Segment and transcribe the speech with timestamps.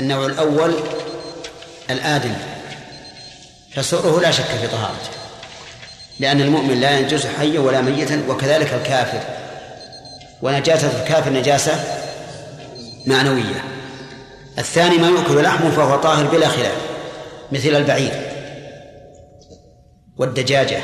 [0.00, 0.74] النوع الأول
[1.90, 2.34] الآدم.
[3.74, 5.10] فسؤره لا شك في طهارته
[6.20, 9.20] لأن المؤمن لا ينجس حيا ولا ميتا وكذلك الكافر.
[10.42, 11.84] ونجاسة الكافر نجاسة
[13.06, 13.64] معنوية.
[14.58, 16.76] الثاني ما يؤكل لحمه فهو طاهر بلا خلاف
[17.52, 18.30] مثل البعير
[20.16, 20.80] والدجاجة.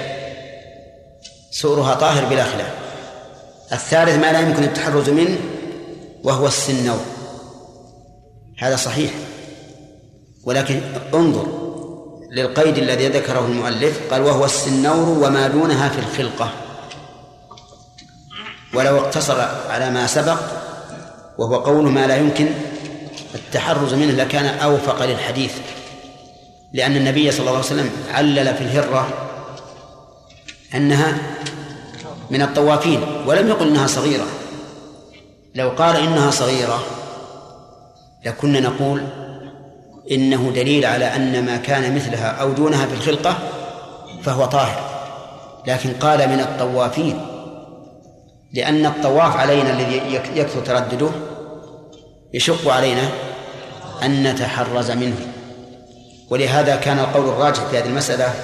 [1.51, 2.71] سؤرها طاهر بلا خلاف.
[3.73, 5.39] الثالث ما لا يمكن التحرز منه
[6.25, 7.16] وهو السنور
[8.59, 9.11] هذا صحيح.
[10.45, 10.80] ولكن
[11.15, 11.46] انظر
[12.30, 16.51] للقيد الذي ذكره المؤلف قال وهو السنور وما دونها في الخلقة.
[18.74, 20.38] ولو اقتصر على ما سبق
[21.38, 22.48] وهو قول ما لا يمكن
[23.34, 25.52] التحرز منه لكان أوفق للحديث.
[26.73, 29.09] لأن النبي صلى الله عليه وسلم علل في الهرة
[30.74, 31.18] أنها
[32.30, 34.27] من الطوافين ولم يقل إنها صغيرة.
[35.54, 36.82] لو قال إنها صغيرة
[38.27, 39.03] لكنا نقول
[40.11, 43.38] إنه دليل على أن ما كان مثلها أو دونها في الخلقة
[44.23, 44.80] فهو طاهر.
[45.66, 47.21] لكن قال من الطوافين
[48.52, 51.09] لأن الطواف علينا الذي يكثر تردده
[52.35, 53.09] يشق علينا
[54.02, 55.16] أن نتحرز منه.
[56.30, 58.35] ولهذا كان القول الراجح في هذه المسألة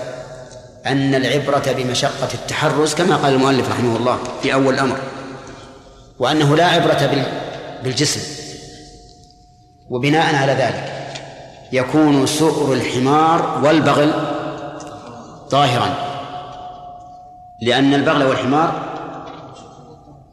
[0.87, 4.97] أن العبرة بمشقة التحرز كما قال المؤلف رحمه الله في أول الأمر
[6.19, 7.27] وأنه لا عبرة
[7.85, 8.42] بالجسم.
[9.91, 10.93] وبناء على ذلك
[11.73, 14.13] يكون سؤر الحمار والبغل
[15.51, 15.95] طاهرا.
[17.61, 18.93] لأن البغل والحمار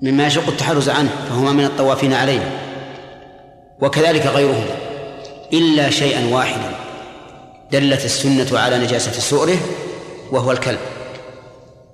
[0.02, 2.52] مما يشق التحرز عنه فهما من الطوافين عليه
[3.82, 4.76] وكذلك غيرهما
[5.54, 6.72] إلا شيئا واحدا
[7.72, 9.58] دلت السنة على نجاسة سؤره
[10.32, 10.80] وهو الكلب.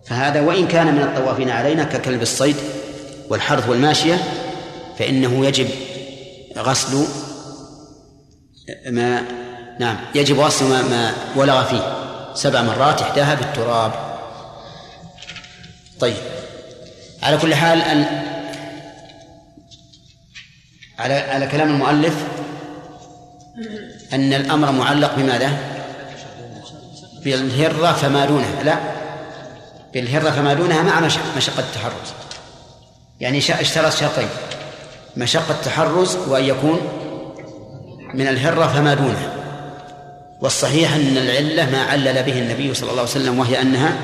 [0.05, 2.55] فهذا وإن كان من الطوافين علينا ككلب الصيد
[3.29, 4.19] والحرث والماشية
[4.99, 5.67] فإنه يجب
[6.57, 7.05] غسل
[8.89, 9.23] ما
[9.79, 9.97] نعم.
[10.15, 11.95] يجب غسل ما, ما ولغ فيه.
[12.33, 13.91] سبع مرات إحداها بالتراب.
[15.99, 16.15] طيب.
[17.23, 18.05] على كل حال أن
[20.99, 22.13] على على كلام المؤلف
[24.13, 25.57] أن الأمر معلق بماذا؟
[27.23, 28.79] بالهرة فما دونها لا.
[29.93, 30.99] بالهرة فما دونها مع
[31.37, 32.13] مشقة التحرز.
[33.19, 34.29] يعني اشترط شرطين.
[35.17, 37.04] مشقة التحرز وأن يكون
[38.15, 39.35] من الهرة فما دونها
[40.41, 43.99] والصحيح أن العلة ما علل به النبي صلى الله عليه وسلم وهي أنها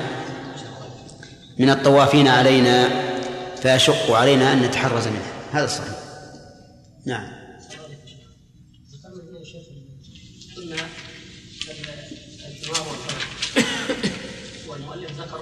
[1.58, 2.88] من الطوافين علينا
[3.62, 5.32] فيشق علينا أن نتحرز منها.
[5.52, 5.98] هذا الصحيح.
[7.06, 7.42] نعم.
[14.68, 15.40] والمؤلف ذكر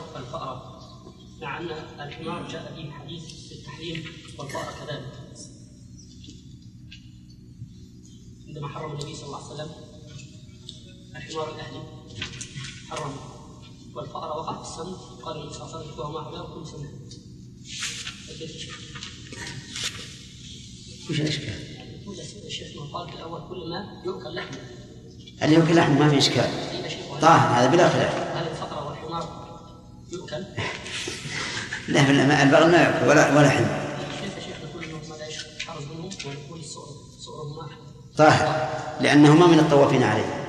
[1.41, 1.69] مع أن
[2.01, 4.05] الحمار جاء فيه حديث في التحريم
[4.39, 5.50] والفأرة كذلك.
[8.61, 9.71] عندما حرم النبي صلى الله عليه وسلم
[11.17, 11.83] الحمار الأهلي
[12.91, 13.13] حرم.
[13.95, 16.89] والفأرة وقع في السم قال النبي صلى الله عليه وسلم ما حماه كل سنة.
[21.11, 21.55] وش الإشكال؟
[22.47, 24.59] الشيخ قال في الأول كل ما يؤكل لحمه
[25.43, 26.51] اللي يؤكل لحمه ما في إشكال.
[27.21, 28.15] طاهر هذا بلا خلاف.
[28.15, 29.61] هل الفقرة والحمار
[30.13, 30.45] يؤكل؟
[31.93, 33.90] لا البغل ما يأكل ولا ولا حمار.
[38.17, 40.41] طاهر لأنهما من الطوافين عليه.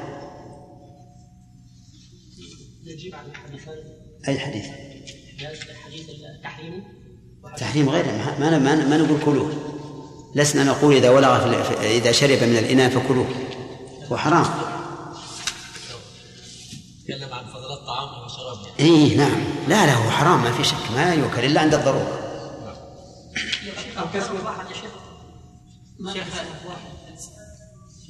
[2.88, 3.76] نجيب عن الحديثان
[4.28, 4.66] أي حديث؟
[5.86, 6.84] حديث التحريم.
[7.58, 8.06] تحريم غير
[8.40, 9.52] ما ما ما نقول كلوه.
[10.36, 13.28] لسنا نقول إذا ولغ إذا شرب من الإناء فكلوه.
[14.12, 14.46] هو حرام.
[17.06, 19.44] تكلم عن فضل الطعام والشراب اي نعم.
[19.68, 20.92] لا لا هو حرام ما في شك.
[20.96, 22.18] ما يؤكل إلا عند الضرورة.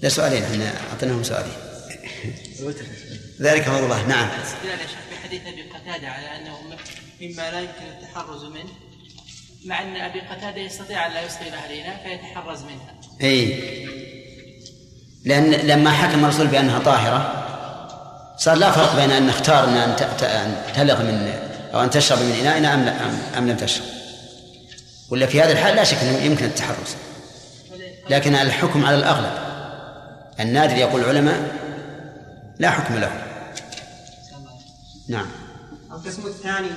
[0.01, 1.53] لا سؤالين إحنا أعطيناهم سؤالين
[3.41, 4.29] ذلك فضل الله نعم
[5.09, 6.57] في حديث أبي قتادة على أنه
[7.21, 8.69] مما لا يمكن التحرز منه
[9.65, 12.95] مع أن أبي قتادة يستطيع أن لا يسقي اهلنا فيتحرز منها.
[13.21, 13.59] إي
[15.25, 17.47] لأن لما حكم الرسول بأنها طاهرة
[18.37, 21.33] صار لا فرق بين أن نختار إن أن تلغ من
[21.73, 23.85] أو أن تشرب من انائنا ام أم لم تشرب.
[25.09, 26.95] ولا في هذا الحال لا شك إنه يمكن التحرز.
[28.09, 29.40] لكن الحكم على الأغلب.
[30.41, 31.55] النادر يقول العلماء
[32.59, 33.11] لا حكم له.
[35.09, 35.25] نعم.
[35.91, 36.69] القسم الثاني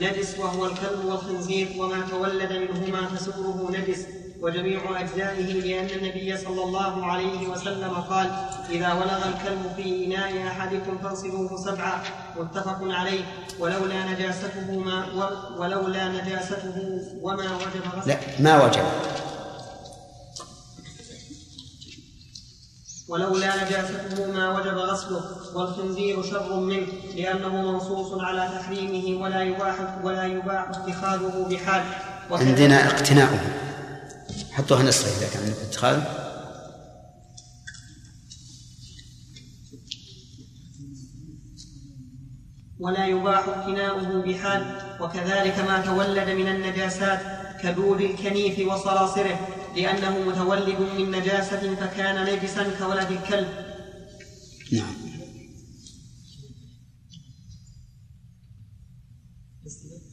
[0.00, 4.06] نجس وهو الكلب والخنزير وما تولد منهما فسؤره نجس
[4.40, 8.30] وجميع أجزائه لأن النبي صلى الله عليه وسلم قال
[8.70, 12.02] إذا ولغ الكلب في إناء أحدكم فاغسلوه سبعا
[12.36, 13.20] متفق عليه
[13.58, 15.06] ولولا نجاسته ما
[15.58, 18.82] ولولا نجاسته وما وجب لا ما وجب
[23.08, 25.22] ولولا نجاسته ما وجب غسله
[25.54, 31.82] والخنزير شر منه لأنه منصوص على تحريمه ولا يباح ولا يباح اتخاذه بحال
[32.30, 33.40] عندنا اقتناؤه.
[34.52, 36.00] حطوها نسخة إذا كان عندك اتخاذ.
[42.80, 44.62] ولا يباح اقتناؤه بحال
[45.00, 47.20] وكذلك ما تولد من النجاسات
[47.62, 49.38] كدود الكنيف وصراصره.
[49.78, 53.48] لأنه متولد من نجاسة فكان نجسا كولد الكلب.
[54.72, 54.94] نعم.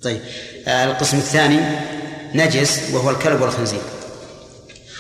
[0.02, 0.22] طيب
[0.68, 1.60] آه، القسم الثاني
[2.36, 3.82] نجس وهو الكلب والخنزير.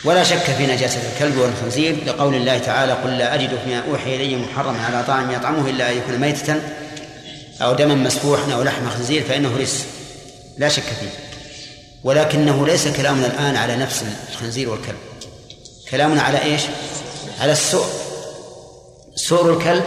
[0.05, 4.35] ولا شك في نجاسة الكلب والخنزير لقول الله تعالى قل لا أجد فيما أوحي إلي
[4.35, 6.61] محرما على طعام يطعمه إلا أن يكون ميتة
[7.61, 9.85] أو دما مسفوحا أو لحم خنزير فإنه رجس
[10.57, 11.24] لا شك فيه.
[12.05, 14.97] ولكنه ليس كلامنا الآن على نفس الخنزير والكلب.
[15.91, 16.61] كلامنا على إيش؟
[17.41, 17.89] على السؤر
[19.15, 19.83] سؤر الكلب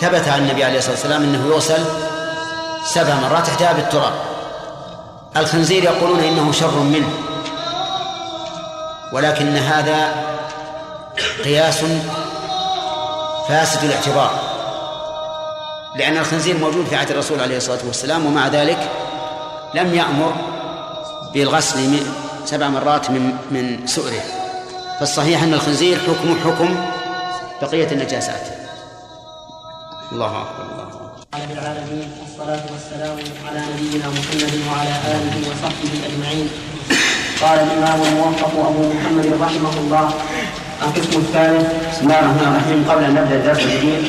[0.00, 1.84] ثبت عن النبي عليه الصلاة والسلام أنه يغسل
[2.84, 4.12] سبع مرات احداها بالتراب.
[5.36, 7.10] الخنزير يقولون إنه شر منه.
[9.12, 10.24] ولكن هذا
[11.44, 11.80] قياس
[13.48, 14.30] فاسد الاعتبار.
[15.96, 18.88] لأن الخنزير موجود في عهد الرسول عليه الصلاة والسلام ومع ذلك
[19.74, 20.61] لم يأمر
[21.34, 21.96] بالغسل
[22.44, 24.22] سبع مرات من من سؤره.
[25.00, 26.76] فالصحيح أن الخنزير حكم حكم
[27.62, 28.44] بقية النجاسات.
[30.12, 30.86] الله أكبر الله
[31.34, 33.16] رب العالمين والصلاة والسلام
[33.48, 36.48] على نبينا محمد وعلى آله وصحبه أجمعين.
[37.42, 40.10] قال الإمام الموفق أبو محمد رحمه الله
[40.82, 42.84] القسم الثالث بسم الله الرحمن الرحيم.
[42.90, 44.04] قبل أن نبدأ الدرس الجديد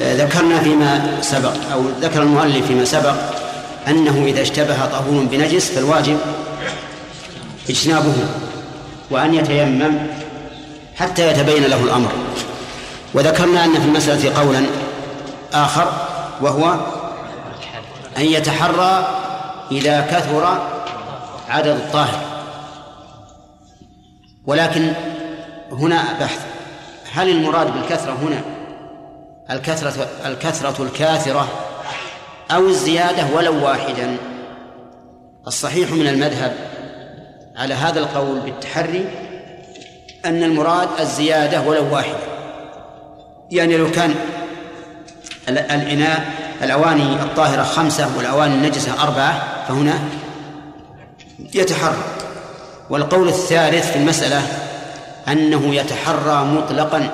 [0.00, 3.14] ذكرنا فيما سبق أو ذكر المؤلف فيما سبق
[3.88, 6.18] أنه إذا اشتبه طهور بنجس فالواجب
[7.70, 8.14] اجتنابه
[9.10, 9.98] وأن يتيمم
[10.96, 12.12] حتى يتبين له الأمر.
[13.14, 14.66] وذكرنا أن في المسألة قولا
[15.52, 15.92] آخر
[16.40, 16.76] وهو
[18.18, 19.08] أن يتحرى
[19.70, 20.58] إذا كثر
[21.48, 22.20] عدد الطاهر.
[24.46, 24.92] ولكن
[25.72, 26.40] هنا بحث.
[27.12, 28.40] هل المراد بالكثرة هنا
[29.50, 31.48] الكثرة الكثرة الكاثرة
[32.50, 34.16] أو الزيادة ولو واحدا؟
[35.46, 36.75] الصحيح من المذهب
[37.56, 39.04] على هذا القول بالتحري
[40.24, 42.18] أن المراد الزيادة ولو واحدة.
[43.50, 44.14] يعني لو كان
[45.48, 46.24] ال- الإناء
[46.62, 49.98] الأواني الطاهرة خمسة والأواني النجسة أربعة فهنا
[51.54, 51.96] يتحرى.
[52.90, 54.42] والقول الثالث في المسألة
[55.28, 57.10] أنه يتحرى مطلقا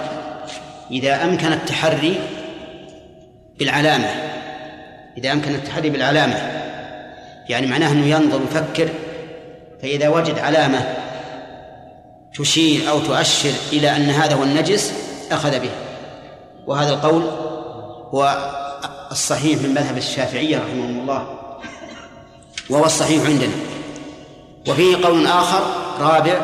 [0.90, 2.20] إذا أمكن التحري
[3.58, 4.08] بالعلامة.
[5.18, 6.62] إذا أمكن التحري بالعلامة.
[7.48, 8.88] يعني معناه أنه ينظر ويفكر
[9.82, 10.94] فإذا وجد علامة
[12.34, 14.92] تشير أو تؤشر إلى أن هذا هو النجس
[15.32, 15.70] أخذ به.
[16.66, 17.22] وهذا القول
[18.14, 18.52] هو
[19.10, 21.38] الصحيح من مذهب الشافعية رحمهم الله.
[22.70, 23.52] وهو الصحيح عندنا.
[24.68, 25.62] وفيه قول آخر
[26.00, 26.40] رابع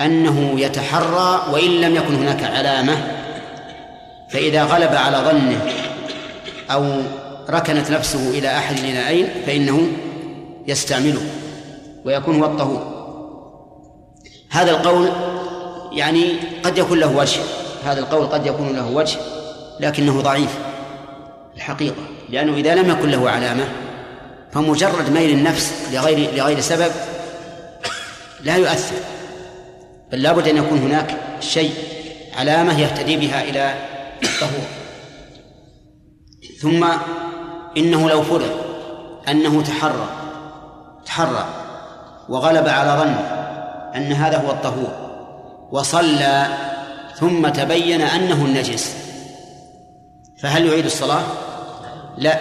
[0.00, 2.96] أنه يتحرى وإن لم يكن هناك علامة
[4.30, 5.72] فإذا غلب على ظنه
[6.70, 7.02] أو
[7.50, 9.88] ركنت نفسه إلى أحد الإناءين فإنه
[10.66, 11.22] يستعمله.
[12.04, 12.94] ويكون هو الطهور
[14.50, 15.08] هذا القول
[15.92, 17.40] يعني قد يكون له وجه.
[17.84, 19.18] هذا القول قد يكون له وجه
[19.80, 20.58] لكنه ضعيف
[21.56, 23.68] الحقيقة لأنه إذا لم يكن له علامة
[24.52, 26.92] فمجرد ميل النفس لغير لغير سبب
[28.40, 28.96] لا يؤثر.
[30.12, 31.72] بل لابد أن يكون هناك شيء
[32.36, 33.74] علامة يهتدي بها إلى
[34.22, 34.66] الطهور
[36.60, 36.86] ثم
[37.76, 38.50] إنه لو فرض
[39.28, 40.08] أنه تحرى
[41.06, 41.63] تحرى.
[42.28, 43.20] وغلب على ظنه
[43.96, 44.92] أن هذا هو الطهور
[45.70, 46.46] وصلى
[47.16, 48.96] ثم تبين أنه النجس.
[50.42, 51.22] فهل يعيد الصلاة؟
[52.18, 52.38] لا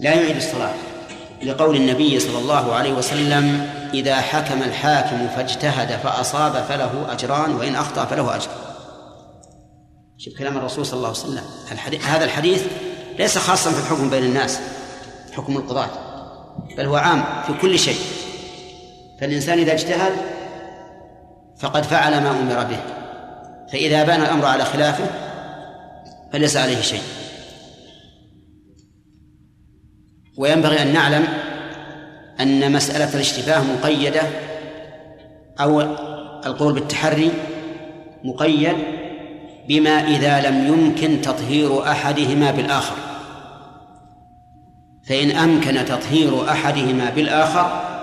[0.00, 0.72] لا يعيد الصلاة
[1.42, 8.04] لقول النبي صلى الله عليه وسلم إذا حكم الحاكم فاجتهد فأصاب فله أجران وإن أخطأ
[8.04, 8.48] فله أجر.
[10.18, 11.42] شوف كلام الرسول صلى الله عليه وسلم.
[11.72, 12.62] الحديث هذا الحديث
[13.18, 14.58] ليس خاصا في الحكم بين الناس
[15.32, 15.88] حكم القضاة
[16.76, 17.98] بل هو عام في كل شيء.
[19.24, 20.12] فالإنسان إذا اجتهد
[21.58, 22.76] فقد فعل ما أمر به
[23.72, 25.04] فإذا بان الأمر على خلافه
[26.32, 27.02] فليس عليه شيء.
[30.38, 31.24] وينبغي أن نعلم
[32.40, 34.22] أن مسألة الاشتباه مقيدة
[35.60, 35.80] أو
[36.46, 37.30] القول بالتحري
[38.24, 38.76] مقيد
[39.68, 42.96] بما إذا لم يمكن تطهير أحدهما بالآخر.
[45.08, 47.93] فإن أمكن تطهير أحدهما بالآخر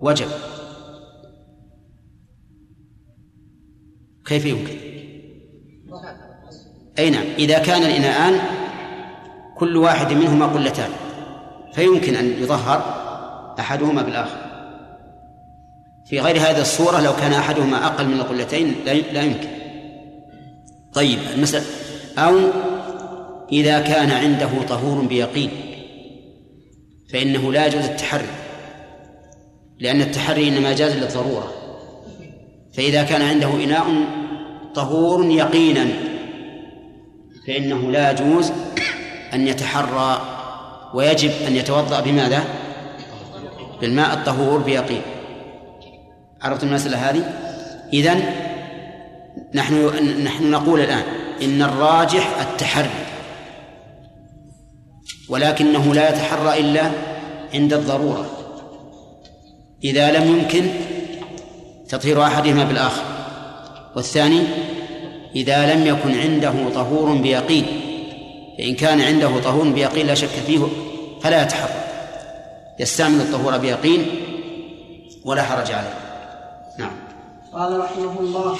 [0.00, 0.26] وجب.
[4.26, 4.76] كيف يمكن؟
[6.98, 7.24] أي نعم.
[7.38, 8.40] إذا كان الإناءان
[9.56, 10.90] كل واحد منهما قلتان
[11.72, 12.78] فيمكن أن يظهر
[13.58, 14.46] أحدهما بالآخر.
[16.08, 19.48] في غير هذه الصورة لو كان أحدهما أقل من القلتين لا يمكن.
[20.92, 21.64] طيب المسألة
[22.18, 22.34] أو
[23.52, 25.50] إذا كان عنده طهور بيقين
[27.12, 28.45] فإنه لا يجوز التحري.
[29.80, 31.52] لأن التحري إنما جاز للضرورة
[32.74, 33.86] فإذا كان عنده إناء
[34.74, 35.86] طهور يقينا
[37.46, 38.52] فإنه لا يجوز
[39.34, 40.20] أن يتحرى
[40.94, 42.44] ويجب أن يتوضأ بماذا؟
[43.80, 45.02] بالماء الطهور بيقين
[46.42, 47.22] عرفت المسألة هذه؟
[47.92, 48.24] إذن
[49.54, 49.74] نحن
[50.24, 51.02] نحن نقول الآن
[51.42, 53.06] إن الراجح التحري
[55.28, 56.90] ولكنه لا يتحرى إلا
[57.54, 58.35] عند الضرورة
[59.84, 60.66] إذا لم يمكن
[61.88, 63.02] تطهير أحدهما بالآخر.
[63.96, 64.40] والثاني
[65.36, 67.66] إذا لم يكن عنده طهور بيقين
[68.58, 70.66] فإن كان عنده طهور بيقين لا شك فيه
[71.22, 71.70] فلا يتحرى
[72.78, 74.06] يستعمل الطهور بيقين
[75.24, 75.94] ولا حرج عليه.
[76.78, 76.92] نعم.
[77.52, 78.56] قال رحمه الله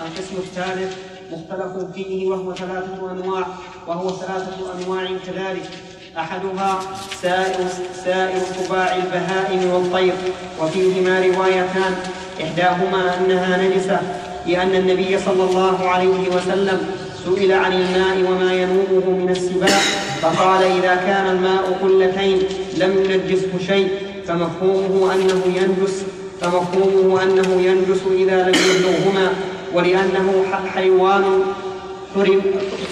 [0.00, 0.96] القسم الثالث
[1.32, 3.46] مختلف فيه وهو ثلاثة أنواع
[3.86, 5.70] وهو ثلاثة أنواع كذلك.
[6.18, 6.80] أحدها
[7.22, 7.66] سائر
[8.04, 10.14] سائر سباع البهائم والطير.
[10.60, 11.94] وفيهما روايتان.
[12.42, 14.00] إحداهما أنها نجسة
[14.46, 16.78] لأن النبي صلى الله عليه وسلم
[17.24, 19.78] سئل عن الماء وما ينوبه من السباع
[20.22, 22.38] فقال إذا كان الماء قلتين
[22.76, 23.88] لم ينجسه شيء
[24.28, 26.02] فمفهومه أنه ينجس
[26.40, 29.32] فمفهومه أنه ينجس إذا لم يبلغهما
[29.74, 30.44] ولأنه
[30.74, 31.24] حيوان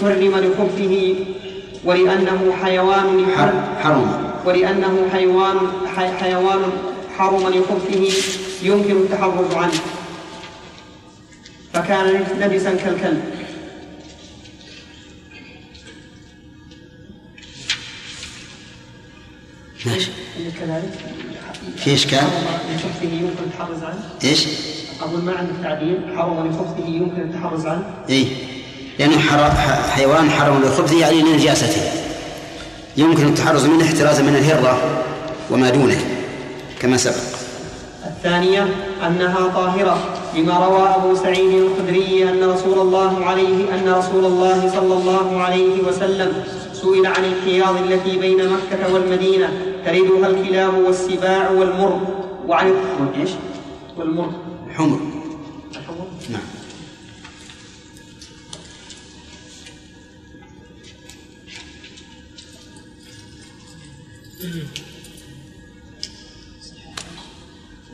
[0.03, 1.15] حرم لخبثه
[1.85, 3.27] ولأنه حيوان
[3.83, 4.33] حرم.
[4.45, 5.57] ولأنه حيوان
[6.21, 6.63] حيوان
[7.19, 8.13] حرم لخبثه
[8.63, 9.81] يمكن التحرز عنه.
[11.73, 13.25] فكان نجسا كالكلب.
[19.87, 20.11] ماشي
[20.61, 20.93] كذلك؟
[21.77, 22.29] في إشكال؟
[22.75, 24.11] لخبثه يمكن التحرز عنه.
[24.25, 24.47] إيش؟
[25.01, 27.85] أقول ما عندك تعديل حرم لخبثه يمكن التحرز عنه.
[28.11, 28.27] اي
[29.03, 29.19] لأنه
[29.91, 31.83] حيوان حرم لخبثه يعني لنجاسته
[32.97, 34.79] يمكن التحرز منه احترازا من الهرة
[35.51, 36.01] وما دونه
[36.81, 37.15] كما سبق.
[38.07, 38.69] الثانية
[39.07, 39.99] أنها طاهرة
[40.37, 45.83] لما روى أبو سعيد الخدري أن رسول الله عليه أن رسول الله صلى الله عليه
[45.89, 46.33] وسلم
[46.73, 49.49] سئل عن الحياض التي بين مكة والمدينة
[49.87, 52.01] تردها الكلاب والسباع والمر
[52.49, 52.75] وعن
[53.21, 53.31] إيش؟
[53.99, 54.31] والمر.
[54.77, 54.99] حمر.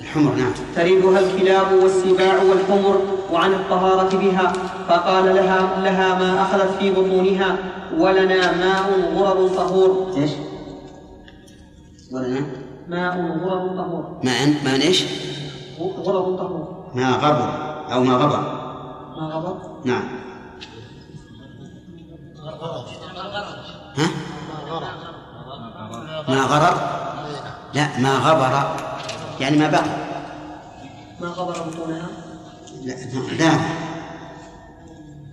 [0.01, 0.53] الحمر نعم.
[0.77, 3.03] تردها الكلاب والسباع والحمر
[3.33, 4.53] وعن الطهارة بها
[4.89, 7.59] فقال لها لها ما أخذت في بطونها
[7.99, 10.15] ولنا ماء غرر طهور.
[10.17, 10.31] إيش؟
[12.13, 12.47] ولنا؟
[12.89, 14.21] ماء غرر طهور.
[14.25, 15.05] ماء؟ ماء إيش؟
[15.81, 16.91] غرر طهور.
[16.95, 18.41] ماء غبر أو ما غبر
[19.21, 20.09] ما غبر نعم.
[23.97, 24.09] ها؟
[26.29, 26.77] ما غرر
[27.75, 28.77] لا ما غبر.
[29.41, 29.91] يعني ما بقي
[31.21, 32.09] ما غبر بطونها
[32.85, 32.95] لا
[33.39, 33.59] لا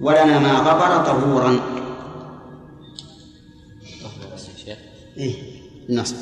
[0.01, 1.59] ولنا ما غبر طهورا.
[5.17, 5.35] إيه
[5.89, 6.15] النص.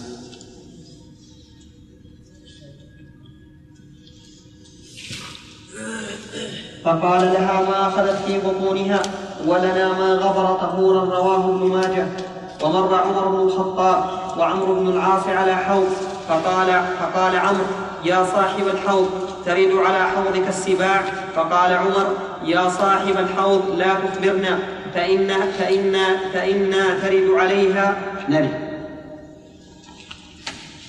[6.83, 9.01] فقال لها ما أخذت في بطونها
[9.47, 12.32] ولنا ما غبر طهورا رواه ابن ماجه.
[12.63, 14.05] ومر عمر بن الخطاب
[14.37, 15.93] وعمرو بن العاص على حوض
[16.27, 17.65] فقال فقال عمرو
[18.05, 19.09] يا صاحب الحوض
[19.45, 21.01] ترد على حوضك السباع.
[21.35, 24.59] فقال عمر يا صاحب الحوض لا تخبرنا
[24.93, 25.97] فإن فإن
[26.33, 28.01] فإنا ترد عليها.
[28.29, 28.73] نرد.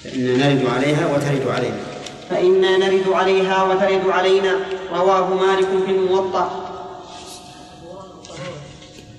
[0.05, 1.81] فإنا نرد عليها وترد علينا.
[2.31, 4.57] فإنا نرد عليها وترد علينا.
[4.93, 6.51] رواه مالك في الموطأ.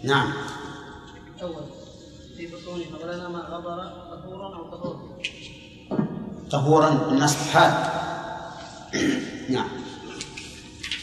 [0.03, 0.33] نعم.
[1.41, 1.74] أول.
[2.75, 4.63] في بطونها ولنا ما غبر طهورا أو
[6.51, 6.89] طهورا
[7.53, 7.73] حال.
[9.49, 9.67] نعم.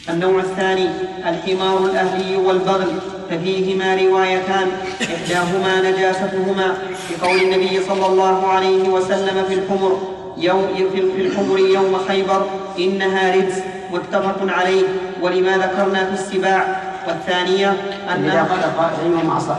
[0.09, 0.89] النوع الثاني
[1.29, 2.99] الحمار الأهلي والبغل.
[3.29, 4.67] ففيهما روايتان
[5.01, 6.77] إحداهما نجاستهما.
[7.21, 9.99] بقول النبي صلى الله عليه وسلم في الحمر
[10.37, 12.45] يوم في الحمر يوم خيبر
[12.79, 13.59] إنها رجس
[13.93, 14.83] متفق عليه.
[15.21, 16.93] ولما ذكرنا في السباع.
[17.07, 19.57] والثانية إذا أنها قال قائل أصح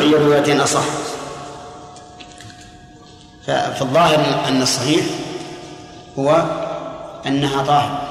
[0.00, 0.84] أي الروايتين أصح؟
[3.46, 5.04] ففي الظاهر أن الصحيح
[6.18, 6.44] هو
[7.26, 8.02] أنها طاهرة.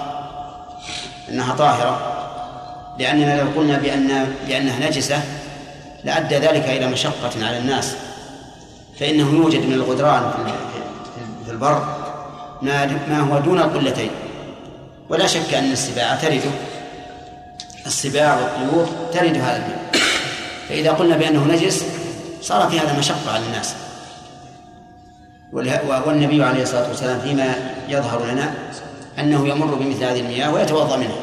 [1.29, 2.11] أنها طاهرة.
[2.99, 5.21] لأننا لو قلنا بأن بأنها نجسة
[6.03, 7.95] لأدى ذلك إلى مشقة على الناس.
[8.99, 10.31] فإنه يوجد من الغدران
[11.45, 11.85] في البر
[12.61, 14.09] ما هو دون القلتين
[15.09, 16.51] ولا شك أن السباع ترده
[17.85, 19.84] السباع والطيور ترد هذا الماء
[20.69, 21.85] فإذا قلنا بأنه نجس
[22.41, 23.75] صار في هذا مشقة على الناس.
[26.07, 27.55] والنبي عليه الصلاة والسلام فيما
[27.89, 28.53] يظهر لنا
[29.19, 31.17] أنه يمر بمثل هذه المياه ويتوضأ منها.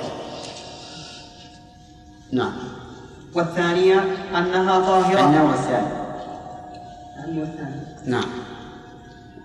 [2.32, 2.52] نعم.
[3.34, 4.04] والثانية
[4.36, 5.20] أنها طاهرة.
[5.20, 5.86] النوع الثاني.
[7.28, 7.80] النوع الثاني.
[8.06, 8.24] نعم.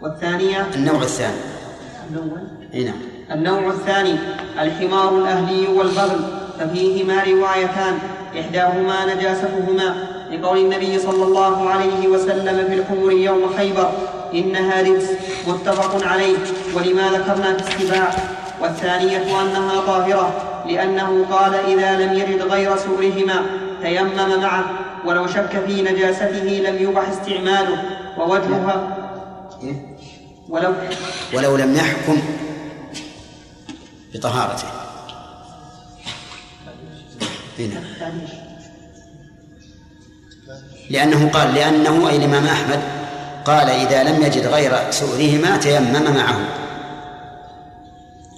[0.01, 1.41] والثانية النوع الثاني.
[2.73, 2.99] إي نعم.
[3.31, 4.15] النوع الثاني
[4.59, 6.19] الحمار الأهلي والبغل
[6.59, 7.99] ففيهما روايتان.
[8.39, 9.95] إحداهما نجاستهما
[10.31, 13.91] لقول النبي صلى الله عليه وسلم في الحمر يوم خيبر
[14.33, 15.09] إنها رجس
[15.47, 16.37] متفق عليه
[16.75, 18.09] ولما ذكرنا في السباع
[18.61, 20.33] والثانية أنها طاهرة
[20.65, 23.45] لأنه قال إذا لم يرد غير سورهما
[23.81, 24.65] تيمم معه
[25.05, 27.83] ولو شك في نجاسته لم يبح استعماله
[28.17, 28.97] ووجهها
[30.49, 30.73] ولو
[31.33, 32.21] ولو لم يحكم
[34.13, 34.76] بطهارته.
[37.59, 37.81] هنا
[40.89, 42.79] لأنه قال لأنه أي الإمام أحمد
[43.45, 46.39] قال إذا لم يجد غير سؤرهما تيمم معه.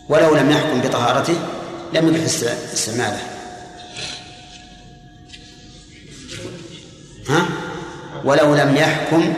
[0.10, 1.36] ولو لم يحكم بطهارته
[1.94, 2.24] لم يبح
[2.74, 3.22] استعماله.
[7.30, 7.46] ها؟
[8.26, 9.34] ولو لم يحكم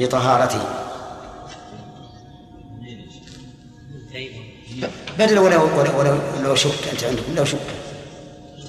[0.00, 0.62] بطهارته.
[5.18, 7.81] بدل ولو ولو ولو لو شك أنت عندكم لو شك.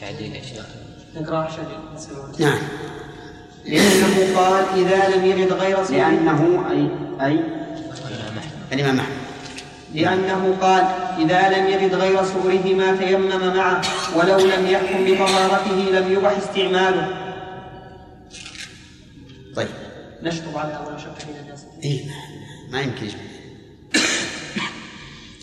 [0.04, 0.66] تعديل يا شيخ.
[1.16, 1.50] نقرأ
[2.40, 2.60] نعم.
[3.66, 6.90] لأنه قال إذا لم يرد غير سورهما لأنه أي
[7.28, 7.40] أي؟
[8.74, 9.14] الإمام أحمد.
[9.94, 10.84] لأنه قال
[11.20, 13.82] إذا لم يرد غير سورهما تيمم معه
[14.16, 17.08] ولو لم يحكم بطهارته لم يبح استعماله.
[19.56, 19.68] طيب.
[20.24, 22.06] نشطب على أول شك نجاسته إيه
[22.72, 23.33] ما يمكن يجمع.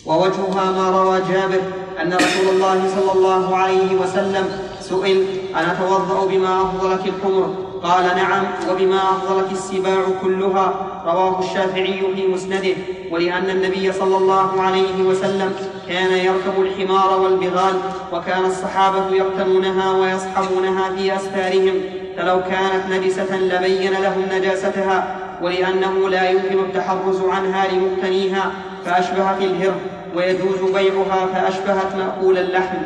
[0.05, 1.61] ووجهها ما روى جابر
[2.01, 4.49] أن رسول الله صلى الله عليه وسلم
[4.81, 10.73] سئل أنا أتوضأ بما أفضلك الحمر؟ قال نعم وبما أفضلت السباع كلها.
[11.05, 12.75] رواه الشافعي في مسنده.
[13.11, 15.53] ولأن النبي صلى الله عليه وسلم
[15.87, 17.73] كان يركب الحمار والبغال
[18.13, 21.73] وكان الصحابة يقتنونها ويصحبونها في أسفارهم
[22.17, 28.51] فلو كانت نجسة لبين لهم نجاستها ولأنه لا يمكن التحرز عنها لمقتنيها
[28.85, 29.75] فأشبهت الهر
[30.15, 32.77] ويجوز بيعها فأشبهت مأكول اللحم.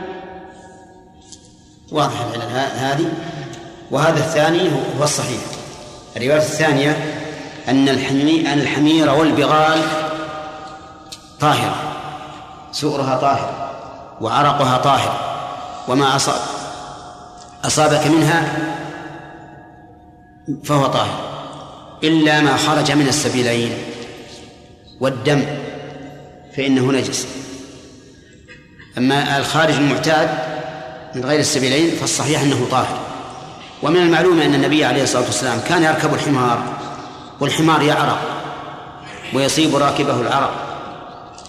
[1.91, 2.13] واضح
[2.75, 3.11] هذه
[3.91, 5.41] وهذا الثاني هو الصحيح.
[6.17, 6.91] الرواية الثانية
[7.69, 9.81] أن أن الحمير والبغال
[11.39, 11.75] طاهرة
[12.71, 13.71] سؤرها طاهر
[14.21, 15.19] وعرقها طاهر.
[15.87, 16.41] وما أصاب
[17.65, 18.57] أصابك منها
[20.63, 21.19] فهو طاهر.
[22.03, 23.71] إلا ما خرج من السبيلين
[24.99, 25.64] والدم.
[26.57, 27.27] فإنه نجس.
[28.97, 30.29] أما الخارج المعتاد
[31.15, 32.99] من غير السبيلين فالصحيح أنه طاهر.
[33.83, 36.63] ومن المعلوم أن النبي عليه الصلاة والسلام كان يركب الحمار
[37.39, 38.19] والحمار يعرق
[39.33, 40.51] ويصيب راكبه العرق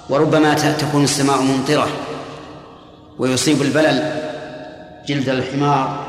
[0.08, 1.88] وربما تكون السماء ممطرة
[3.18, 4.22] ويصيب البلل
[5.08, 6.06] جلد الحمار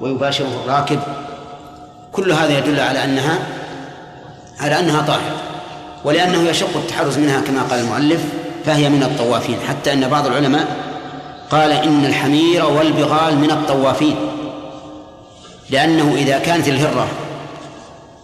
[0.00, 1.00] ويباشره الراكب.
[2.12, 3.38] كل هذا يدل على أنها
[4.60, 5.51] على أنها طاهرة.
[6.04, 8.20] ولأنه يشق التحرز منها كما قال المؤلف
[8.64, 10.76] فهي من الطوافين حتى أن بعض العلماء
[11.50, 14.16] قال إن الحمير والبغال من الطوافين
[15.70, 17.08] لأنه إذا كانت الهرة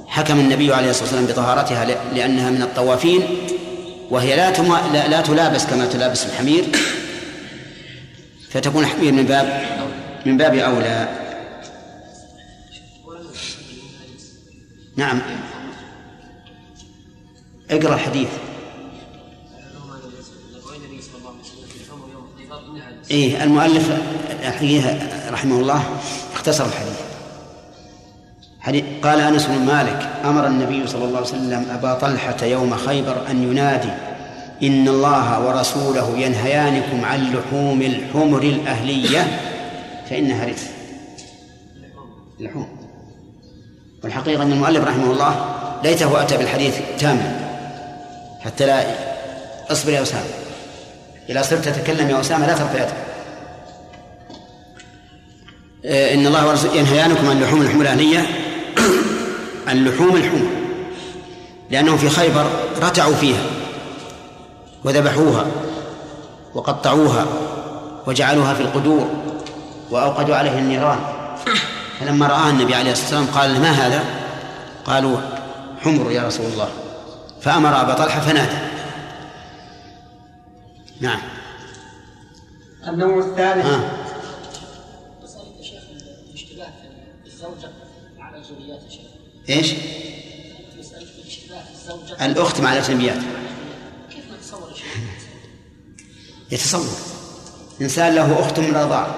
[0.06, 3.22] حكم النبي عليه الصلاة والسلام بطهارتها لأنها من الطوافين
[4.10, 4.50] وهي لا
[4.92, 6.64] لا, لا تلابس كما تلابس الحمير
[8.50, 9.62] فتكون الحمير من باب
[10.26, 11.08] من باب أولى.
[14.96, 15.20] نعم.
[17.70, 18.28] اقرأ الحديث.
[23.10, 23.90] إيه المؤلف
[25.30, 25.82] رحمه الله
[26.34, 26.98] اختصر الحديث.
[29.02, 33.50] قال أنس بن مالك أمر النبي صلى الله عليه وسلم أبا طلحة يوم خيبر أن
[33.50, 33.90] ينادي
[34.62, 39.40] إن الله ورسوله ينهيانكم عن لحوم الحمر الأهلية
[40.10, 40.66] فإنها رجس
[42.40, 42.68] لحوم.
[44.04, 45.54] والحقيقة أن المؤلف رحمه الله
[45.84, 47.47] ليته أتى بالحديث تاما.
[48.40, 48.84] حتى لا
[49.72, 50.24] أصبر يا أسامة.
[51.28, 52.94] اذا صرت تتكلم يا أسامة لا ترفع يدك.
[55.84, 58.26] آه، إن الله ينهيانكم عن لحوم الحمر الاهليه
[59.68, 60.48] اللحوم الحمر.
[61.70, 62.46] لأنهم في خيبر
[62.82, 63.42] رتعوا فيها
[64.84, 65.46] وذبحوها
[66.54, 67.26] وقطعوها
[68.06, 69.08] وجعلوها في القدور
[69.90, 70.98] وأوقدوا عليه النيران.
[72.00, 74.04] فلما رآه النبي عليه الصلاة والسلام قال ما هذا؟
[74.84, 75.16] قالوا
[75.80, 76.68] حمر يا رسول الله.
[77.40, 78.58] فأمر أبا طلحة فنادى
[81.00, 81.20] نعم
[82.88, 83.90] النوع الثالث آه.
[89.48, 89.74] إيش؟
[92.22, 93.18] الأخت مع الأجنبيات
[94.10, 94.70] كيف نتصور؟
[96.50, 96.98] يتصور
[97.80, 99.14] إنسان له أخت من الرضاعة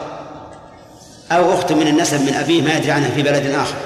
[1.33, 3.77] أو أخت من النسب من أبيه ما يدري عنها في بلد آخر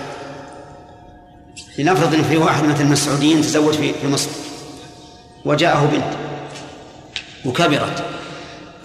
[1.78, 4.30] لنفرض أن في واحد مثل من السعوديين تزوج في في مصر.
[5.44, 6.14] وجاءه بنت.
[7.44, 8.04] وكبرت.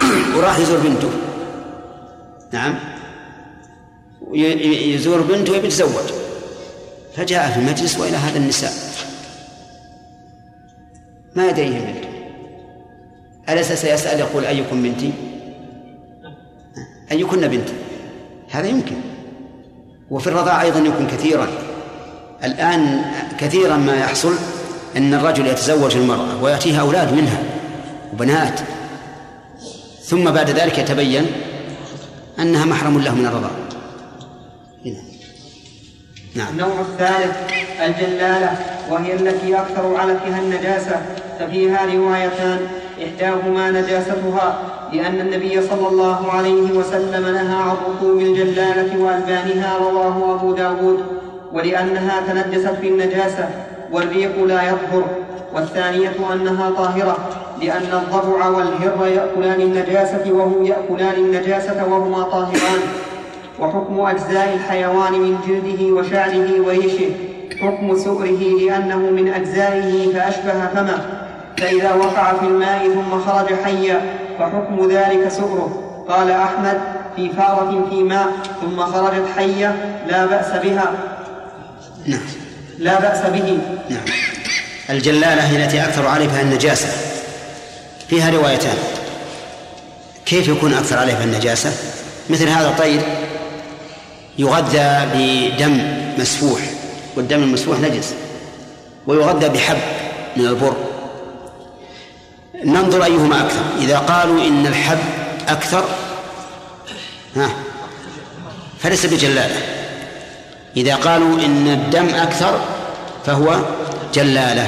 [0.35, 1.11] وراح يزور بنته.
[2.51, 2.79] نعم.
[4.33, 6.13] يزور بنته ويبي يتزوج.
[7.15, 8.73] فجاء في المجلس وإلى هذا النساء.
[11.35, 12.09] ما يدريهم بنته
[13.49, 15.13] أليس سيسأل يقول أيكم بنتي؟
[17.11, 17.73] أيكن بنتي
[18.49, 18.95] هذا يمكن.
[20.09, 21.68] وفي الرضاعة أيضا يمكن كثيرا.
[22.43, 23.01] الآن
[23.39, 24.33] كثيرا ما يحصل
[24.97, 27.43] أن الرجل يتزوج المرأة ويأتيها أولاد منها
[28.13, 28.59] وبنات.
[30.03, 31.25] ثم بعد ذلك يتبين
[32.39, 33.51] أنها محرم له من الرضاعة
[34.85, 35.01] هنا.
[36.35, 36.47] نعم.
[36.53, 37.35] النوع الثالث
[37.81, 38.57] الجلالة
[38.89, 41.01] وهي التي أكثر علفها النجاسة.
[41.39, 42.59] ففيها روايتان
[43.03, 44.59] إحداهما نجاستها
[44.93, 50.99] لأن النبي صلى الله عليه وسلم نهى عن ركوب الجلالة وألبانها رواه أبو داود.
[51.53, 53.49] ولأنها تنجست بالنجاسة
[53.91, 55.03] والريق لا يطهر
[55.55, 57.17] والثانية أنها طاهرة
[57.61, 62.79] لأن الضبع والهر يأكلان النجاسة وهم يأكلان النجاسة وهما طاهران.
[63.59, 67.09] وحكم أجزاء الحيوان من جلده وشعره وريشه
[67.61, 70.99] حكم سؤره لأنه من أجزائه فأشبه فمه.
[71.57, 74.01] فإذا وقع في الماء ثم خرج حيا
[74.39, 75.83] فحكم ذلك سؤره.
[76.09, 76.81] قال أحمد
[77.15, 78.27] في فارة في ماء
[78.61, 79.75] ثم خرجت حية
[80.07, 80.91] لا بأس بها.
[82.05, 82.21] نعم.
[82.79, 83.57] لا بأس به.
[83.89, 84.05] نعم.
[84.89, 86.87] الجلالة هي التي أكثر عليها النجاسة.
[88.09, 88.77] فيها روايتان.
[90.25, 91.71] كيف يكون أكثر عليها النجاسة؟
[92.29, 93.01] مثل هذا الطير
[94.37, 95.81] يغذى بدم
[96.17, 96.59] مسفوح
[97.15, 98.13] والدم المسفوح نجس
[99.07, 99.77] ويغذى بحب
[100.37, 100.75] من البر.
[102.65, 103.61] ننظر أيهما أكثر.
[103.79, 104.99] إذا قالوا إن الحب
[105.47, 105.85] أكثر
[107.35, 107.49] ها
[108.79, 109.78] فليس بجلالة.
[110.77, 112.59] إذا قالوا إن الدم أكثر
[113.25, 113.59] فهو
[114.13, 114.67] جلالة.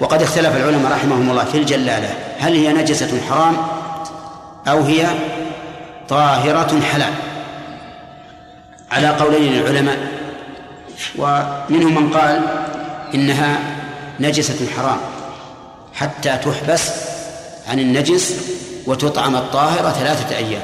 [0.00, 2.14] وقد اختلف العلماء رحمهم الله في الجلالة.
[2.38, 3.56] هل هي نجسة حرام
[4.68, 5.06] أو هي
[6.08, 7.12] طاهرة حلال؟
[8.92, 9.98] على قولين للعلماء.
[11.18, 12.42] ومنهم من قال
[13.14, 13.58] إنها
[14.20, 14.98] نجسة حرام
[15.94, 16.90] حتى تحبس
[17.68, 18.34] عن النجس
[18.86, 20.62] وتطعم الطاهرة ثلاثة أيام.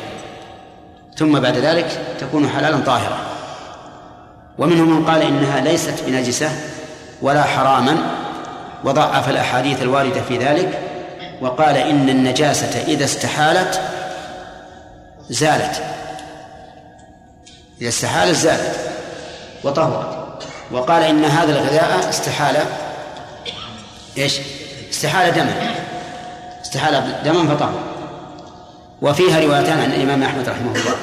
[1.16, 3.18] ثم بعد ذلك تكون حلالا طاهرة.
[4.58, 6.50] ومنهم من قال إنها ليست بنجسة
[7.22, 7.96] ولا حراما
[8.84, 10.78] وضعف الأحاديث الواردة في ذلك
[11.40, 13.80] وقال إن النجاسة إذا استحالت
[15.30, 15.82] زالت.
[17.80, 18.76] إذا استحالت زالت
[19.64, 20.42] وطهرت.
[20.70, 22.56] وقال إن هذا الغذاء استحال
[24.18, 24.40] إيش؟
[24.90, 25.74] استحال دما
[26.62, 27.80] استحال دما فطهر.
[29.02, 30.94] وفيها روايتان عن الإمام أحمد رحمه الله.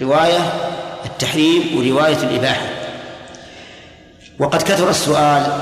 [0.00, 0.52] رواية
[1.04, 2.66] التحريم ورواية الإباحة.
[4.38, 5.52] وقد كثر السؤال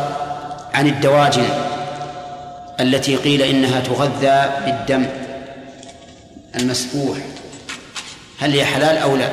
[0.75, 1.49] عن الدواجن
[2.81, 5.07] التي قيل إنها تغذى بالدم
[6.57, 7.19] المسفوح.
[8.41, 9.29] هل هي حلال أو لا؟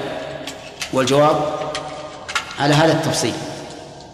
[0.93, 1.53] والجواب
[2.59, 3.33] على هذا التفصيل.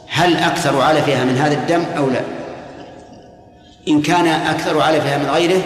[0.09, 2.21] هل أكثر علفها من هذا الدم أو لا؟
[3.87, 5.61] إن كان أكثر علفها من غيره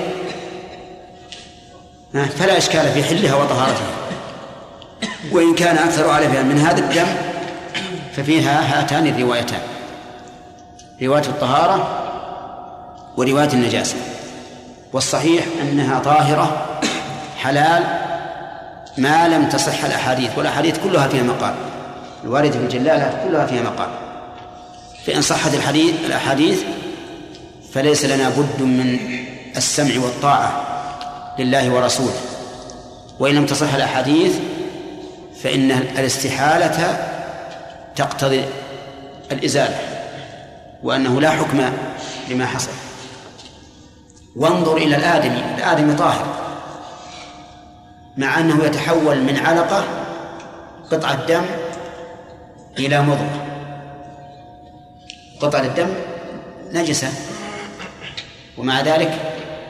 [2.13, 4.02] فلا إشكال في حلها وطهارتها.
[5.31, 7.07] وإن كان أكثر علفها من هذا الدم
[8.15, 9.59] ففيها هاتان الروايتان
[11.01, 11.99] رواية الطهارة
[13.17, 13.95] ورواية النجاسة.
[14.93, 16.65] والصحيح أنها طاهرة
[17.37, 17.83] حلال
[18.97, 21.53] ما لم تصح الأحاديث والأحاديث كلها فيها مقال.
[22.23, 23.89] الواردة في الجلالة كلها فيها مقال.
[25.05, 26.61] فإن صحت الحديث الأحاديث
[27.73, 28.99] فليس لنا بد من
[29.57, 30.63] السمع والطاعة
[31.39, 32.19] لله ورسوله.
[33.19, 34.33] وإن لم تصح الأحاديث
[35.43, 37.07] فإن الاستحالة
[37.95, 38.45] تقتضي
[39.31, 39.79] الإزالة
[40.83, 41.69] وأنه لا حكم
[42.29, 42.71] لما حصل.
[44.35, 46.25] وانظر إلى الآدمي الآدمي طاهر
[48.17, 49.83] مع أنه يتحول من علقة
[50.91, 51.45] قطعة دم
[52.79, 53.45] إلى مضغة.
[55.39, 55.89] قطعة الدم
[56.71, 57.09] نجسة
[58.57, 59.19] ومع ذلك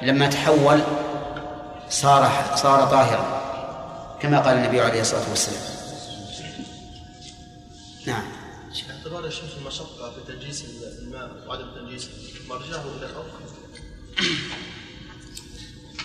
[0.02, 0.82] لما تحول
[1.90, 3.43] صار صار طاهرا.
[4.24, 5.62] كما قال النبي عليه الصلاة والسلام.
[8.06, 8.24] نعم.
[8.88, 10.64] باعتبار الشمس المشقة في تنجيس
[11.02, 12.10] الماء وعدم تنجيسه
[12.50, 13.30] مرجعه إلى الأرض؟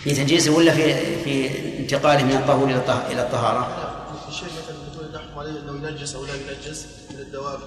[0.03, 3.89] في تنجيسه ولا في في انتقاله من الطهور إلى إلى الطهارة؟
[4.29, 7.59] في شيء مثلا نقول نحكم عليه إنه ينجس أو لا ينجس من الدواب.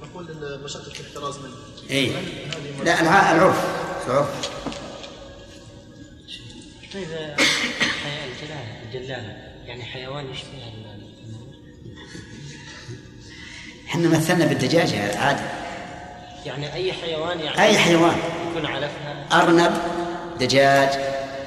[0.00, 1.56] نقول إن مشقه الاحتراز منه.
[1.90, 2.06] اي
[2.84, 3.64] لا الع- العرف
[4.06, 4.28] العرف.
[6.96, 7.08] طيب
[8.04, 9.36] حياة الجلالة الجلالة.
[9.66, 10.72] يعني حيوان يشبه
[13.88, 15.42] إحنا مثلنا بالدجاجة عادي
[16.46, 18.16] يعني أي حيوان يعني أي حيوان.
[18.50, 19.72] يكون علفها؟ أرنب
[20.40, 20.88] دجاج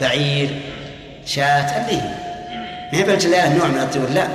[0.02, 0.62] بعير
[1.26, 2.16] شاة اللي هي.
[2.94, 4.28] ما هي بالجلالة نوع من الطيور لا.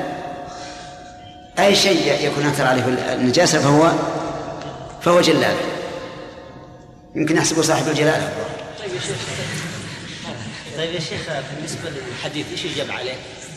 [1.58, 3.92] أي شيء يكون أثر عليه النجاسة فهو
[5.02, 5.60] فهو جلالة
[7.14, 8.32] يمكن يحسبه صاحب الجلالة.
[8.80, 9.63] طيب يا شيخ
[10.76, 11.20] طيب يا شيخ
[11.54, 13.14] بالنسبة للحديث إيش يجب عليه؟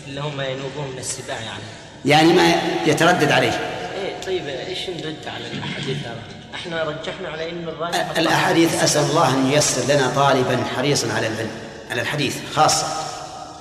[0.08, 1.64] اللي هم ينوبون من السباع يعني.
[2.06, 2.54] يعني ما
[2.86, 3.52] يتردد عليه.
[3.96, 6.22] إيه طيب إيش نرد على الاحاديث هذا؟
[6.56, 11.52] إحنا رجحنا على إن الراجح الأحاديث أسأل الله أن ييسر لنا طالبا حريصا على العلم
[11.92, 12.88] على الحديث خاصة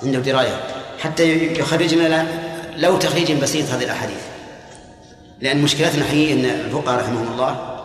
[0.03, 0.63] عنده دراية
[0.99, 2.27] حتى يخرجنا
[2.75, 4.21] لو تخريج بسيط هذه الأحاديث.
[5.41, 7.83] لأن مشكلتنا حقيقة أن الفقهاء رحمهم الله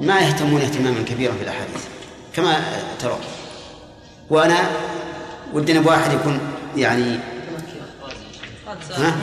[0.00, 1.84] ما يهتمون اهتماما كبيرا في الأحاديث
[2.36, 2.64] كما
[3.00, 3.20] ترون.
[4.30, 4.70] وأنا
[5.54, 6.40] ودنا بواحد يكون
[6.76, 7.18] يعني
[8.90, 9.16] ها؟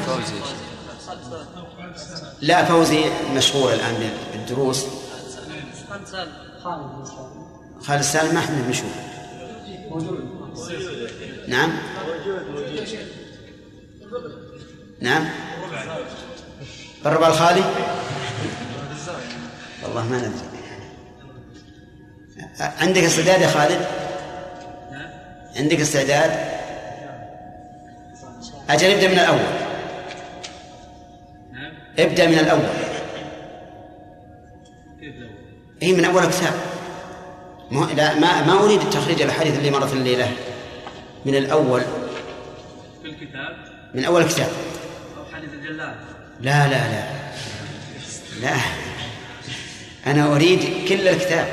[2.42, 3.04] لا فوزي
[3.36, 4.86] مشغول الآن بالدروس.
[7.82, 8.92] خالد السالم ما إحنا بنشوف
[11.48, 11.72] نعم.
[15.02, 15.30] نعم.
[17.04, 17.64] بالربع الخالي؟
[19.84, 20.32] والله ما ندري.
[22.60, 23.86] عندك استعداد يا خالد؟
[25.56, 26.32] عندك استعداد؟
[28.70, 29.40] أجل ابدأ من الأول.
[32.00, 32.70] ابدأ من الأول.
[35.82, 36.54] هي من أول كتاب.
[37.72, 40.32] ما لا ما ما أريد تخريج الأحاديث اللي مرت الليلة.
[41.26, 41.82] من الأول.
[43.02, 43.58] في الكتاب؟
[43.94, 44.50] من أول كتاب.
[45.18, 45.96] أو حديث الجلال؟
[46.42, 47.04] لا لا لا.
[48.42, 48.56] لا.
[50.08, 51.48] أنا أريد كل الكتاب.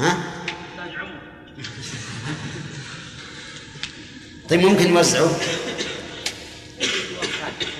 [0.00, 0.16] ها؟
[4.54, 5.30] طيب ممكن نوزعه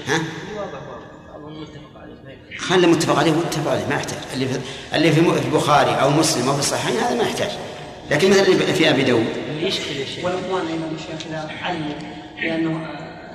[0.07, 0.25] ها ما.
[2.59, 4.61] خلي متفق عليه متفق عليه ما يحتاج اللي في
[4.95, 7.51] اللي في البخاري أو مسلم أو في الصحيحين هذا ما يحتاج
[8.11, 11.95] لكن مثلا اللي في أبي داود اللي يشكل يا شيخ والاخوان أيضا الشيخ إذا علموا
[12.43, 12.87] لأنه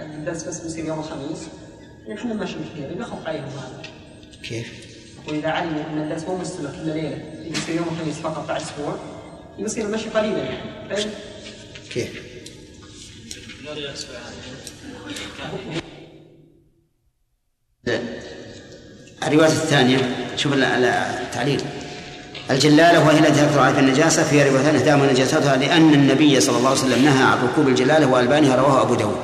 [0.01, 1.39] الدرس بس بيصير يوم الخميس
[2.13, 3.81] إحنا ماشي مشكله بيخف عليهم هذا
[4.43, 4.73] كيف؟
[5.27, 7.21] واذا علموا أن الدرس مو مستمر كل ليلة
[7.51, 8.95] يصير يوم الخميس فقط بعد أسبوع
[9.57, 11.05] يصير المشي قليلا يعني؟
[11.93, 12.28] كيف؟
[19.27, 19.97] الرواية الثانية
[20.37, 21.61] شوف ال- ال- التعليل.
[22.51, 26.79] الجلالة وهي التي تكثر عليها النجاسة في روايتان إحداهما نجاستها لأن النبي صلى الله عليه
[26.79, 29.19] وسلم نهى عن ركوب الجلالة وألبانها رواه أبو داود.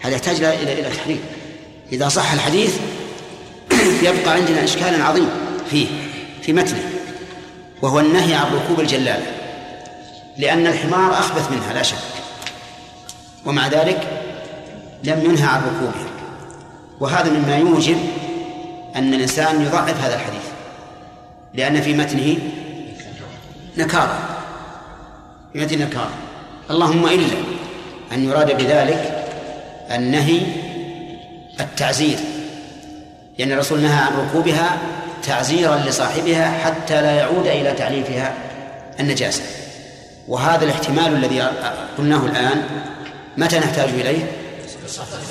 [0.00, 1.18] هذا يحتاج إلى إلى تحرير
[1.92, 2.76] إذا صح الحديث
[4.02, 5.28] يبقى عندنا إشكال عظيم
[5.70, 5.86] فيه
[6.42, 6.90] في متنه
[7.82, 9.26] وهو النهي عن ركوب الجلالة
[10.38, 12.23] لأن الحمار أخبث منها لا شك.
[13.46, 14.08] ومع ذلك
[15.04, 16.10] لم ينهى عن ركوبها
[17.00, 17.98] وهذا مما يوجب
[18.96, 20.44] أن الإنسان يضعف هذا الحديث
[21.54, 22.36] لأن في متنه
[23.76, 24.18] نكارة
[25.52, 26.10] في متن نكارة.
[26.70, 27.36] اللهم إلا
[28.12, 29.24] أن يراد بذلك
[29.90, 30.40] النهي
[31.60, 32.18] التعزير.
[33.38, 34.78] لأن الرسول نهى عن ركوبها
[35.22, 38.34] تعزيرا لصاحبها حتى لا يعود إلى تعليفها
[39.00, 39.42] النجاسة.
[40.28, 41.40] وهذا الاحتمال الذي
[41.98, 42.62] قلناه الآن
[43.36, 44.30] متى نحتاج إليه؟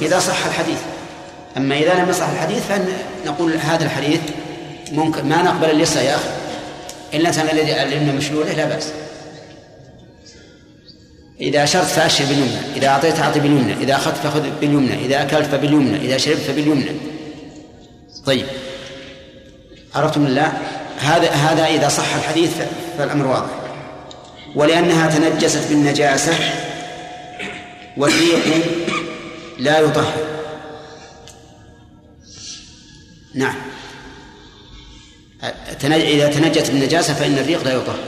[0.02, 0.80] إذا صح الحديث.
[1.58, 4.20] أما إذا لم يصح الحديث فنقول هذا الحديث
[4.92, 6.30] ممكن ما نقبل اللصة يا أخي.
[7.14, 8.88] إلا كان الذي علمنا مشلوله لا بأس.
[11.42, 15.98] إذا أشرت فأشر باليمنى إذا أعطيت أعطي باليمنى إذا أخذت فخذ باليمنى إذا أكلت فباليمنى
[15.98, 16.92] إذا شربت فباليمنى.
[18.26, 18.46] طيب.
[19.96, 20.54] عرفتم الله
[21.00, 22.52] هذا هذا إذا صح الحديث
[22.98, 23.50] فالأمر واضح.
[24.56, 26.34] ولأنها تنجست بالنجاسة
[27.98, 28.66] والريق
[29.60, 30.14] لا يطهر.
[33.34, 33.56] نعم.
[35.84, 38.00] إذا تنجت بالنجاسة فإن الريق لا يطهر.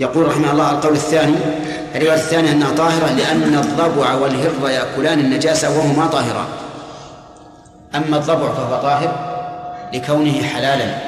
[0.00, 1.36] يقول رحمه الله القول الثاني
[1.94, 6.48] الرواية الثانية أنها طاهرة لأن الضبع والهر يأكلان النجاسة وهما طاهران.
[7.94, 9.34] أما الضبع فهو طاهر
[9.94, 10.98] لكونه حلالا.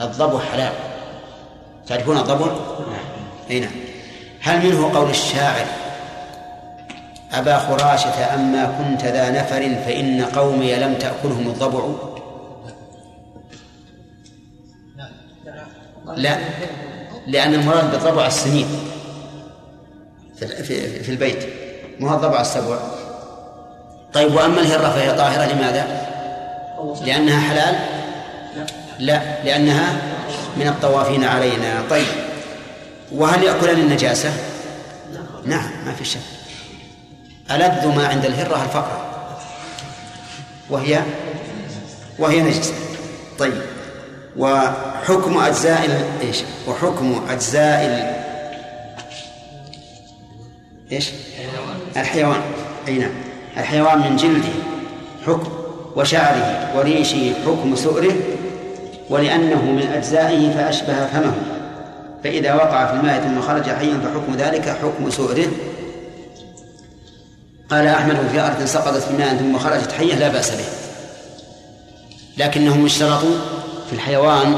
[0.00, 0.72] الضبع حلال.
[1.86, 2.56] تعرفون الضبع؟
[3.50, 3.85] أي نعم.
[4.46, 5.66] هل منه قول الشاعر؟
[7.32, 11.84] أبا خراشة أما كنت ذا نفر فإن قومي لم تأكلهم الضبع.
[16.16, 16.38] لا
[17.26, 18.66] لأن المراد بالضبع السنين
[20.36, 21.48] في, البيت.
[22.00, 22.78] ما هو الضبع السبع.
[24.12, 25.86] طيب وأما الهرة فهي طاهرة لماذا؟
[27.04, 27.76] لأنها حلال؟
[28.98, 29.98] لا لأنها
[30.56, 31.82] من الطوافين علينا.
[31.90, 32.25] طيب
[33.12, 34.32] وهل يأكلان النجاسة؟
[35.44, 36.20] نعم ما في شك
[37.50, 39.06] ألذ ما عند الهرة الفقرة
[40.70, 41.02] وهي
[42.18, 42.74] وهي نجسة
[43.38, 43.62] طيب
[44.36, 46.36] وحكم أجزاء إيش؟
[46.68, 48.16] وحكم أجزاء.
[50.92, 51.10] إيش؟
[51.96, 52.40] الحيوان
[52.88, 53.10] أي نعم
[53.56, 54.48] الحيوان من جلده
[55.26, 55.52] حكم
[55.96, 58.14] وشعره وريشه حكم سؤره
[59.10, 61.55] ولأنه من أجزائه فأشبه فمه
[62.24, 65.46] فإذا وقع في الماء ثم خرج حيا فحكم ذلك حكم سؤره
[67.70, 70.64] قال أحمد في أرض سقطت في ماء ثم خرجت حية لا بأس به.
[72.36, 73.36] لكنهم اشترطوا
[73.86, 74.56] في الحيوان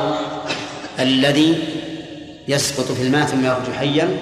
[0.98, 1.64] الذي
[2.48, 4.18] يسقط في الماء ثم يخرج حيا.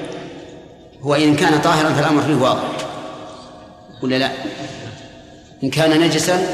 [1.02, 2.62] هو إن كان طاهرا فالأمر فيه واضح.
[4.02, 4.30] ولا لا؟
[5.64, 6.46] إن كان نجسا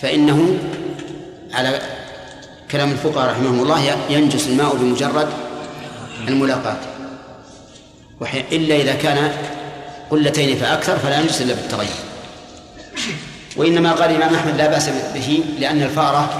[0.00, 0.58] فإنه
[1.54, 1.80] على
[2.70, 5.28] كلام الفقهاء رحمهم الله ينجس الماء بمجرد
[6.28, 6.76] الملاقاة.
[8.52, 9.32] إلا إذا كان
[10.10, 11.96] قلتين فأكثر فلا ينجس إلا بالتغير.
[13.56, 16.30] وإنما قال الإمام أحمد لا بأس به لأن الفأرة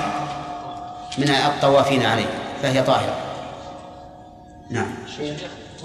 [1.18, 2.26] من الطوافين عليه
[2.62, 3.16] فهي طاهرة.
[4.70, 4.94] نعم.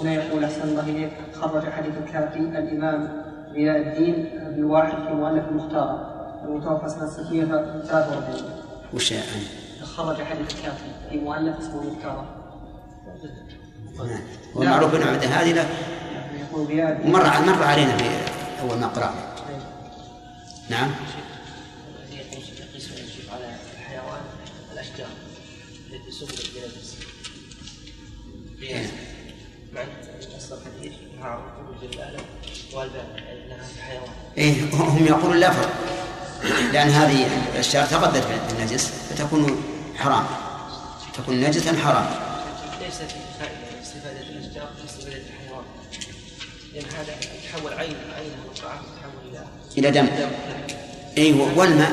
[0.00, 6.12] هنا يقول أحسن الله إليك خرج حديث الكافي الإمام ضياء الدين بالواحد في مؤلف المختار.
[6.44, 8.42] المتوفى سنة 643
[8.94, 9.61] وش يعني؟
[9.96, 12.42] خرج حديث الكافي في مؤلف اسمه المختار
[13.98, 14.20] نعم.
[14.54, 15.68] والمعروف بن عبد هذه له
[17.04, 18.04] مر مر علينا في
[18.60, 19.34] أول ما قرأنا.
[20.70, 20.90] نعم.
[23.32, 24.20] على الحيوان
[24.72, 25.06] الاشجار
[25.92, 26.96] التي سقطت بنفس
[29.72, 29.82] مع
[30.36, 31.40] اصل الحديث مع
[33.32, 35.72] انها حيوان إيه هم يقولون لا فرق.
[36.72, 40.26] لأن هذه الأشجار تغذت بالنجس فتكون حرام.
[41.14, 42.06] تكون نجسا حرام.
[42.80, 43.16] ليس في
[44.30, 45.64] الأشجار في استفاده الحيوان.
[46.74, 48.80] لأن هذا يتحول عين عين تتحول
[49.30, 49.44] إلى
[49.78, 50.08] إلى دم.
[51.18, 51.92] اي والماء.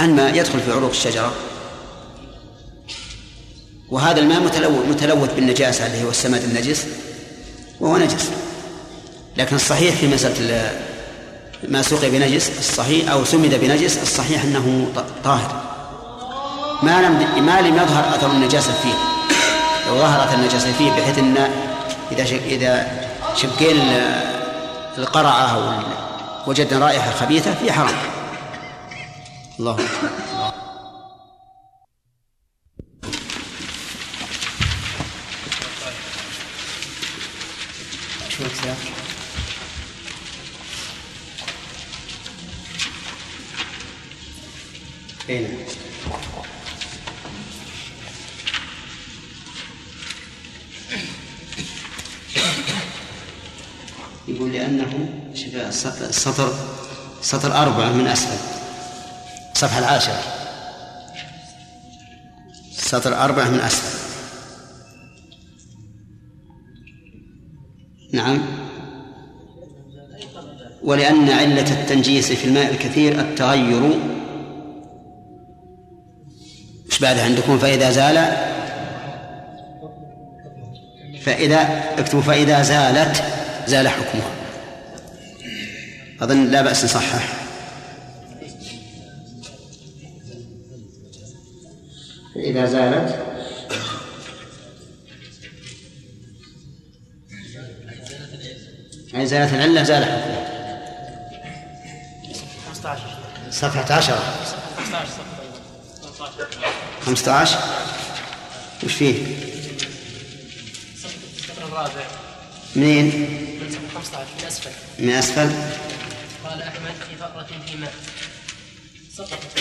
[0.00, 1.32] الماء يدخل في عروق الشجرة.
[3.90, 6.86] وهذا الماء متلوث متلوث بالنجاسة اللي هو السماد النجس
[7.80, 8.30] وهو نجس.
[9.36, 10.80] لكن الصحيح في مسألة
[11.68, 14.92] ما سقي بنجس الصحيح أو سمد بنجس الصحيح أنه
[15.24, 15.73] طاهر.
[16.84, 18.94] ما لم ما لم يظهر أثر النجاسة فيه.
[19.86, 21.36] لو ظهر أثر النجاسة فيه بحيث إن
[22.12, 23.04] إذا شك إذا
[23.36, 23.80] شقين
[24.98, 25.82] القرعة
[26.46, 27.96] وجدنا رائحة خبيثة في حرام.
[29.58, 29.76] الله
[38.28, 38.44] شو
[45.28, 45.83] اي نعم.
[54.28, 55.08] يقول لأنه
[56.08, 56.52] السطر
[57.22, 58.36] سطر أربعة من أسفل.
[59.52, 60.22] الصفحة العاشرة.
[62.72, 63.98] سطر أربعة من أسفل.
[68.12, 68.42] نعم.
[70.82, 73.98] ولأن علة التنجيس في الماء الكثير التغير.
[76.86, 78.36] إيش بعدها عندكم؟ فإذا زال.
[81.22, 83.43] فإذا اكتبوا فإذا زالت.
[83.66, 84.30] زال حكمها
[86.20, 87.44] أظن لا بأس نصحح
[92.34, 93.24] فإذا زالت.
[99.14, 100.44] أي زالت العلة زال حكمها
[102.68, 103.02] 15
[103.50, 104.34] صفحة عشرة
[107.06, 107.58] 15
[108.84, 109.26] وش فيه؟
[111.68, 112.23] الرابع.
[112.76, 113.06] منين؟
[113.60, 114.70] من صفحة 15 من أسفل.
[114.98, 115.50] من أسفل؟
[116.44, 117.94] قال أحمد في فقرة في ماء.
[119.16, 119.58] سقطت.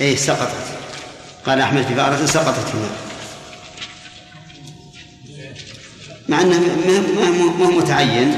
[0.00, 0.78] إيه سقطت.
[1.46, 3.12] قال أحمد في فأرة سقطت في الماء
[6.28, 8.34] مع أنه ما ما ما هو متعين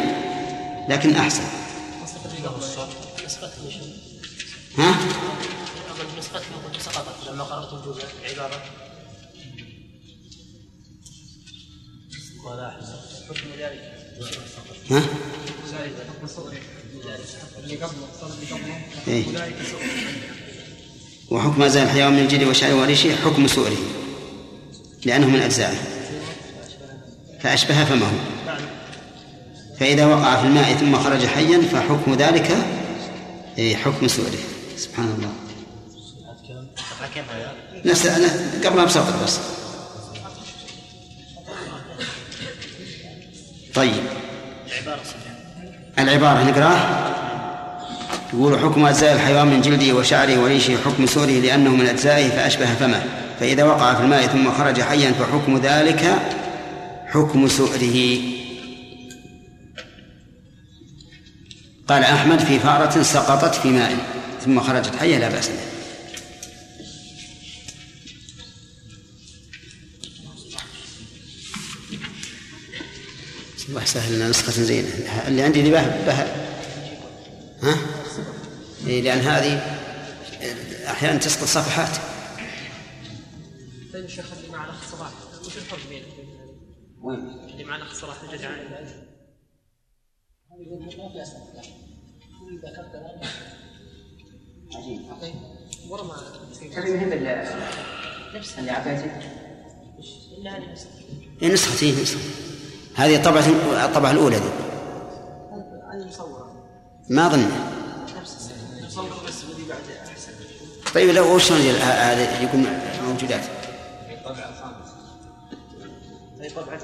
[0.89, 1.43] لكن أحسن.
[4.79, 4.95] ها؟
[6.79, 7.29] سقطت.
[7.31, 8.62] لما قرأت الجزء العبارة
[12.45, 12.85] قال أحمد.
[13.29, 14.03] حكم ذلك.
[14.90, 15.02] ها؟
[19.08, 19.24] إيه.
[21.30, 23.76] وحكم أزال الحيوان من الجلد وشعره وريشه حكم سؤره
[25.04, 25.76] لأنه من أجزائه.
[27.40, 28.12] فأشبه فمه
[29.80, 32.56] فإذا وقع في الماء ثم خرج حيا فحكم ذلك
[33.58, 34.38] إيه، حكم سؤره
[34.76, 35.32] سبحان الله.
[37.84, 38.06] نفس
[38.66, 39.38] قبلها بسطر بس.
[43.75, 44.03] طيب.
[45.99, 47.05] العبارة نقراه
[48.33, 53.03] يقول حكم أجزاء الحيوان من جلده وشعره وريشه حكم سوره لأنه من أجزائه فأشبه فمه
[53.41, 56.18] فإذا وقع في الماء ثم خرج حيا فحكم ذلك
[57.07, 58.18] حكم سؤره
[61.89, 63.97] قال أحمد في فأرة سقطت في ماء
[64.45, 65.74] ثم خرجت حية لا بأس به.
[73.68, 74.88] الله سهل لنا نسخة زينة.
[75.28, 76.12] اللي عندي ذي به به
[77.62, 77.76] ها؟
[78.86, 79.58] إيه لأن هذه
[80.90, 81.96] أحيانا تسقط صفحات.
[83.92, 85.10] طيب الشيخ اللي مع الاخ صلاح
[85.46, 86.02] وش الفرق هذه؟
[87.02, 87.18] وين؟
[87.50, 88.56] اللي مع الاخ صلاح الجدع ما
[91.24, 91.30] في
[92.40, 92.94] كل ذكرت
[94.74, 95.00] عجيب
[95.88, 96.16] ورا ما
[96.60, 96.68] تبي
[97.04, 97.24] بال
[98.34, 98.60] نفسها.
[98.60, 99.30] اللي عطيتك
[100.46, 100.76] هذه
[101.42, 102.18] إيه نسخة إيه نسخة
[102.97, 103.45] هذه الطبعة
[103.84, 104.49] الطبعة الأولى دي.
[107.11, 107.51] ما أظن.
[110.95, 112.66] طيب لو وش هذا يكون
[113.09, 113.40] موجودات
[116.40, 116.80] هي طبعة واحد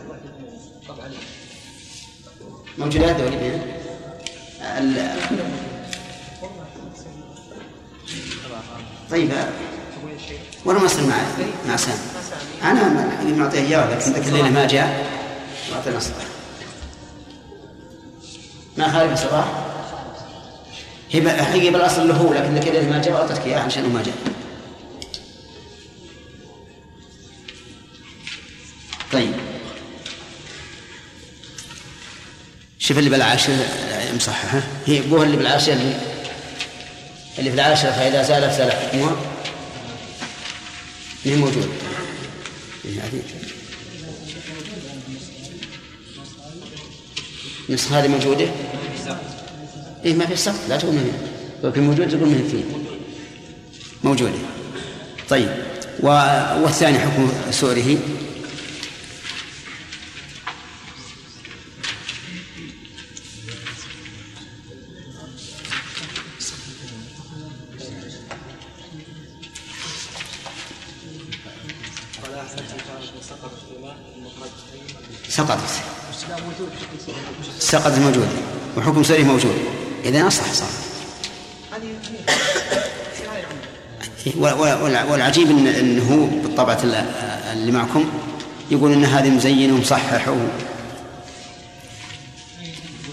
[0.88, 1.10] طبعا
[2.78, 3.62] موجودات ذولي بين
[9.10, 9.30] طيب
[10.64, 11.16] وأنا ما اصل مع
[11.68, 11.98] مع سامي
[12.62, 15.19] أنا ما معطيه إياه لكن ذاك الليلة ما جاء.
[15.70, 16.24] واعطينا صباح
[18.76, 19.44] ما خالف صباح
[21.10, 24.14] هي حقيقة بالأصل له لكن الليلة ما جاء واعطيتك اياه عشان ما جاء.
[29.12, 29.32] طيب.
[32.78, 33.52] شوف اللي بالعاشر
[34.14, 35.96] مصححة هي ابوها اللي بالعاشر اللي,
[37.38, 39.16] اللي في العاشرة فإذا زال حكمها
[41.24, 41.68] هي موجودة
[47.70, 48.46] إيه هذه موجودة؟
[50.04, 51.12] إيه ما في سقط لا تقول من
[51.64, 52.64] لو كان موجود تقول من فيه
[54.04, 54.32] موجودة
[55.28, 55.48] طيب.
[56.62, 57.96] والثاني حكم سؤره
[78.80, 79.54] وحكم سؤره موجود.
[80.04, 80.68] إذا أصح صار.
[85.10, 86.94] والعجيب إن إنه هو بالطبعة ال-
[87.52, 88.10] اللي معكم
[88.70, 90.36] يقول إن هذه مزين ومصحح و.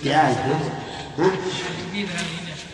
[0.05, 0.35] يعني
[1.19, 1.31] ها؟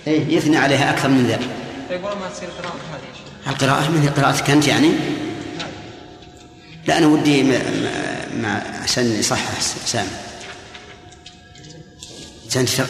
[0.08, 4.68] إيه يثني عليها أكثر من ذلك ورا ما تصير قراءة هذه القراءة من قراءتك أنت
[4.68, 4.90] يعني؟
[6.88, 6.98] لا.
[6.98, 7.44] أنا ودي
[8.42, 10.08] مع عشان يصحح سامي.
[12.54, 12.86] عشان تشغ...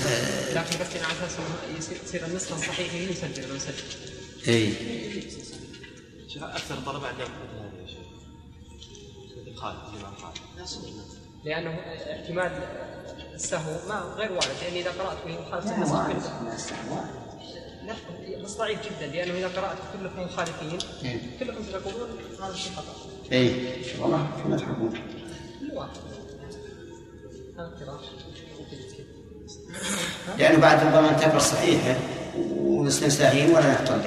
[0.56, 1.38] لكن بس على أساس
[1.78, 3.74] يصير تصير النسخة الصحيحة هي نسجل لو نسجل
[4.48, 4.74] إي.
[6.28, 7.98] شيخ أكثر طلبه عندهم مثل هذا يا شيخ؟
[9.48, 10.38] مثل خالد الامام خالد
[11.46, 11.70] لأنه
[12.12, 12.52] احتمال
[13.34, 15.76] السهو ما غير وارد لأن إذا قرأت في مخالفة
[16.42, 16.74] النسخ
[17.84, 17.96] لا
[18.44, 20.80] بس ضعيف جدا لأنه إذا قرأت كلكم مخالفين
[21.40, 22.10] كلكم ستقولون
[22.40, 22.96] هذا الشيء خطأ.
[23.32, 23.82] إي.
[24.00, 24.94] والله ما تحكمون
[25.60, 25.98] كل واحد.
[27.58, 28.23] هذا القراءة.
[30.38, 31.96] لأنه بعد ربما تقرأ الصحيحة
[32.48, 34.02] ونستنساهين ولا نحتاج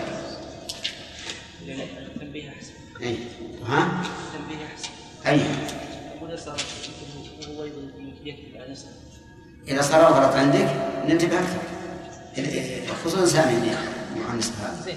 [2.20, 2.72] تنبيه أحسن.
[3.02, 3.16] اي
[3.66, 4.02] ها؟
[4.32, 4.90] تنبيه أحسن.
[5.26, 5.40] أي.
[9.68, 10.68] إذا صار غلط عندك
[11.06, 11.62] ننتبه أكثر.
[13.04, 13.76] خصوصا سامي
[14.16, 14.96] مهندس هذا.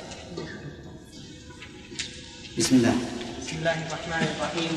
[2.58, 2.96] بسم الله.
[3.42, 4.72] بسم الله الرحمن الرحيم.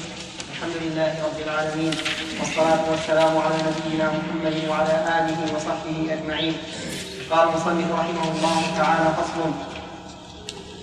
[0.62, 1.94] الحمد لله رب العالمين
[2.40, 6.54] والصلاة والسلام على نبينا محمد وعلى آله وصحبه أجمعين.
[7.30, 9.50] قال المصنف رحمه الله تعالى فصل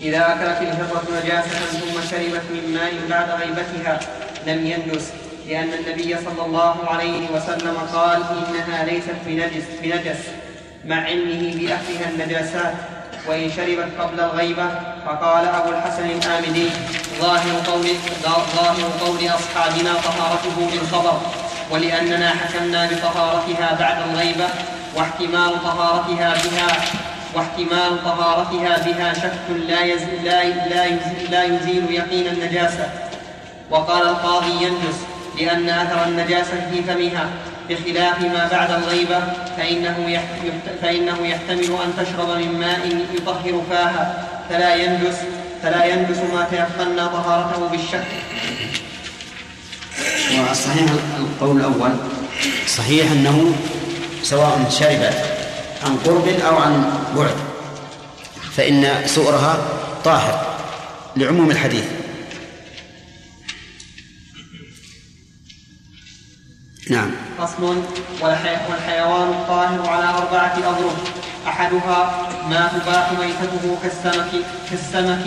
[0.01, 3.99] إذا أكلت الهرة نجاسة ثم شربت من ماء بعد غيبتها
[4.47, 5.05] لم ينجس
[5.47, 10.21] لأن النبي صلى الله عليه وسلم قال إنها ليست بنجس, بنجس
[10.86, 12.73] مع علمه بأهلها النجاسات
[13.27, 14.67] وإن شربت قبل الغيبة
[15.05, 16.69] فقال أبو الحسن الآمدي
[17.22, 17.88] ظاهر قول
[18.55, 21.17] ظاهر قول أصحابنا طهارته بالخبر
[21.72, 24.47] ولأننا حكمنا بطهارتها بعد الغيبة
[24.95, 26.67] واحتمال طهارتها بها
[27.36, 30.43] واحتمال طهارتها بها شك لا يزيل, لا,
[30.86, 32.89] يزيل, لا يزيل يقين النجاسة.
[33.72, 34.97] وقال القاضي ينجس
[35.39, 37.30] لأن أثر النجاسة في فمها
[37.70, 39.20] بخلاف ما بعد الغيبة
[39.57, 40.20] فإنه,
[40.82, 45.17] فإنه يحتمل أن تشرب من ماء يطهر فاها فلا ينجس
[45.64, 48.07] فلا ينجس ما تيقنا طهارته بالشك.
[50.49, 51.91] والصحيح القول الأول
[52.68, 53.55] صحيح أنه
[54.24, 55.18] سواء شربت
[55.84, 57.36] عن قرب أو عن بعد
[58.55, 59.57] فإن سؤرها
[60.05, 60.57] طاهر
[61.16, 61.86] لعموم الحديث.
[66.89, 67.12] نعم.
[67.38, 67.84] فصل
[68.22, 68.57] والحي...
[68.70, 71.18] والحيوان الطاهر على أربعة أضرب.
[71.47, 74.31] أحدها ما تباح ميتته كالسمك
[74.69, 75.25] كالسمك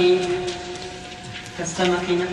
[1.59, 2.29] كالسمك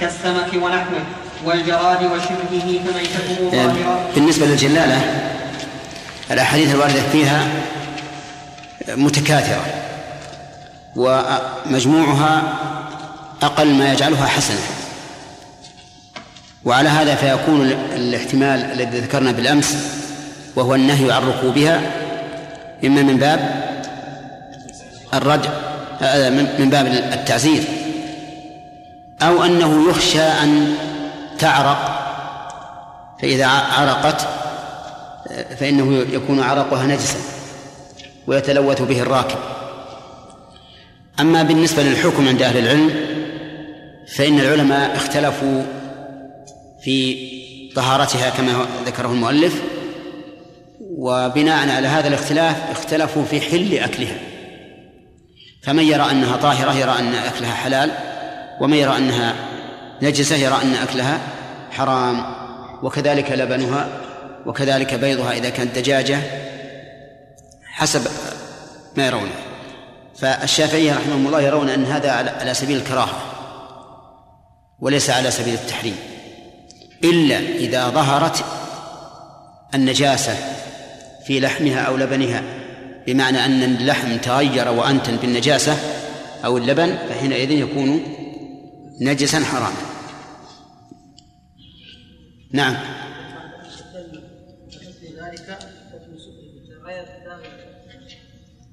[0.00, 1.04] كالسمك ونحوه
[1.44, 4.10] والجراد وشبهه فميتته ظاهرة.
[4.14, 5.30] بالنسبة للجلالة
[6.30, 7.48] الأحاديث الواردة فيها
[8.88, 9.64] متكاثرة
[10.96, 12.42] ومجموعها
[13.42, 14.81] أقل ما يجعلها حسنة.
[16.64, 19.76] وعلى هذا فيكون الاحتمال الذي ذكرنا بالأمس
[20.56, 21.80] وهو النهي عن ركوبها
[22.84, 23.62] إما من باب
[25.14, 25.50] الردع
[26.02, 27.62] آه، من من باب التعزير
[29.22, 30.74] أو أنه يخشى أن
[31.38, 31.98] تعرق
[33.22, 34.26] فإذا عرقت
[35.30, 37.18] آه، فإنه يكون عرقها نجسا
[38.26, 39.38] ويتلوث به الراكب.
[41.20, 42.90] أما بالنسبة للحكم عند أهل العلم
[44.16, 45.62] فإن العلماء اختلفوا
[46.84, 47.28] في
[47.74, 49.62] طهارتها كما ذكره المؤلف.
[50.80, 54.18] وبناء على هذا الاختلاف اختلفوا في حل أكلها.
[55.62, 57.90] فمن يرى أنها طاهرة يرى أن أكلها حلال.
[58.60, 59.34] ومن يرى أنها
[60.02, 61.18] نجسة يرى أن أكلها
[61.70, 62.24] حرام.
[62.82, 63.88] وكذلك لبنها
[64.46, 66.20] وكذلك بيضها إذا كانت دجاجة
[67.64, 68.06] حسب
[68.96, 69.34] ما يرونه.
[70.18, 72.10] فالشافعية رحمهم الله يرون أن هذا
[72.40, 73.22] على سبيل الكراهة
[74.80, 75.96] وليس على سبيل التحريم.
[77.04, 78.44] إلا إذا ظهرت
[79.74, 80.34] النجاسة
[81.26, 82.42] في لحمها أو لبنها
[83.06, 85.76] بمعنى أن اللحم تغير وأنتن بالنجاسة
[86.44, 88.02] أو اللبن فحينئذ يكون
[89.00, 89.76] نجسا حراما.
[92.52, 92.76] نعم.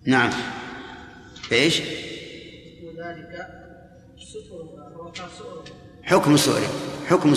[0.05, 0.29] نعم.
[1.51, 1.81] إيش؟
[2.99, 3.47] ذلك
[4.17, 5.88] ستر.
[6.09, 6.67] حكم سؤري
[7.09, 7.35] حكم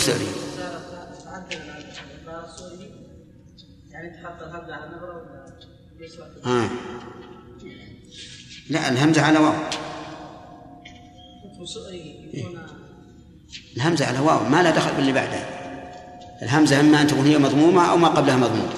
[6.19, 6.69] وقت آه.
[8.69, 9.53] لا الهمزة على واو.
[13.77, 15.45] الهمزة على واو ما لا دخل باللي بعدها
[16.41, 18.69] الهمزة إما أن تكون هي مضمومة أو ما قبلها مضموم.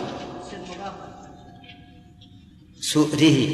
[2.81, 3.47] سؤره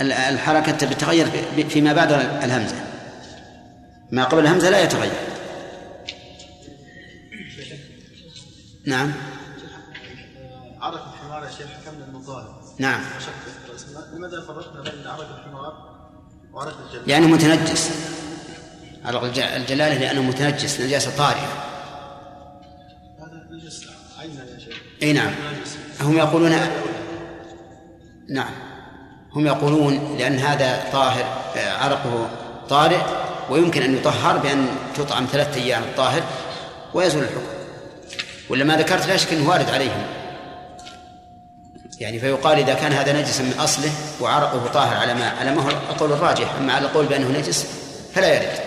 [0.00, 2.84] ال- الحركة تتغير في- فيما بعد الهمزة.
[4.12, 5.12] ما قبل الهمزة لا يتغير.
[8.86, 9.12] نعم.
[10.80, 13.00] عرق الحمار يا شيخ حكمنا ظاهر نعم.
[14.14, 15.72] لماذا فرقنا بين عرق الحمار
[16.52, 17.90] وعرق الجلد؟ لأنه متنجس.
[19.08, 21.48] الج- الجلالة لأنه متنجس نجاسة طارئة.
[23.18, 23.86] هذا نجس
[24.18, 24.74] عينا يا شيخ.
[25.02, 25.32] أي نعم.
[26.00, 26.50] هم يقولون
[28.28, 28.50] نعم.
[29.32, 31.24] هم يقولون لأن هذا طاهر
[31.56, 32.30] عرقه
[32.68, 33.00] طارئ
[33.50, 36.22] ويمكن أن يطهر بأن تطعم ثلاثة أيام الطاهر
[36.94, 37.61] ويزول الحكم.
[38.50, 40.06] ولا ما ذكرت لا شك أنه وارد عليهم.
[42.00, 43.90] يعني فيقال إذا كان هذا نجسا من أصله
[44.20, 46.54] وعرقه طاهر على ما على ما هو القول الراجح.
[46.54, 47.66] أما على القول بأنه نجس
[48.14, 48.58] فلا يرد.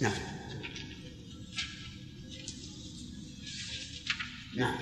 [0.00, 0.12] نعم.
[4.56, 4.74] نعم.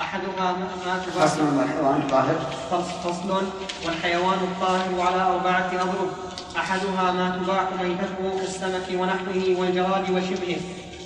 [0.00, 2.52] أحدها ما فصل والحيوان طاهر.
[2.70, 3.42] فص- فصل.
[3.86, 6.10] والحيوان الطاهر على أربعة أضرب.
[6.56, 10.56] أحدها ما تباح ميتته كالسمك ونحوه والجراد وشبهه.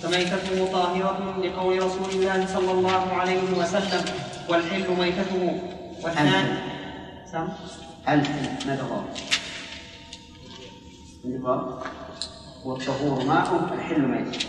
[0.03, 4.05] فميتته طاهرة لقول رسول الله صلى الله عليه وسلم
[4.49, 5.61] والحل ميتته
[6.03, 6.55] والثاني.
[7.33, 7.49] سم
[8.09, 8.31] ألف.
[8.67, 9.05] ماذا؟
[11.25, 11.83] النقاب
[12.65, 14.45] والطهور ماء الحل ميت.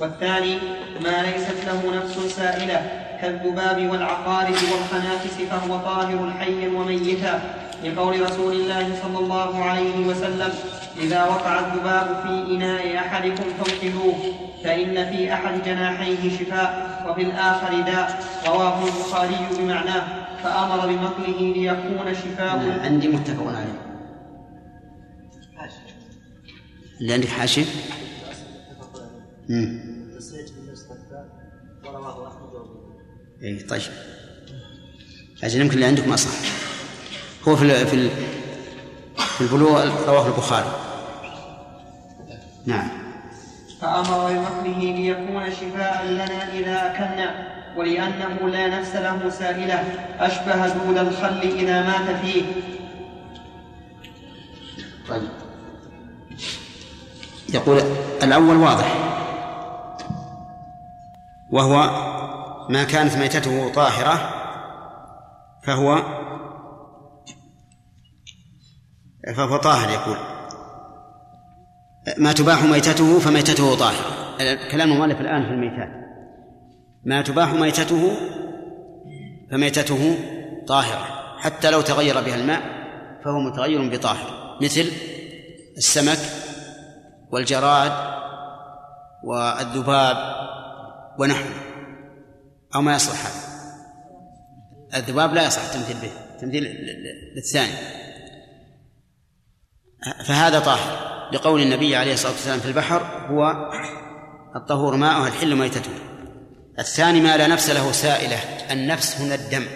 [0.00, 0.58] والثاني
[1.04, 2.78] ما ليست له نفس سائلة
[3.20, 7.34] كالذباب والعقارب والخنافس فهو طاهر حيا وميتا
[7.84, 10.52] لقول رسول الله صلى الله عليه وسلم.
[10.98, 14.14] إذا وقع الذباب في إناء أحدكم فانقذوه
[14.64, 22.80] فإن في أحد جناحيه شفاء وفي الآخر داء رواه البخاري بمعناه فأمر بمقله ليكون شفاء.
[22.84, 23.80] عندي متفق عليه.
[27.00, 27.64] اللي عندك حاشي؟
[31.84, 32.74] ورواه احمد وابو
[33.42, 33.82] اي طيب.
[35.44, 36.30] أجل يمكن اللي عندكم أصح
[37.48, 38.10] هو في في
[39.16, 40.83] في البلوغ رواه البخاري.
[42.66, 42.88] نعم.
[43.80, 49.84] فأمر بمقله ليكون شفاء لنا إذا أكلنا ولأنه لا نفس له سائلة.
[50.18, 52.42] أشبه دود الخل إذا مات فيه.
[55.08, 55.28] طيب.
[57.54, 57.82] يقول
[58.22, 58.94] الأول واضح.
[61.50, 61.74] وهو
[62.68, 64.30] ما كانت ميتته طاهرة
[65.62, 66.02] فهو
[69.36, 70.33] فهو طاهر يقول.
[72.18, 74.24] ما تباح ميتته فميتته طاهرة
[74.70, 75.88] كلام المؤلف الآن في الميتات.
[77.04, 78.16] ما تباح ميتته
[79.50, 80.18] فميتته
[80.66, 81.36] طاهرة.
[81.38, 82.62] حتى لو تغير بها الماء
[83.24, 84.58] فهو متغير بطاهر.
[84.62, 84.92] مثل
[85.76, 86.18] السمك
[87.30, 87.92] والجراد
[89.24, 90.16] والذباب
[91.18, 91.54] ونحوه.
[92.74, 93.54] أو ما يصلح هذا.
[94.94, 96.40] الذباب لا يصح التمثيل به.
[96.40, 96.64] تمثيل
[97.36, 97.72] للثاني.
[100.26, 101.13] فهذا طاهر.
[101.32, 103.70] لقول النبي عليه الصلاة والسلام في البحر هو
[104.56, 105.90] الطهور ماؤه الحل ميتته.
[106.78, 108.36] الثاني ما لا نفس له سائلة
[108.70, 109.66] النفس هنا الدم.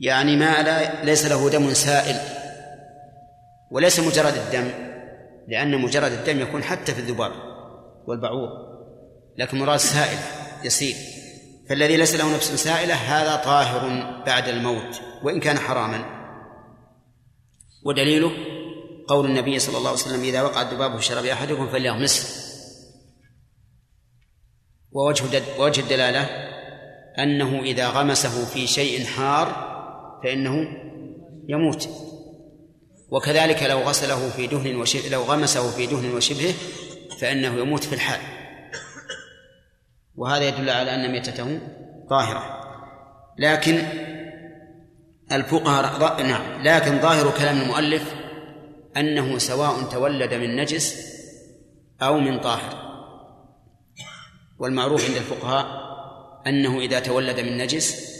[0.00, 2.16] يعني ما لا ليس له دم سائل.
[3.70, 4.70] وليس مجرد الدم
[5.48, 7.32] لأن مجرد الدم يكون حتى في الذباب
[8.06, 8.48] والبعوض
[9.38, 10.18] لكن مراد سائل
[10.64, 10.96] يسيل.
[11.68, 16.04] فالذي ليس له نفس سائلة هذا طاهر بعد الموت وإن كان حراما.
[17.84, 18.30] ودليله
[19.08, 22.46] قول النبي صلى الله عليه وسلم إذا وقع الذباب في شراب أحدكم فليغمسه
[24.92, 26.20] ووجه وجه الدلالة
[27.18, 29.66] أنه إذا غمسه في شيء حار
[30.24, 30.68] فإنه
[31.48, 31.88] يموت.
[33.10, 36.54] وكذلك لو غسله في دهن وشبه لو غمسه في دهن وشبهه
[37.20, 38.20] فإنه يموت في الحال.
[40.14, 41.60] وهذا يدل على أن ميتته
[42.10, 42.60] طاهرة.
[43.38, 43.82] لكن
[45.32, 48.15] الفقهاء نعم لكن ظاهر كلام المؤلف
[48.96, 51.16] أنه سواء تولد من نجس
[52.02, 52.86] أو من طاهر.
[54.58, 55.86] والمعروف عند الفقهاء
[56.46, 58.16] أنه إذا تولد من نجس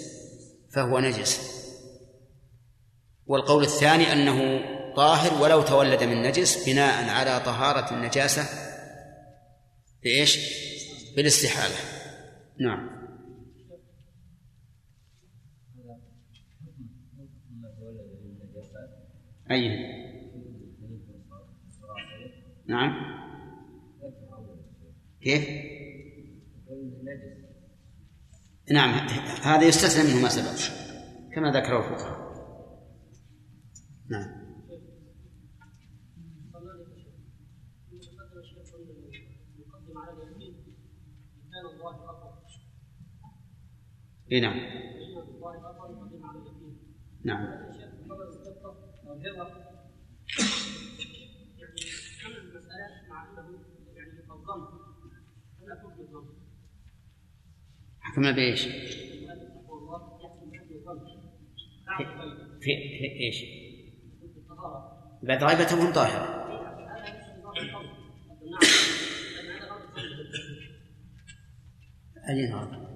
[0.72, 1.56] فهو نجس.
[3.26, 4.60] والقول الثاني أنه
[4.96, 8.42] طاهر ولو تولد من نجس بناء على طهارة النجاسة
[10.02, 10.38] بإيش؟
[11.16, 11.74] بالاستحالة.
[12.60, 12.96] نعم.
[19.50, 20.05] أي.
[22.68, 23.16] نعم.
[25.20, 25.48] كيف؟
[28.70, 28.90] نعم
[29.42, 30.76] هذا يستثنى منه ما سبق.
[31.34, 32.26] كما ذكره الفقهاء.
[34.10, 34.46] نعم.
[44.32, 44.56] اي نعم.
[47.24, 47.66] نعم.
[58.00, 58.62] حكمنا بإيش؟
[62.60, 63.44] في, في إيش؟
[65.22, 66.46] بعد غيبتهم طاهرة
[72.28, 72.86] أي نعم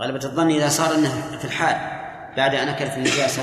[0.00, 1.76] غلبة الظن إذا صار أنه في الحال
[2.36, 3.42] بعد أن أكلت النجاسة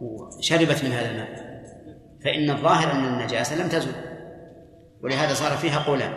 [0.00, 1.52] وشربت من هذا الماء
[2.24, 4.11] فإن الظاهر أن النجاسة لم تزل
[5.02, 6.12] ولهذا صار فيها قولان.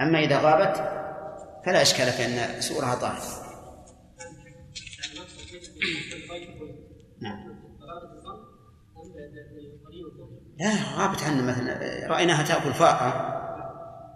[0.00, 0.76] أما إذا غابت
[1.66, 3.22] فلا إشكال في أن سؤرها طاهر.
[7.22, 7.60] نعم.
[10.58, 12.06] لا غابت عنا مثلا.
[12.08, 13.40] رأيناها تأكل فاقة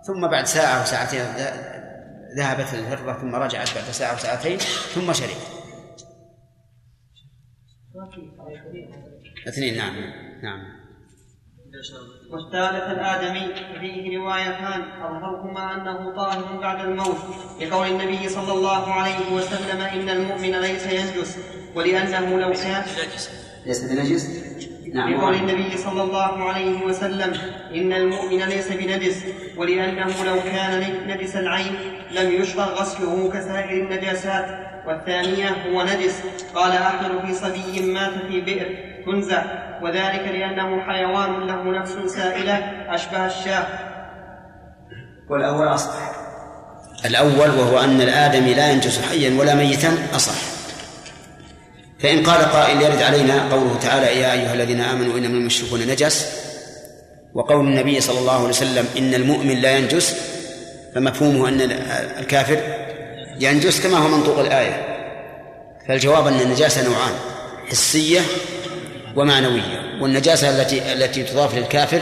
[0.07, 1.25] ثم بعد ساعة أو ساعتين
[2.37, 4.59] ذهبت الهرة ثم رجعت بعد ساعة أو ساعتين
[4.95, 5.65] ثم شربت.
[9.49, 9.95] اثنين نعم
[10.43, 10.74] نعم.
[12.31, 17.17] والثالث الآدمي فيه روايتان أظهرهما أنه طاهر بعد الموت
[17.61, 21.39] لقول النبي صلى الله عليه وسلم إن المؤمن ليس ينجس
[21.75, 22.85] ولأنه لو كان
[23.67, 24.29] ليس بنجس؟
[24.95, 25.15] نعم.
[25.15, 27.33] لقول النبي صلى الله عليه وسلم
[27.75, 29.25] إن المؤمن ليس بنجس
[29.57, 31.75] ولأنه لو كان نجس العين
[32.11, 34.74] لم يشرع غسله كسائر النجاسات.
[34.87, 36.15] والثانية هو نجس.
[36.55, 38.67] قال أحمد في صبي مات في بئر
[39.07, 39.43] تنزع
[39.83, 42.55] وذلك لأنه حيوان له نفس سائلة
[42.89, 43.67] أشبه الشاه.
[45.31, 45.95] والأول أصح.
[47.05, 50.35] الأول وهو أن الآدمي لا ينجس حيا ولا ميتا أصح.
[52.01, 56.45] فإن قال قائل يرد علينا قوله تعالى يا أيها الذين آمنوا إنما المشركون نجس.
[57.35, 60.17] وقول النبي صلى الله عليه وسلم إن المؤمن لا ينجس
[60.95, 61.61] فمفهومه أن
[62.19, 62.59] الكافر
[63.41, 64.77] ينجس كما هو منطوق الآية.
[65.89, 67.13] فالجواب أن النجاسة نوعان
[67.71, 68.21] حسية
[69.17, 69.85] ومعنوية.
[70.01, 72.01] والنجاسة التي التي تضاف للكافر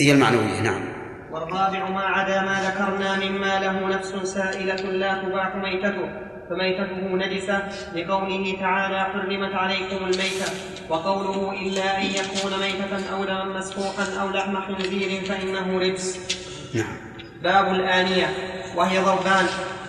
[0.00, 0.92] هي المعنوية نعم.
[1.32, 6.08] والرابع ما عدا ما ذكرنا مما له نفس سائلة لا تباح ميتته
[6.50, 7.62] فميتته نجسة
[7.94, 10.52] لقوله تعالى حرمت عليكم الميتة.
[10.88, 16.18] وقوله إلا أن يكون ميتة أو دما مسفوحا أو لحم خنزير فإنه رجس.
[16.74, 17.11] نعم.
[17.42, 18.26] باب الآنية
[18.76, 19.46] وهي ضربان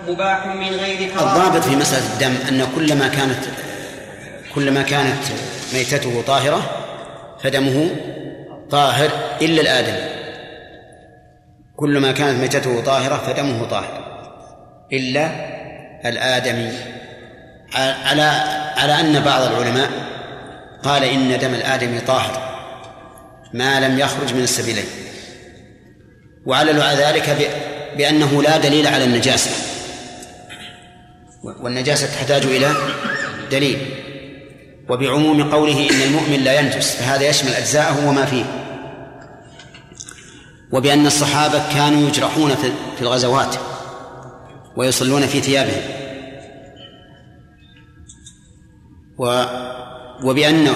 [0.07, 3.39] مباح من غير كراهة الضابط في مسألة الدم أن كلما كانت
[4.55, 5.23] كلما كانت
[5.73, 6.61] ميتته طاهرة
[7.43, 7.89] فدمه
[8.69, 9.09] طاهر
[9.41, 10.09] إلا الآدمي.
[11.75, 14.27] كلما كانت ميتته طاهرة فدمه طاهر
[14.93, 15.29] إلا
[16.05, 16.71] الآدمي.
[18.05, 18.21] على
[18.77, 19.89] على أن بعض العلماء
[20.83, 22.53] قال إن دم الآدمي طاهر
[23.53, 25.02] ما لم يخرج من السبيلين.
[26.45, 27.51] وعللوا على ذلك
[27.97, 29.51] بأنه لا دليل على النجاسة.
[31.43, 32.75] والنجاسة تحتاج إلى
[33.51, 33.77] دليل.
[34.89, 38.45] وبعموم قوله إن المؤمن لا ينجس فهذا يشمل أجزاءه وما فيه.
[40.71, 42.55] وبأن الصحابة كانوا يجرحون
[42.95, 43.55] في الغزوات
[44.77, 45.81] ويصلون في ثيابهم.
[50.23, 50.73] وبأن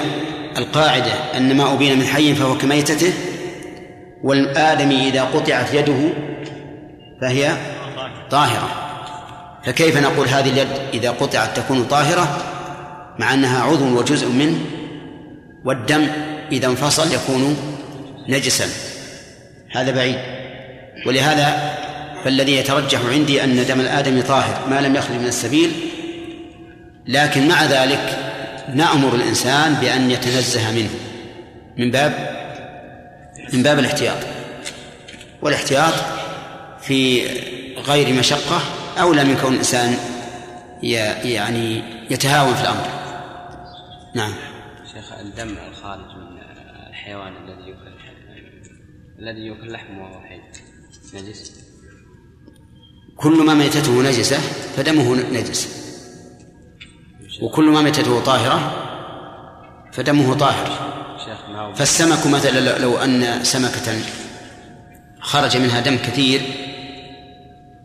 [0.58, 3.14] القاعدة أن ما أبين من حي فهو كميتته
[4.24, 6.10] والآدمي إذا قطعت يده
[7.22, 7.52] فهي
[8.30, 8.70] طاهرة.
[9.66, 12.38] فكيف نقول هذه اليد إذا قطعت تكون طاهرة؟
[13.20, 14.60] مع أنها عضو وجزء منه
[15.66, 16.08] والدم
[16.52, 17.58] إذا انفصل يكون
[18.30, 18.66] نجسا.
[19.72, 20.18] هذا بعيد.
[21.08, 21.74] ولهذا
[22.24, 25.72] فالذي يترجح عندي أن دم الآدم طاهر ما لم يخرج من السبيل
[27.08, 28.18] لكن مع ذلك
[28.74, 30.90] نأمر الإنسان بأن يتنزه منه.
[31.78, 32.37] من باب
[33.54, 34.18] من باب الاحتياط.
[35.42, 35.94] والاحتياط
[36.82, 37.28] في
[37.78, 38.62] غير مشقة
[39.00, 39.98] أولى من كون الإنسان
[40.84, 42.88] يعني يتهاون في الأمر.
[44.16, 44.34] نعم.
[44.94, 46.38] شيخ الدم الخارج من
[46.90, 47.98] الحيوان الذي يؤكل
[49.20, 50.40] الذي يؤكل لحمه وهو حي
[51.14, 51.54] نجس؟
[53.18, 54.38] كل ما ميتته نجسة
[54.78, 55.88] فدمه نجس.
[57.42, 58.84] وكل ما ميتته طاهرة
[59.92, 60.97] فدمه طاهر.
[61.76, 64.00] فالسمك مثلا لو أن سمكة
[65.20, 66.42] خرج منها دم كثير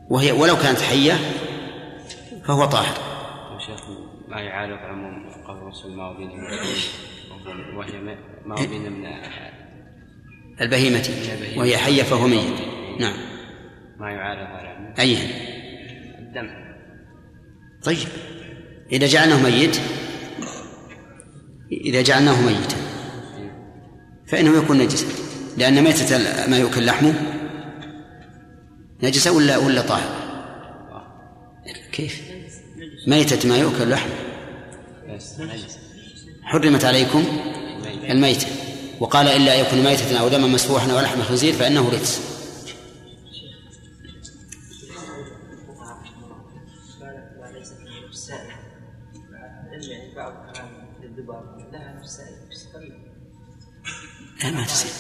[0.09, 1.13] وهي ولو كانت حية
[2.45, 2.95] فهو طاهر.
[3.67, 3.81] شيخ
[4.29, 6.31] ما يعارض عموم قول الرسول ما أبين
[7.77, 9.07] وهي ما أبين من
[10.61, 11.09] البهيمة.
[11.57, 12.61] وهي حية فهو ميت.
[13.01, 13.17] نعم.
[13.99, 15.27] ما يعارض على أيها
[16.19, 16.51] الدم
[17.85, 18.09] طيب.
[18.93, 19.81] إذا جعلناه ميت
[21.73, 22.77] إذا جعلناه ميتا
[24.33, 25.07] فإنه يكون نجسا
[25.57, 26.19] لأن ميتة
[26.49, 27.15] ما يؤكل لحمه
[29.03, 30.23] نجسة ولا ولا طاهرة؟
[31.93, 32.21] كيف؟
[33.07, 34.13] ميتة ما يؤكل لحمه
[36.43, 37.25] حرمت عليكم
[38.11, 38.47] الميتة
[39.01, 42.21] وقال إلا يكون ميتة أو دما مسفوحا أو لحم خنزير فإنه رجس
[54.45, 54.91] لا ما تسير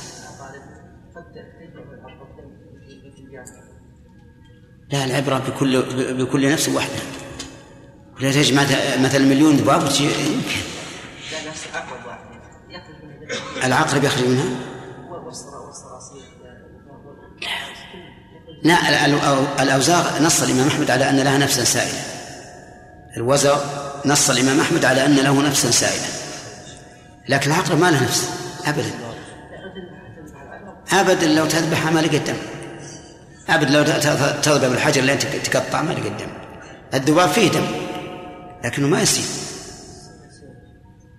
[4.92, 5.82] لا العبرة بكل
[6.14, 7.02] بكل نفس وحدة.
[8.20, 8.62] لا تجمع
[8.98, 10.60] مثلا مليون ذباب يمكن.
[13.64, 14.44] العقرب يخرج منها؟
[18.62, 19.06] لا
[19.62, 22.02] الأوزار نص الإمام أحمد على أن لها نفسا سائلة.
[23.16, 23.64] الوزر
[24.06, 26.06] نص الإمام أحمد على أن له نفسا سائلة.
[27.28, 28.30] لكن العقرب ما له نفس
[28.66, 29.01] أبدا.
[30.92, 32.36] أبدا لو تذبحها ما لقى الدم
[33.48, 33.84] أبدا لو
[34.42, 36.28] تضرب بالحجر أنت تقطع ما لقى الدم
[36.94, 37.66] الذباب فيه دم
[38.64, 39.24] لكنه ما يسيل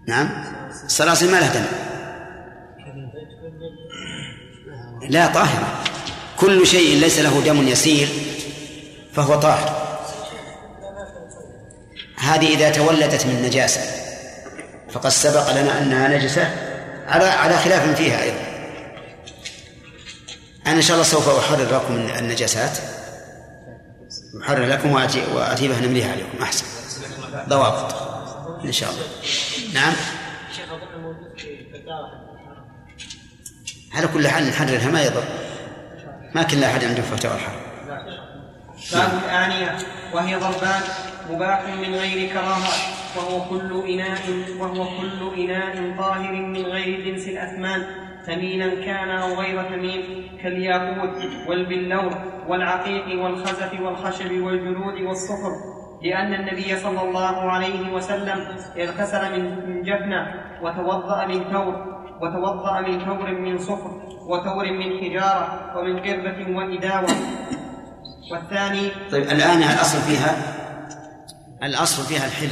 [0.08, 0.30] نعم؟
[0.86, 1.66] الصراصير ما لها دم.
[5.10, 5.84] لا طاهرة.
[6.38, 8.08] كل شيء ليس له دم يسير
[9.14, 9.84] فهو طاهر.
[12.18, 13.82] هذه إذا تولدت من نجاسة
[14.92, 16.48] فقد سبق لنا أنها نجسة
[17.08, 18.53] على على خلاف فيها أيضا.
[20.68, 22.78] أنا إن شاء الله سوف أحرر لكم النجاسات.
[24.44, 26.42] أحرر لكم وأتي بها نمليها عليكم.
[26.42, 26.66] أحسن.
[27.50, 27.96] ضوابط.
[28.66, 29.04] إن شاء الله.
[29.74, 29.94] نعم.
[33.94, 35.24] على كل حال نحررها ما يضر.
[36.36, 37.60] ما كل أحد عنده فتوى الحرب.
[38.94, 39.78] باب الآنية
[40.14, 40.82] وهي ضربان
[41.30, 42.74] مباح من غير كراهة.
[43.16, 44.22] وهو كل إناء
[44.60, 47.86] وهو كل إناء طاهر من غير جنس الأثمان.
[48.26, 50.02] ثمينا كان أو غير ثمين
[50.44, 52.14] كالياقوت والبلور
[52.48, 55.52] والعقيق والخزف والخشب والجلود والصفر
[56.04, 58.48] لأن النبي صلى الله عليه وسلم
[58.78, 60.28] اغتسل من جفنة
[60.62, 63.92] وتوضأ من ثور وتوضأ من ثور من صفر
[64.28, 67.16] وثور من حجارة ومن قربة وإداوة.
[68.32, 70.36] والثاني طيب الآن الأصل فيها؟
[71.64, 72.52] الأصل فيها الحل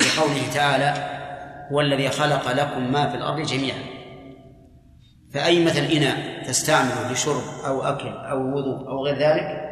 [0.00, 0.94] لقوله تعالى
[1.72, 3.97] هو الذي خلق لكم ما في الأرض جميعا.
[5.34, 9.68] فأي مثل إناء تستعمله لشرب أو أكل أو وضوء أو غير ذلك؟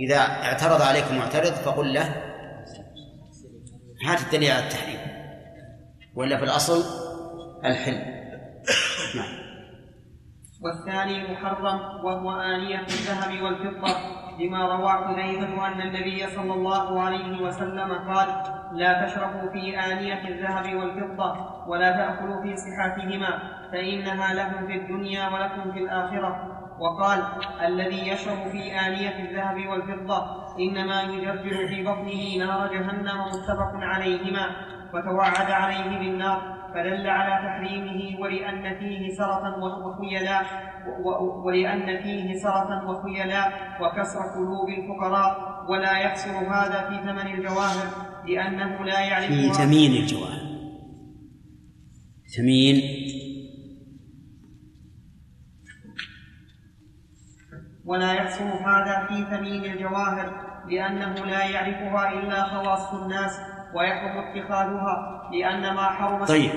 [0.00, 2.14] إذا اعترض عليك معترض فقل له
[4.06, 5.00] هات الدليل على التحريم.
[6.14, 6.84] ولا في الأصل
[7.64, 7.94] الحل
[9.16, 9.38] نعم.
[10.60, 14.17] والثاني محرم وهو آنية الذهب والفضة.
[14.38, 18.28] لما روى حذيفة أن النبي صلى الله عليه وسلم قال
[18.72, 21.36] لا تشربوا في آنية الذهب والفضة
[21.66, 23.38] ولا تأكلوا في صحافهما
[23.72, 26.58] فإنها لهم في الدنيا ولكم في الآخرة.
[26.80, 27.24] وقال
[27.66, 30.26] الذي يشرب في آنية الذهب والفضة
[30.58, 34.46] إنما يجرجر في بطنه نار جهنم متفق عليهما
[34.94, 36.57] وتوعد عليه بالنار.
[36.74, 40.44] فدل على تحريمه ولأن فيه سرطا وخيلاء
[41.44, 45.58] ولأن فيه سرطا وخيلاء وكسر قلوب الفقراء.
[45.68, 47.86] ولا يحصل هذا في ثمن الجواهر
[48.26, 50.48] لأنه لا يعرف في ثمين الجواهر.
[52.36, 52.76] ثمين.
[57.84, 63.40] ولا يحصل هذا في ثمين الجواهر لأنه لا يعرفها إلا خواص الناس
[63.74, 66.50] ويحرم اتخاذها لأن ما حرم طيب.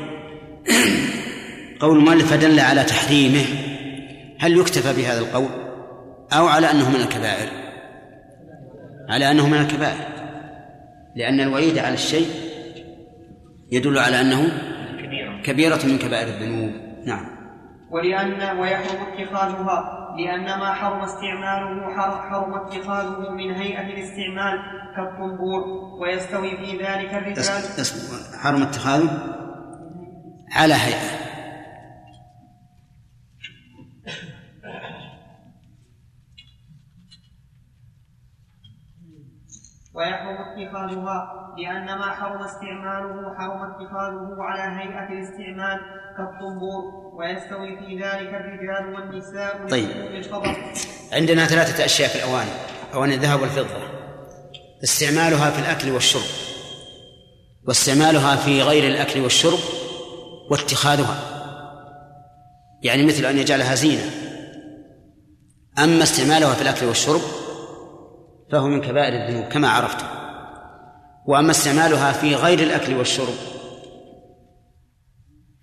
[1.80, 3.46] قول المؤلف فدل على تحريمه.
[4.40, 5.50] هل يكتفى بهذا القول؟
[6.34, 7.50] أو على أنه من الكبائر؟
[9.10, 10.08] على أنه من الكبائر.
[11.16, 12.28] لأن الوعيد على الشيء
[13.72, 14.52] يدل على أنه
[15.44, 16.72] كبيرة من كبائر الذنوب.
[17.06, 17.26] نعم.
[17.92, 21.96] ولأن ويحرم اتخاذها لأن ما حرم استعماله
[22.30, 24.60] حرم اتخاذه من هيئة الاستعمال
[24.96, 25.62] كالطنبور
[26.02, 27.62] ويستوي في ذلك الرجال.
[28.42, 29.10] حرم اتخاذه
[30.52, 31.21] على هيئة.
[40.02, 45.80] ويحرم اتخاذها لأن ما حرم استعماله حرم اتخاذه على هيئة الاستعمال
[46.18, 46.84] كالطنبور
[47.14, 49.90] ويستوي في ذلك الرجال والنساء طيب.
[51.14, 52.50] عندنا ثلاثة أشياء في الأواني
[52.94, 53.78] أواني الذهب والفضة.
[54.84, 56.30] استعمالها في الأكل والشرب
[57.68, 59.60] واستعمالها في غير الأكل والشرب
[60.52, 61.18] واتخاذها.
[62.84, 64.12] يعني مثل أن يجعلها زينة.
[65.80, 67.22] أما استعمالها في الأكل والشرب
[68.52, 70.06] فهو من كبائر الذنوب كما عرفت.
[71.26, 73.34] وأما استعمالها في غير الأكل والشرب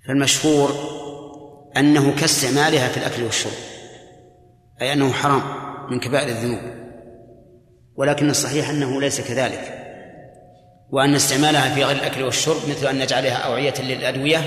[0.09, 0.71] فالمشهور
[1.77, 3.53] أنه كاستعمالها في الأكل والشرب
[4.81, 5.43] أي أنه حرام
[5.91, 6.61] من كبائر الذنوب.
[7.97, 9.75] ولكن الصحيح أنه ليس كذلك.
[10.91, 14.39] وأن استعمالها في غير الأكل والشرب مثل أن نجعلها أوعية للأدوية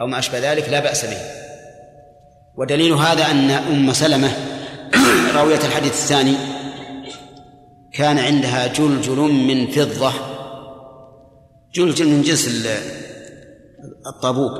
[0.00, 1.18] أو ما أشبه ذلك لا بأس به.
[2.56, 4.30] ودليل هذا أن أم سلمة
[5.36, 6.55] راوية الحديث الثاني
[7.96, 10.12] كان عندها جلجل من فضة.
[11.74, 12.66] جلجل من جنس
[14.06, 14.52] الطابوق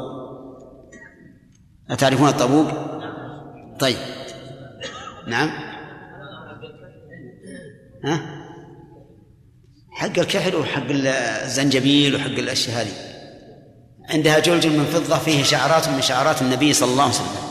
[1.91, 2.66] أتعرفون الطابوق؟
[3.78, 3.97] طيب.
[5.26, 5.51] نعم.
[8.05, 8.20] ها؟
[9.91, 12.93] حق الكحل وحق الزنجبيل وحق الأشياء هذه.
[14.11, 17.47] عندها جلجل من فضة فيه شعرات من شعرات النبي صلى الله عليه وسلم.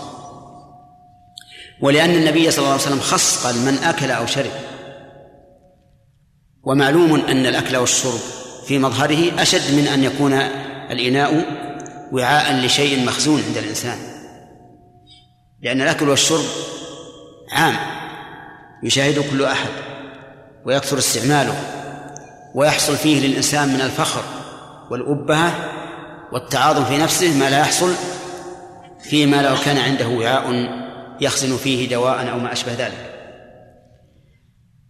[1.81, 4.51] ولأن النبي صلى الله عليه وسلم خص قال من أكل أو شرب
[6.65, 8.19] ومعلوم أن الأكل والشرب
[8.67, 10.33] في مظهره أشد من أن يكون
[10.91, 11.45] الإناء
[12.11, 13.97] وعاء لشيء مخزون عند الإنسان.
[15.61, 16.45] لأن الأكل والشرب
[17.51, 17.75] عام
[18.83, 19.69] يشاهده كل أحد
[20.65, 21.55] ويكثر استعماله
[22.55, 24.23] ويحصل فيه للإنسان من الفخر
[24.91, 25.53] والأبهة
[26.31, 27.93] والتعاظم في نفسه ما لا يحصل
[28.99, 30.69] فيما لو كان عنده وعاء
[31.21, 33.11] يخزن فيه دواء أو ما أشبه ذلك.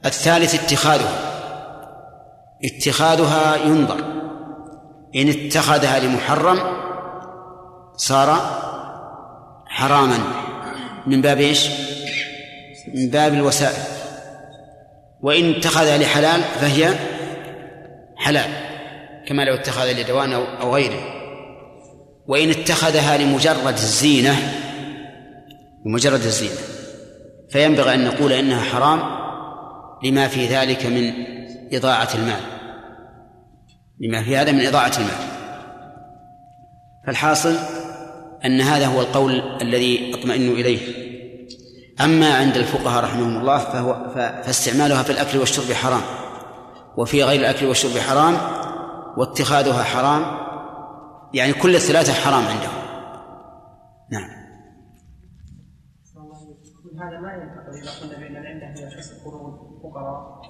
[0.06, 1.35] الثالث اتخاذها
[2.64, 4.00] اتخاذها ينظر.
[5.16, 6.60] إن اتخذها لمحرم
[7.96, 8.40] صار
[9.68, 10.18] حراما.
[11.08, 11.68] من باب إيش؟
[12.94, 13.84] من باب الوسائل.
[15.22, 16.94] وإن اتخذها لحلال فهي
[18.18, 18.52] حلال
[19.28, 21.16] كما لو اتخذ لدوان أو غيره.
[22.28, 24.36] وإن اتخذها لمجرد الزينة
[25.86, 26.60] لمجرد الزينة
[27.50, 29.00] فينبغي أن نقول إنها حرام
[30.04, 31.14] لما في ذلك من
[31.74, 32.42] إضاعة المال.
[34.00, 35.36] لما في هذا من إضاعة المال.
[37.08, 37.56] فالحاصل
[38.46, 41.06] أن هذا هو القول الذي أطمئن إليه.
[42.02, 46.02] أما عند الفقهاء رحمهم الله فهو فاستعمالها في الأكل والشرب حرام.
[46.98, 48.38] وفي غير الأكل والشرب حرام
[49.18, 50.46] واتخاذها حرام.
[51.34, 52.86] يعني كل الثلاثة حرام عندهم.
[54.12, 54.46] نعم.
[57.00, 58.90] هذا ما ينتقل إذا قلنا بأن العلة هي
[59.26, 60.42] قلوب الفقراء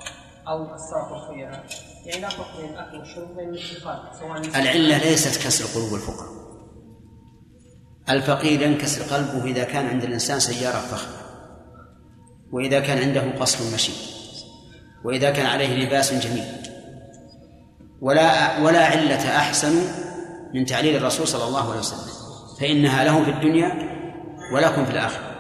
[0.48, 1.64] أو الصرف والخيار
[2.06, 6.36] يعني لا فرق بين الأكل والشرب بين الاتخاذ سواء العلة ليست كسر قلوب الفقراء.
[8.10, 11.26] الفقير ينكسر قلبه إذا كان عند الإنسان سيارة فخمة
[12.52, 13.96] وإذا كان عنده قصر مشيد
[15.06, 16.46] وإذا كان عليه لباس جميل.
[18.02, 19.74] ولا ولا علة أحسن
[20.54, 22.14] من تعليل الرسول صلى الله عليه وسلم.
[22.60, 23.74] فإنها لهم في الدنيا
[24.54, 25.36] ولكم في الآخرة.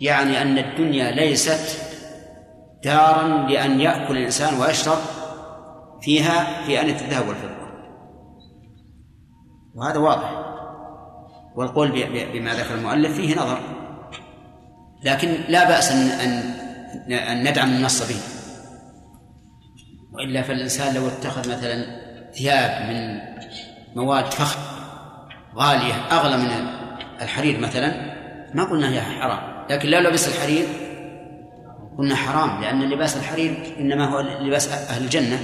[0.00, 1.87] يعني أن الدنيا ليست
[2.84, 4.98] دارا لأن يأكل الإنسان ويشرب
[6.00, 7.58] فيها في آنية الذهب والفضة.
[9.74, 10.44] وهذا واضح.
[11.56, 11.90] والقول
[12.32, 13.60] بما ذكر المؤلف فيه نظر.
[15.04, 18.20] لكن لا بأس أن أن أن ندعم النص به.
[20.12, 22.00] وإلا فالإنسان لو اتخذ مثلا
[22.32, 23.20] ثياب من
[23.96, 24.58] مواد فخر
[25.54, 26.50] غالية أغلى من
[27.22, 28.18] الحرير مثلا
[28.54, 29.66] ما قلنا هي حرام.
[29.70, 30.87] لكن لو لبس الحرير
[31.98, 35.40] قلنا حرام لأن لباس الحرير إنما هو لباس أهل الجنة.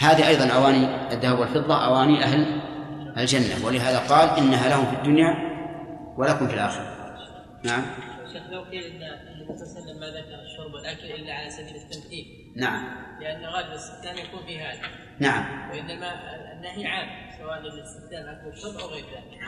[0.00, 2.60] هذه أيضا أواني الذهب والفضة أواني أهل
[3.18, 3.66] الجنة.
[3.66, 5.34] ولهذا قال إنها لهم في الدنيا
[6.16, 6.94] ولكم في الآخرة.
[7.64, 7.82] نعم.
[8.32, 11.50] شيخ لو قيل ان النبي صلى الله عليه وسلم ما ذكر الشرب والاكل إلا على
[11.50, 12.84] سبيل التمثيل نعم.
[13.20, 14.80] لأن غالب الاستخدام يكون في هذا.
[15.20, 15.70] نعم.
[15.70, 16.12] وإنما
[16.52, 19.40] النهي عام سواء للاستخدام الاكل والشرب أو غير ذلك.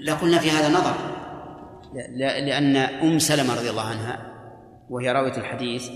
[0.00, 0.94] لا قلنا في هذا نظر
[2.16, 4.35] لأن أم سلمة رضي الله عنها
[4.90, 5.90] وهي راوية الحديث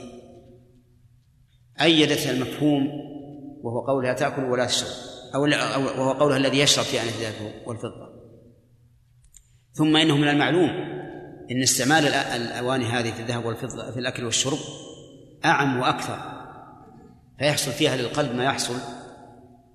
[1.80, 2.88] أيدت المفهوم
[3.62, 4.90] وهو قولها تأكل ولا تشرب
[5.34, 8.10] أو وهو قولها الذي يشرب في آنية الذهب والفضة.
[9.72, 10.70] ثم إنه من المعلوم
[11.50, 14.58] أن استعمال الأواني هذه في الذهب والفضة في الأكل والشرب
[15.44, 16.18] أعم وأكثر
[17.38, 18.74] فيحصل فيها للقلب ما يحصل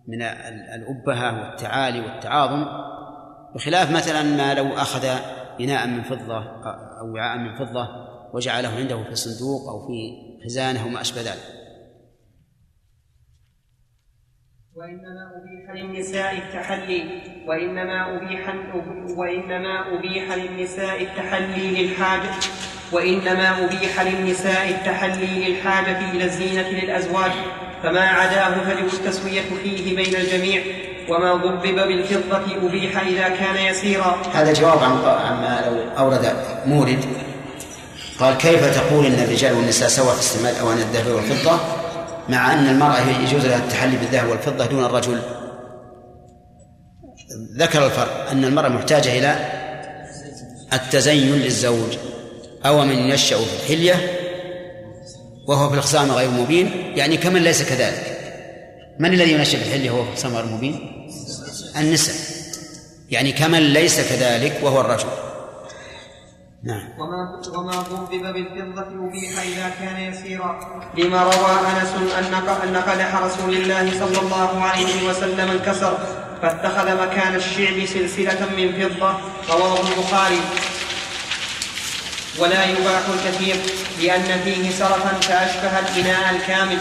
[0.07, 0.22] من
[0.76, 2.66] الأبهة والتعالي والتعاظم
[3.55, 5.05] بخلاف مثلا ما لو أخذ
[5.61, 6.38] إناء من فضة
[6.99, 7.88] أو وعاء من فضة
[8.34, 10.11] وجعله عنده في صندوق أو في
[10.45, 11.55] خزانة أو ما أشبه ذلك.
[14.76, 18.55] وإنما أبيح للنساء التحلي وإنما أبيح
[19.17, 22.30] وإنما أبيح للنساء التحلي للحاجة
[22.91, 27.32] وإنما أبيح للنساء التحلي للحاجة إلى الزينة للأزواج
[27.84, 30.61] فما عداه فجب التسوية فيه بين الجميع
[31.09, 34.17] وما ضبب بالفضة أبيح إذا كان يسيرا.
[34.34, 36.34] هذا جواب عن عما لو أورد
[36.65, 37.05] مورد.
[38.20, 41.59] قال كيف تقول إن الرجال والنساء سواء في استعمال أواني الذهب والفضة؟
[42.30, 45.22] مع أن المرأة يجوز لها التحلي بالذهب والفضة دون الرجل.
[47.57, 49.49] ذكر الفرق أن المرأة محتاجة إلى
[50.74, 51.97] التزين للزوج
[52.66, 54.20] أو من ينشأ في الحلية
[55.47, 58.18] وهو في الخصام غير مبين يعني كمن ليس كذلك.
[58.99, 61.07] من الذي ينشأ في الحلية وهو في الخصام غير مبين؟
[61.78, 62.16] النساء.
[63.09, 65.24] يعني كمن ليس كذلك وهو الرجل.
[66.66, 66.82] نعم.
[66.99, 70.59] وما وما ضرب بالفضة أبيح إذا كان يسيرا.
[70.97, 75.97] لما روى أنس أن أن قدح رسول الله صلى الله عليه وسلم انكسر
[76.41, 79.13] فاتخذ مكان الشعب سلسلة من فضة.
[79.49, 80.41] رواه البخاري.
[82.39, 83.55] ولا يباح الكثير
[84.01, 86.80] لأن فيه سرفا فأشبه الإناء الكامل.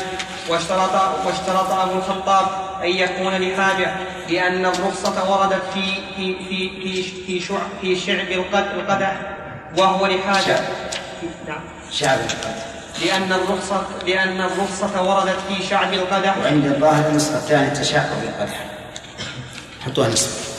[0.49, 0.95] واشترط
[1.27, 2.47] واشترط أبو الخطاب
[2.85, 3.95] أن يكون لحاجة
[4.29, 5.85] لأن الرخصة وردت في
[6.17, 8.29] في في في في, شعب في شعب
[8.77, 9.44] القدح.
[9.79, 10.61] وهو لحاجة.
[11.49, 11.61] نعم.
[11.91, 12.19] شعب
[13.05, 16.39] لأن الرخصة لأن الرخصة وردت في شعب القدح.
[16.39, 18.65] وعند الظاهر النسخة الثانية تشعب بالقدح.
[19.87, 20.54] حطوها نسخة.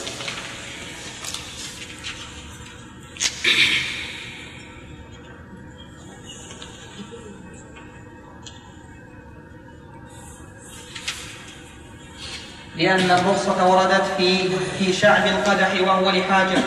[12.77, 14.49] لأن الرخصة وردت في
[14.79, 16.57] في شعب القدح وهو لحاجة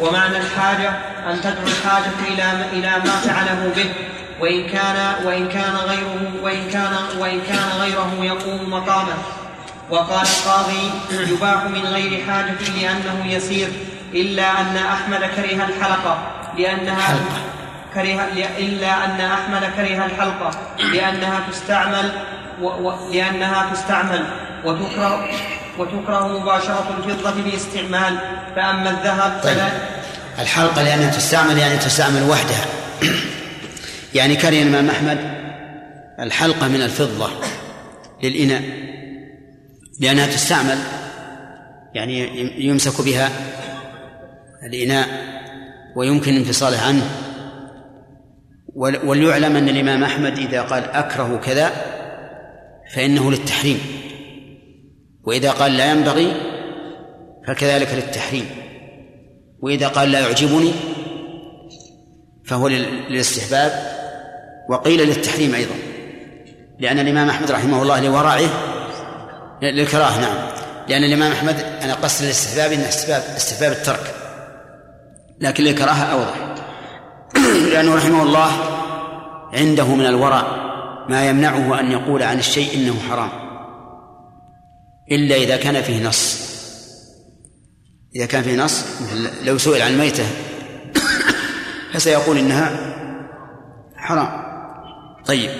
[0.00, 0.90] ومعنى الحاجة
[1.30, 3.92] أن تدعو الحاجة إلى إلى ما فعله به
[4.40, 9.14] وإن كان وإن كان غيره وإن كان وإن كان غيره يقوم مقامه.
[9.90, 10.90] وقال القاضي
[11.32, 13.68] يباح من غير حاجة لأنه يسير
[14.14, 16.18] إلا أن أحمد كره الحلقة
[16.58, 17.14] لأنها
[17.94, 20.50] كره إلا أن أحمد كره الحلقة
[20.92, 22.12] لأنها تستعمل
[22.62, 22.66] و...
[22.66, 23.12] و...
[23.12, 24.24] لأنها تستعمل.
[24.64, 25.28] وتكره
[25.78, 28.18] وتكره مباشرة الفضة باستعمال
[28.56, 29.54] فأما الذهب طيب.
[29.54, 29.68] فلا.
[30.38, 32.66] الحلقة لأنها تستعمل يعني تستعمل وحدها.
[34.14, 35.18] يعني كره الإمام أحمد
[36.20, 37.30] الحلقة من الفضة
[38.22, 38.62] للإناء
[40.00, 40.78] لأنها تستعمل
[41.94, 42.28] يعني
[42.66, 43.30] يمسك بها
[44.66, 45.08] الإناء
[45.96, 47.10] ويمكن انفصاله عنه.
[49.04, 51.72] وليعلم أن الإمام أحمد إذا قال أكره كذا
[52.94, 54.03] فإنه للتحريم.
[55.26, 56.32] وإذا قال لا ينبغي
[57.46, 58.46] فكذلك للتحريم
[59.62, 60.72] وإذا قال لا يعجبني
[62.44, 63.72] فهو للاستحباب
[64.68, 65.74] وقيل للتحريم أيضا
[66.78, 68.40] لأن الإمام أحمد رحمه الله لورعه
[69.62, 70.36] للكراهة نعم
[70.88, 74.14] لأن الإمام أحمد أنا قصد الاستحباب إن استحباب استحباب الترك
[75.40, 76.54] لكن الكراهة أوضح
[77.72, 78.50] لأنه رحمه الله
[79.52, 80.42] عنده من الورع
[81.08, 83.28] ما يمنعه أن يقول عن الشيء إنه حرام.
[85.12, 86.54] إلا إذا كان فيه نص.
[88.16, 88.84] إذا كان فيه نص
[89.44, 90.24] لو سئل عن الميتة
[91.92, 92.94] فسيقول إنها
[93.96, 94.44] حرام.
[95.26, 95.50] طيب.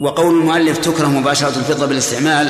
[0.00, 2.46] وقول المؤلف تكره مباشرة الفضة بالاستعمال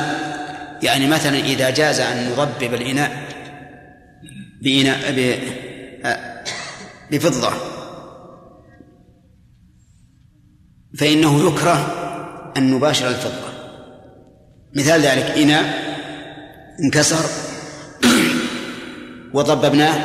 [0.83, 3.29] يعني مثلا إذا جاز أن نضبب الإناء
[4.63, 5.15] بإناء
[7.11, 7.53] بفضة
[10.99, 11.95] فإنه يكره
[12.57, 13.58] أن نباشر الفضة.
[14.75, 15.89] مثال ذلك إناء
[16.85, 17.31] انكسر
[19.35, 20.05] وضببناه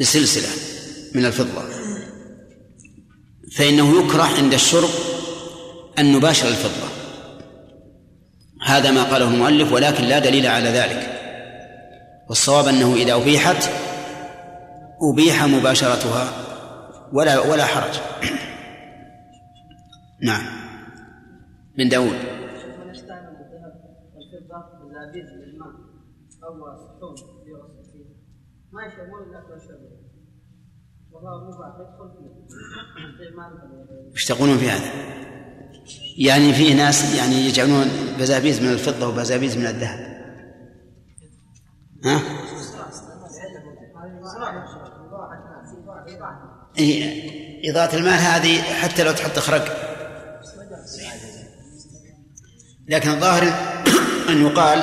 [0.00, 0.48] بسلسلة
[1.14, 1.62] من الفضة.
[3.56, 4.88] فإنه يكره عند الشرب
[5.98, 6.88] أن نباشر الفضة.
[8.66, 11.14] هذا ما قاله المؤلف ولكن لا دليل على ذلك.
[12.28, 13.70] والصواب أنه إذا أبيحت
[15.12, 16.32] أبيح مباشرتها
[17.12, 17.94] ولا ولا حرج.
[20.22, 20.46] نعم.
[21.78, 22.37] من داود.
[28.72, 29.38] ما يشربون إلا
[31.10, 32.30] وهو مباح يدخل فيه.
[34.12, 34.90] إيش تقولون في هذا؟
[36.18, 37.86] يعني في ناس يعني يجعلون
[38.18, 40.18] بزابيز من الفضة وبزابيز من الذهب.
[42.04, 42.20] ها؟
[46.78, 49.88] إيه إضاءة المال هذه حتى لو تحط خرق.
[52.88, 53.42] لكن الظاهر
[54.28, 54.82] أن يقال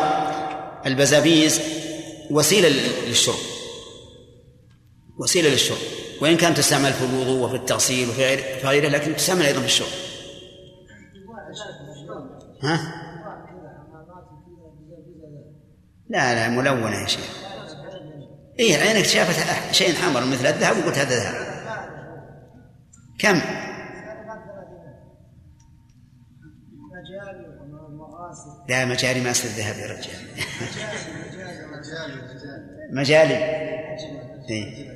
[0.86, 1.62] البزابيز
[2.32, 2.70] وسيلة
[3.08, 3.36] للشرب.
[5.20, 5.78] وسيلة للشرب.
[6.22, 9.88] وإن كانت تستعمل في الوضوء وفي التغسيل وفي غيره لكن تستعمل أيضا في الشرب.
[12.64, 13.02] ها؟
[16.10, 17.46] لا لا ملونة يا شيخ.
[18.60, 21.56] إيه عينك شافت شيء حمر مثل الذهب وقلت هذا ذهب.
[23.20, 23.65] كم؟
[28.70, 30.22] لا مجاري ما يصير ذهب يا رجال.
[33.00, 33.36] مجالي.
[34.50, 34.96] إيه.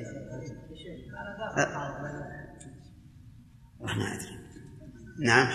[3.80, 4.40] ما أدري.
[5.24, 5.48] نعم.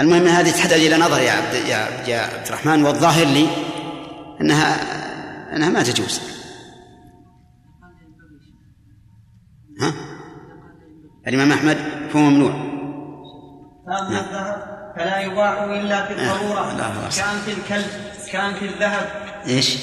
[0.00, 3.48] المهم هذه تحتاج إلى نظر يا عبد يا يا عبد الرحمن والظاهر لي
[4.40, 4.98] أنها
[5.56, 6.20] أنها ما تجوز.
[9.80, 9.94] ها؟
[11.26, 11.76] الإمام أحمد
[12.12, 12.52] فهو ممنوع.
[13.88, 14.77] نعم.
[14.96, 16.76] فلا يباع إلا في الضرورة
[17.16, 17.90] كان في الكلب
[18.32, 19.10] كان في الذهب.
[19.46, 19.78] إيش؟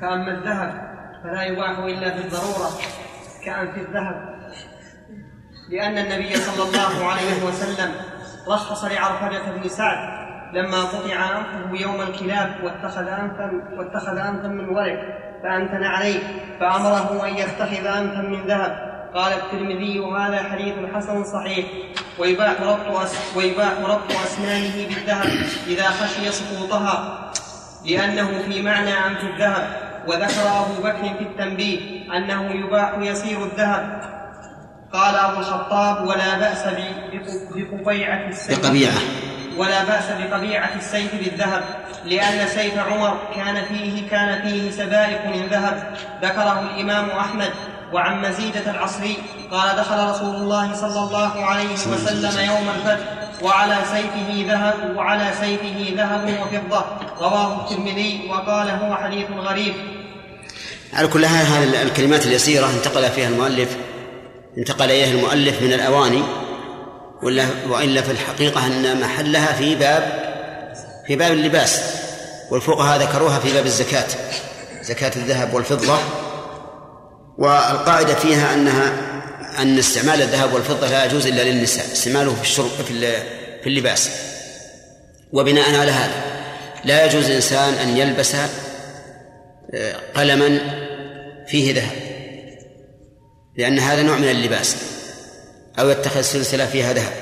[0.00, 0.90] فأما الذهب
[1.22, 2.80] فلا يباح إلا في الضرورة.
[3.44, 4.40] كأن في الذهب.
[5.68, 7.94] لأن النبي صلى الله عليه وسلم
[8.48, 10.19] رخص لعرفجة بن سعد.
[10.52, 15.00] لما قطع أنفه يوم الكلاب واتخذ أنفا واتخذ أنفا من ورق
[15.42, 16.20] فأنتن عليه
[16.60, 18.90] فأمره أن يتخذ أنفا من ذهب.
[19.14, 21.66] قال الترمذي هذا حديث حسن صحيح.
[22.18, 25.30] ويباح ربط أس ويباح ربط أسنانه بالذهب
[25.66, 27.30] إذا خشي سقوطها
[27.86, 29.90] لأنه في معنى أنف الذهب.
[30.06, 31.80] وذكر أبو بكر في التنبيه
[32.16, 34.00] أنه يباح يسير الذهب.
[34.92, 36.64] قال أبو الخطاب ولا بأس
[37.54, 38.64] بقبيعة السيف.
[38.64, 38.92] بقبيعة.
[39.56, 41.64] ولا بأس بقبيعة السيف بالذهب
[42.04, 45.94] لأن سيف عمر كان فيه كان فيه سبائك من ذهب.
[46.22, 47.50] ذكره الإمام أحمد
[47.92, 49.16] وعن مزيدة العصري
[49.50, 53.06] قال دخل رسول الله صلى الله عليه وسلم يوم الفتح
[53.42, 56.84] وعلى سيفه ذهب وعلى سيفه ذهب وفضة.
[57.20, 59.74] رواه الترمذي وقال هو حديث غريب.
[60.92, 63.76] على كل هذه الكلمات اليسيرة انتقل فيها المؤلف
[64.58, 66.22] انتقل إليها المؤلف من الأواني.
[67.22, 70.30] ولا وإلا في الحقيقة أن محلها في باب
[71.06, 71.80] في باب اللباس
[72.50, 74.06] والفقهاء ذكروها في باب الزكاة
[74.82, 75.98] زكاة الذهب والفضة
[77.38, 78.92] والقاعدة فيها أنها
[79.58, 83.12] أن استعمال الذهب والفضة لا يجوز إلا للنساء استعماله في الشرب في
[83.62, 84.10] في اللباس.
[85.32, 86.22] وبناء على هذا
[86.84, 88.34] لا يجوز للإنسان أن يلبس
[89.74, 90.60] آه، قلما
[91.48, 91.92] فيه ذهب
[93.56, 94.76] لأن هذا نوع من اللباس.
[95.78, 97.12] أو يتخذ سلسلة فيها ذهب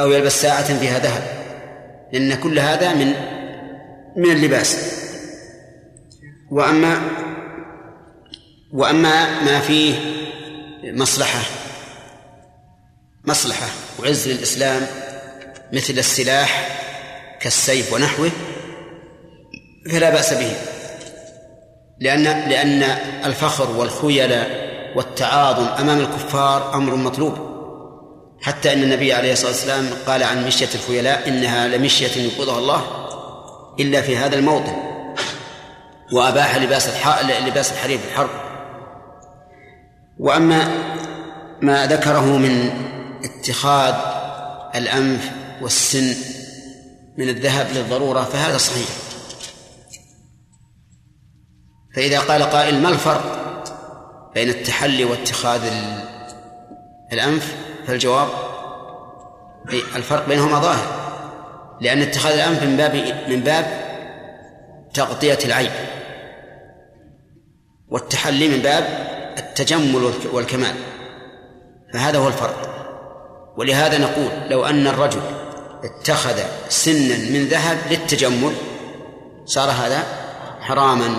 [0.00, 1.22] أو يلبس ساعة فيها ذهب.
[2.12, 3.12] لأن كل هذا من
[4.16, 5.00] من اللباس.
[6.50, 7.02] وأما
[8.72, 9.94] وأما ما فيه
[10.84, 11.40] مصلحة
[13.24, 13.66] مصلحة
[13.98, 14.86] وعز للإسلام
[15.72, 16.78] مثل السلاح
[17.40, 18.30] كالسيف ونحوه
[19.90, 20.52] فلا بأس به.
[22.00, 22.82] لأن لأن
[23.24, 27.54] الفخر والخيلاء والتعاظم أمام الكفار أمر مطلوب.
[28.40, 32.84] حتى أن النبي عليه الصلاة والسلام قال عن مشية الخيلاء إنها لمشية ينقضها الله
[33.80, 34.76] إلا في هذا الموطن.
[36.12, 36.88] وأباح لباس
[37.46, 38.30] لباس الحرير في الحرب
[40.18, 40.68] وأما
[41.62, 42.70] ما ذكره من
[43.24, 43.94] اتخاذ
[44.74, 45.30] الأنف
[45.62, 46.14] والسن
[47.18, 48.88] من الذهب للضرورة فهذا صحيح.
[51.96, 53.53] فإذا قال قائل ما الفرق؟
[54.34, 55.72] بين التحلي واتخاذ
[57.12, 57.56] الأنف
[57.86, 58.28] فالجواب
[59.96, 61.04] الفرق بينهما ظاهر.
[61.80, 62.94] لأن اتخاذ الأنف من باب
[63.28, 63.66] من باب
[64.94, 65.70] تغطية العيب
[67.88, 68.84] والتحلي من باب
[69.38, 70.74] التجمل والكمال.
[71.92, 72.70] فهذا هو الفرق.
[73.56, 75.20] ولهذا نقول لو أن الرجل
[75.84, 78.52] اتخذ سنا من ذهب للتجمل
[79.44, 80.02] صار هذا
[80.60, 81.16] حراما.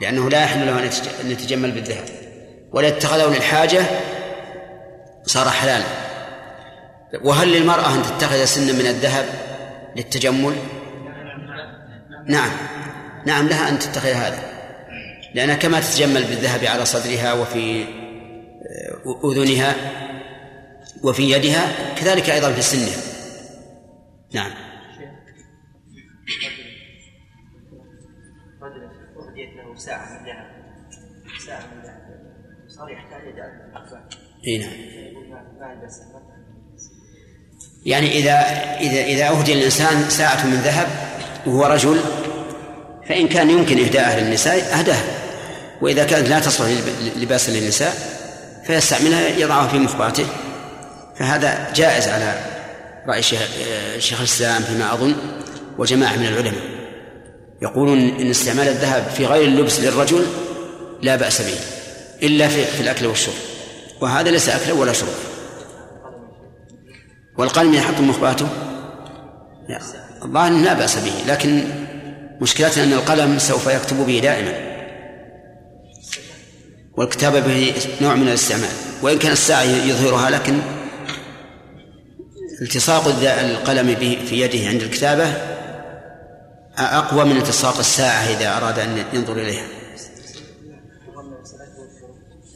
[0.00, 0.78] لأنه لا يحل له
[1.20, 2.04] أن يتجمل بالذهب.
[2.72, 3.82] ولا اتخذه للحاجة
[5.24, 5.84] صار حلالا
[7.22, 9.26] وهل للمرأة أن تتخذ سنا من الذهب
[9.96, 10.54] للتجمل؟
[12.26, 12.50] نعم.
[13.26, 14.38] نعم لها أن تتخذ هذا.
[15.34, 17.84] لأنها كما تتجمل بالذهب على صدرها وفي
[19.24, 19.74] أذنها
[21.02, 22.96] وفي يدها كذلك أيضا في سنها.
[24.32, 24.65] نعم.
[29.76, 30.46] ساعة من ذهب
[31.46, 31.96] ساعة من ذهب
[32.68, 33.66] صار يحتاج إلى
[34.46, 34.72] إي نعم.
[37.86, 38.32] يعني إذا
[38.80, 40.88] إذا إذا أهدي الإنسان ساعة من ذهب
[41.46, 42.00] وهو رجل
[43.08, 45.04] فإن كان يمكن إهداءها للنساء أهداها
[45.82, 46.68] وإذا كانت لا تصلح
[47.16, 47.94] لباسا للنساء
[48.66, 50.26] فيستعملها يضعها في مخباته
[51.18, 52.34] فهذا جائز على
[53.06, 55.14] رأي شيخ الإسلام فيما أظن
[55.78, 56.75] وجماعة من العلماء.
[57.66, 60.26] يقولون إن استعمال الذهب في غير اللبس للرجل
[61.02, 61.58] لا بأس به
[62.22, 63.34] إلا في, في الأكل والشرب
[64.00, 65.14] وهذا ليس أكلا ولا شرب.
[67.38, 68.48] والقلم يحط مخباته؟
[69.68, 69.80] لا
[70.22, 71.64] الظاهر لا بأس به لكن
[72.40, 74.76] مشكلتنا أن القلم سوف يكتب به دائما.
[76.96, 78.68] والكتابة به نوع من الاستعمال
[79.02, 80.58] وإن كان الساعة يظهرها لكن
[82.62, 83.06] التصاق
[83.40, 83.94] القلم
[84.28, 85.55] في يده عند الكتابة
[86.78, 89.66] أقوى من التصاق الساعة إذا أراد أن ينظر إليها.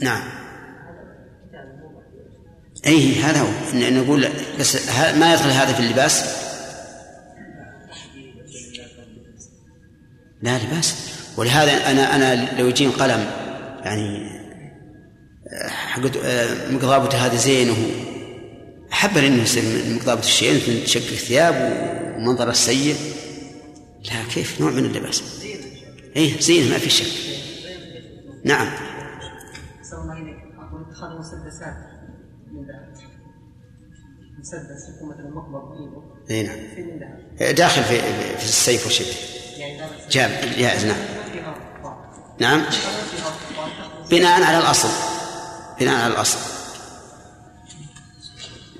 [0.00, 0.22] نعم.
[2.86, 3.48] أي هذا هو.
[3.74, 4.28] نقول
[4.60, 6.24] بس ما يدخل هذا في اللباس؟
[10.42, 10.94] لا لباس.
[11.36, 13.30] ولهذا أنا أنا لو يجيني قلم
[13.84, 14.30] يعني
[15.68, 16.00] حق
[16.70, 17.86] مقضابته هذا زين وهو
[18.92, 19.62] أحب أنه يصير
[19.94, 21.54] مقضابة الشيء مثل شق الثياب
[22.16, 22.96] ومنظر السيء.
[24.04, 25.22] لا كيف؟ نوع من اللباس.
[26.16, 27.40] اي زين ما في شك.
[28.44, 28.68] نعم.
[34.38, 36.58] مسدس يكون مثلا مقبض اي نعم.
[37.52, 38.00] داخل في
[38.38, 39.16] في السيف والشبه
[40.10, 40.96] جاب جائز نعم.
[42.38, 42.64] نعم.
[44.10, 44.88] بناء على الأصل.
[45.80, 46.59] بناء على الأصل.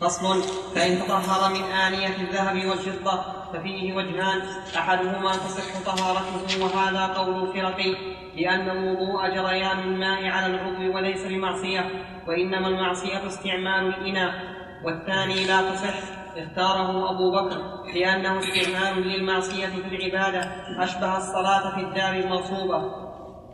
[0.01, 0.43] فصل
[0.74, 3.22] فإن تطهر من آنية الذهب والفضة
[3.52, 4.43] ففيه وجهان
[4.77, 7.94] أحدهما تصح طهارته وهذا قول فرقي
[8.36, 11.90] لأن الوضوء جريان الماء على العضو وليس بمعصية
[12.28, 14.32] وإنما المعصية استعمال الإناء
[14.85, 15.94] والثاني لا تصح
[16.36, 17.62] اختاره أبو بكر
[17.94, 20.40] لأنه استعمال للمعصية في العبادة
[20.85, 22.78] أشبه الصلاة في الدار المغصوبة.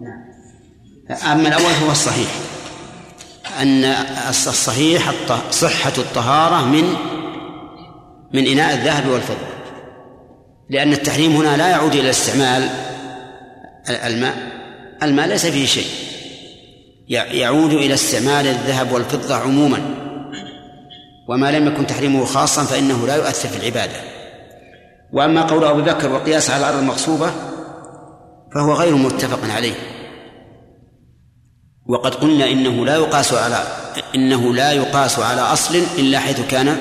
[0.01, 0.25] نعم.
[1.33, 2.56] أما الأول هو الصحيح.
[3.63, 3.85] أن
[4.29, 5.13] الصحيح
[5.51, 6.95] صحة الطهارة من
[8.35, 9.47] من إناء الذهب والفضة.
[10.71, 12.69] لأن التحريم هنا لا يعود إلى استعمال
[13.89, 14.37] الماء.
[15.03, 15.87] الماء ليس فيه شيء.
[17.09, 19.95] يعود إلى استعمال الذهب والفضة عموما.
[21.29, 24.01] وما لم يكن تحريمه خاصا فإنه لا يؤثر في العبادة.
[25.13, 27.31] وأما قول أبي بكر والقياس على الأرض المغصوبة
[28.55, 29.75] فهو غير متفق عليه.
[31.89, 33.67] وقد قلنا إنه لا يقاس على
[34.15, 36.77] إنه لا يقاس على أصل إلا حيث كان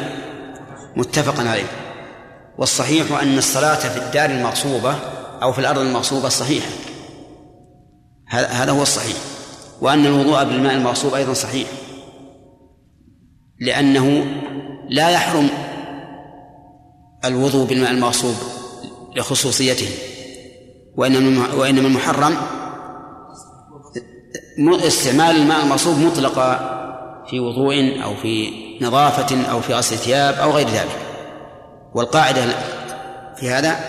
[0.95, 1.71] متفقا عليه.
[2.57, 4.95] والصحيح أن الصلاة في الدار المغصوبة
[5.43, 6.69] أو في الأرض المغصوبة صحيحة.
[8.29, 9.17] هذا هو الصحيح.
[9.81, 11.67] وأن الوضوء بالماء المغصوب أيضا صحيح.
[13.59, 14.25] لأنه
[14.89, 15.49] لا يحرم
[17.25, 18.35] الوضوء بالماء المغصوب
[19.15, 19.89] لخصوصيته.
[20.97, 22.37] وإنما وإنما المحرم
[24.59, 26.75] استعمال الماء المغصوب مطلقا
[27.29, 28.51] في وضوء أو في
[28.81, 30.99] نظافة أو في غسل ثياب أو غير ذلك.
[31.93, 32.45] والقاعدة
[33.35, 33.79] في هذا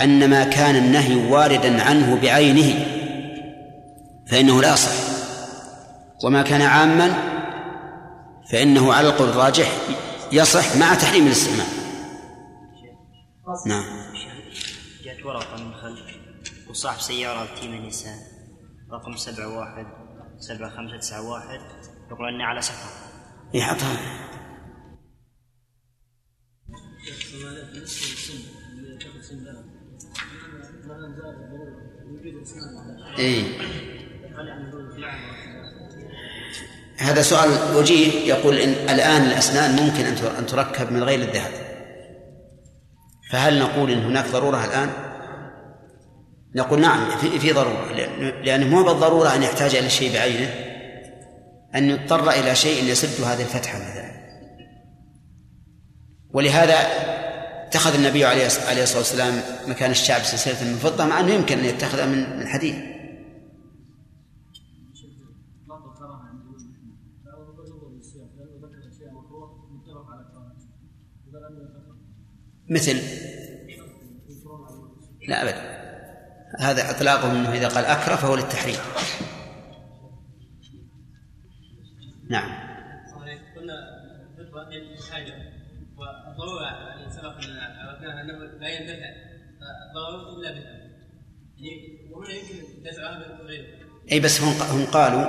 [0.00, 2.86] أن ما كان النهي واردا عنه بعينه
[4.30, 4.92] فإنه لا يصح.
[6.24, 7.14] وما كان عاما
[8.52, 9.72] فإنه على القول الراجح
[10.32, 11.66] يصح مع تحريم الاستعمال.
[13.66, 13.84] نعم.
[15.04, 16.16] جاءت ورقة من خلف.
[16.70, 18.18] وصاحب سيارة تيم نيسان.
[18.92, 19.86] رقم سبعة واحد.
[20.40, 21.60] سبعة خمسة تسعة واحد.
[22.10, 22.90] يقول أني على سفر.
[23.54, 23.96] يحطها.
[33.18, 33.60] إيه؟
[36.98, 38.34] هذا سؤال وجيه.
[38.34, 40.04] يقول إن الآن الأسنان ممكن
[40.38, 41.52] أن تركب من غير الذهب.
[43.30, 45.09] فهل نقول إن هناك ضرورة الآن؟
[46.54, 47.92] نقول نعم في, في ضرورة
[48.44, 50.50] لأنه مو بالضرورة أن يحتاج إلى شيء بعينه
[51.74, 54.10] أن يضطر إلى شيء يسد هذه الفتحة مثلا.
[56.32, 56.74] ولهذا
[57.66, 62.06] اتخذ النبي عليه الصلاة والسلام مكان الشعب سلسلة من فضة مع أنه يمكن أن يتخذها
[62.06, 62.74] من حديد
[72.70, 72.96] مثل؟
[75.28, 75.80] لا أبدا.
[76.58, 78.76] هذا إطلاقه أنه إذا قال أكره فهو للتحريم.
[82.30, 82.70] نعم.
[83.56, 83.74] قلنا
[88.12, 88.78] أن أنه لا
[90.38, 90.80] إلا بها
[91.58, 92.54] يعني وهنا يمكن
[94.12, 95.24] أي بس هم هم قالوا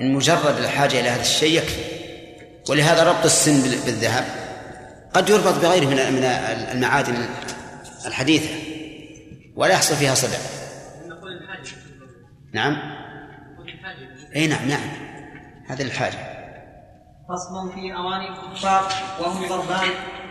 [0.00, 1.82] إن مجرد الحاجة إلى هذا الشيء يكفي.
[2.68, 4.24] ولهذا ربط السن بالذهب.
[5.14, 6.24] قد يربط بغيره من من
[6.72, 7.28] المعادن
[8.06, 8.61] الحديثة.
[9.56, 10.38] ولا يحصل فيها صدع
[12.54, 12.76] نعم.
[14.36, 14.88] إي نعم نعم.
[15.68, 16.32] هذه الحاجة.
[17.28, 18.82] فصل في أواني الكفار
[19.20, 19.88] وهم ضربان.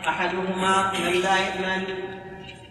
[0.07, 1.83] أحدهما من لا من,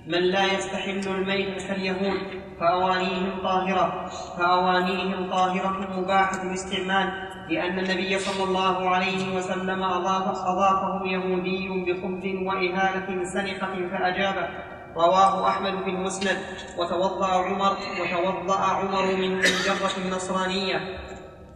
[0.07, 8.89] من لا يستحل الميت كاليهود فأوانيهم طاهرة فأوانيهم طاهرة مباحة الاستعمال لأن النبي صلى الله
[8.89, 14.70] عليه وسلم أضاف أضافه يهودي بخبز وإهالة سنقة فأجابه.
[14.97, 16.39] رواه أحمد في المسند.
[16.79, 20.77] وتوضأ عمر وتوضأ عمر من جرة نصرانية.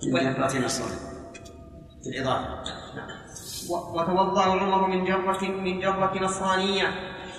[0.03, 1.15] من جرة نصرانية.
[2.05, 2.49] بالإضافة
[3.71, 6.87] وتوضأ عمر من جرة من جرة نصرانية.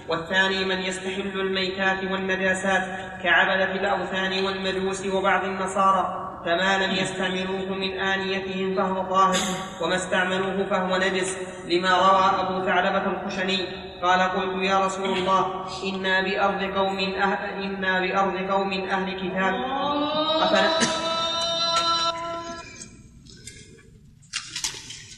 [0.09, 2.83] والثاني من يستحل الميتات والنجاسات
[3.23, 6.21] كعبدة الأوثان والمجوس وبعض النصارى.
[6.45, 9.37] فما لم يستعملوه من آنيتهم فهو طاهر.
[9.81, 11.37] وما استعملوه فهو نجس.
[11.67, 13.84] لما روى أبو ثعلبة الخشني.
[14.03, 19.53] قال قلت يا رسول الله إنا بأرض قوم أهل إنا بأرض قوم أهل كتاب.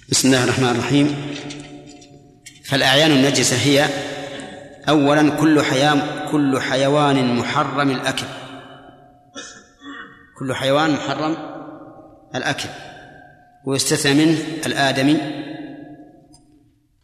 [0.09, 1.35] بسم الله الرحمن الرحيم.
[2.65, 3.89] فالأعيان النجسة هي
[4.89, 6.01] أولا كل حيوان
[6.31, 8.25] كل حيوان محرم الأكل.
[10.39, 11.37] كل حيوان محرم
[12.35, 12.69] الأكل.
[13.65, 15.46] ويستثنى منه الآدمي.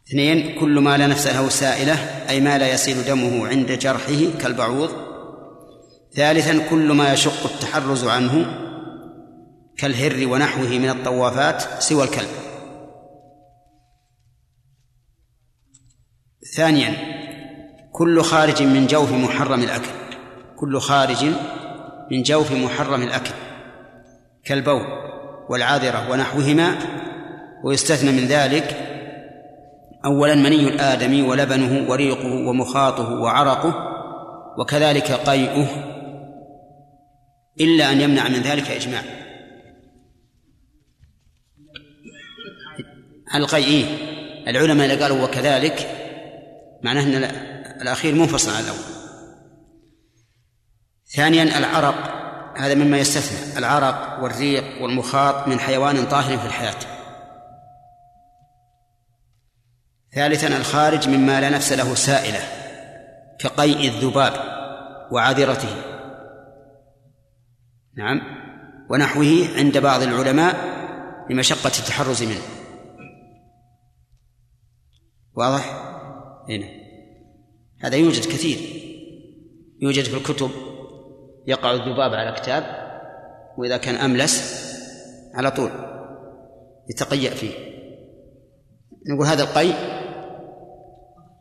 [0.08, 1.94] اثنين كل ما لا نفس له سائلة
[2.28, 4.90] أي ما لا يسيل دمه عند جرحه كالبعوض.
[6.14, 8.46] ثالثا كل ما يشق التحرز عنه
[9.76, 12.28] كالهر ونحوه من الطوافات سوى الكلب.
[16.56, 16.94] ثانيا
[17.92, 19.90] كل خارج من جوف محرم الأكل.
[20.56, 21.24] كل خارج
[22.10, 23.34] من جوف محرم الأكل.
[24.44, 24.82] كالبول
[25.48, 26.78] والعاذرة ونحوهما
[27.64, 28.93] ويستثنى من ذلك
[30.04, 33.90] أولا مني الآدمي ولبنه وريقه ومخاطه وعرقه
[34.58, 35.66] وكذلك قيئه
[37.60, 39.02] إلا أن يمنع من ذلك إجماع.
[43.34, 43.86] القيئين
[44.48, 45.88] العلماء اللي قالوا وكذلك
[46.82, 47.14] معناه أن
[47.82, 48.94] الأخير منفصل عن الأول.
[51.06, 52.24] ثانيا العرق
[52.56, 56.93] هذا مما يستثنى العرق والريق والمخاط من حيوان طاهر في الحياة.
[60.14, 62.40] ثالثا الخارج مما لا نفس له سائلة
[63.38, 64.32] كقيء الذباب
[65.12, 65.68] وعذرته.
[67.96, 68.20] نعم.
[68.90, 70.56] ونحوه عند بعض العلماء
[71.30, 72.42] لمشقة التحرز منه.
[75.34, 75.64] واضح؟
[76.48, 76.66] هنا
[77.80, 78.58] هذا يوجد كثير.
[79.80, 80.50] يوجد في الكتب
[81.46, 82.64] يقع الذباب على كتاب
[83.58, 84.64] وإذا كان أملس
[85.34, 85.70] على طول
[86.90, 87.52] يتقيأ فيه.
[89.10, 89.93] نقول هذا القي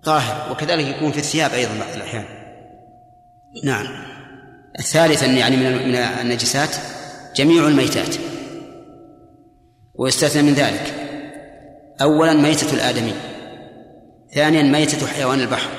[0.03, 2.25] طاهر وكذلك يكون في الثياب أيضا بعض الأحيان.
[3.63, 3.87] نعم.
[4.81, 6.75] ثالثا يعني من النجسات
[7.35, 8.15] جميع الميتات.
[9.95, 10.93] ويستثنى من ذلك.
[12.01, 13.13] أولا ميتة الآدمي.
[14.33, 15.69] ثانيا ميتة حيوان البحر.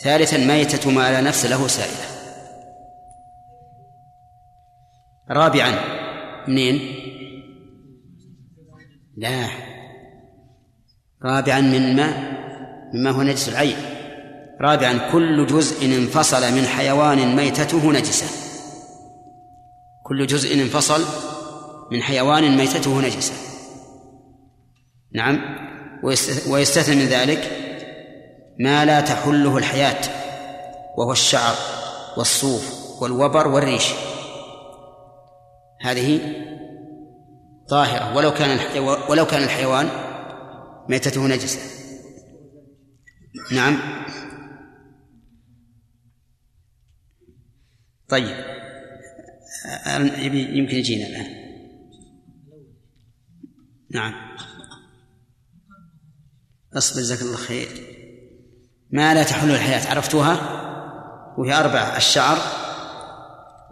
[0.00, 2.06] ثالثا ميتة ما لا نفس له سائلة.
[5.30, 5.74] رابعا
[6.48, 6.80] منين؟
[9.16, 9.46] لا.
[11.24, 12.36] رابعا مما
[12.96, 13.76] مما هو نجس العين.
[14.60, 18.26] رابعا كل جزء انفصل من حيوان ميتته نجسة
[20.04, 21.04] كل جزء انفصل
[21.92, 23.32] من حيوان ميتته نجسة
[25.14, 25.38] نعم.
[26.48, 27.50] ويستثنى من ذلك
[28.60, 30.00] ما لا تحله الحياة
[30.98, 31.54] وهو الشعر
[32.16, 33.84] والصوف والوبر والريش.
[35.82, 36.20] هذه
[37.68, 38.16] طاهرة.
[38.16, 38.58] ولو كان
[39.08, 39.88] ولو كان الحيوان
[40.88, 41.75] ميتته نجسة
[43.52, 43.78] نعم.
[48.08, 48.36] طيب.
[50.34, 51.46] يمكن يجينا الآن.
[53.90, 54.14] نعم.
[56.76, 57.68] أصبر جزاك الله خير.
[58.90, 60.56] ما لا تحل الحياة عرفتوها؟
[61.38, 62.38] وهي أربعة الشعر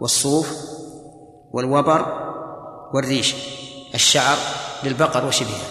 [0.01, 0.57] والصوف
[1.53, 2.25] والوبر
[2.95, 3.35] والريش.
[3.95, 4.37] الشعر
[4.85, 5.69] للبقر وشبهها.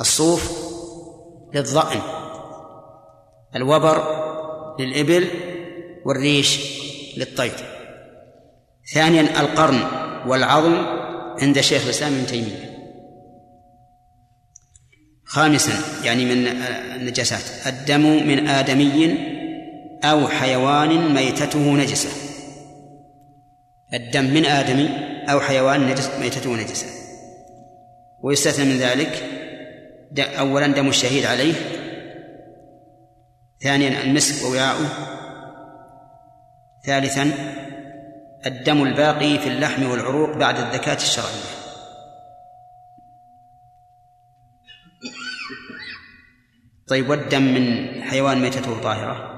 [0.00, 0.50] الصوف
[1.54, 2.19] للضأن
[3.56, 4.20] الوبر
[4.80, 5.28] للإبل
[6.04, 6.60] والريش
[7.16, 7.52] للطير.
[8.94, 9.80] ثانيا القرن
[10.26, 10.74] والعظم
[11.42, 12.70] عند شيخ الإسلام ابن تيمية.
[15.24, 15.72] خامسا
[16.04, 16.46] يعني من
[16.96, 17.66] النجاسات.
[17.66, 19.18] الدم من آدمي
[20.04, 22.10] أو حيوان ميتته نجسة.
[23.94, 24.88] الدم من آدمي
[25.28, 26.86] أو حيوان نجس ميتته نجسة.
[28.22, 29.24] ويستثنى من ذلك
[30.18, 31.54] أولا دم الشهيد عليه
[33.62, 34.88] ثانيا المسك ووعاؤه
[36.86, 37.32] ثالثا
[38.46, 41.60] الدم الباقي في اللحم والعروق بعد الذكاة الشرعية.
[46.88, 49.30] طيب والدم من حيوان ميتته طاهرة؟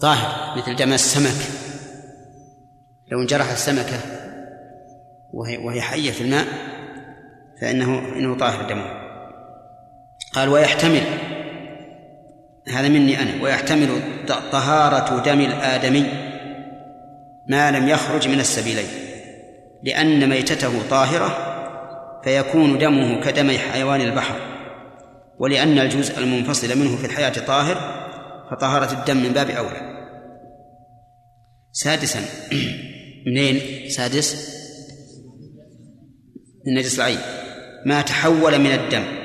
[0.00, 1.68] طاهر مثل دم السمك.
[3.12, 4.00] لو انجرح السمكة
[5.34, 6.46] وهي, وهي حية في الماء
[7.60, 9.07] فإنه إنه طاهر دمه.
[10.32, 11.02] قال ويحتمل
[12.68, 13.88] هذا مني أنا ويحتمل
[14.52, 16.06] طهارة دم الآدمي
[17.48, 18.88] ما لم يخرج من السبيلين
[19.82, 21.48] لأن ميتته طاهرة
[22.24, 24.34] فيكون دمه كدم حيوان البحر
[25.38, 27.76] ولأن الجزء المنفصل منه في الحياة طاهر
[28.50, 30.08] فطهارة الدم من باب أولى.
[31.72, 32.20] سادسا
[33.26, 34.58] منين؟ سادس
[36.66, 37.18] من نجس العين
[37.86, 39.17] ما تحول من الدم.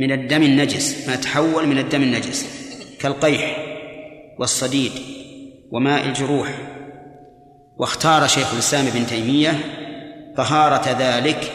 [0.00, 2.46] من الدم النجس ما تحول من الدم النجس
[3.00, 3.56] كالقيح
[4.38, 4.92] والصديد
[5.70, 6.74] وماء الجروح.
[7.78, 9.50] واختار شيخ الإسلام ابن تيمية
[10.36, 11.52] طهارة ذلك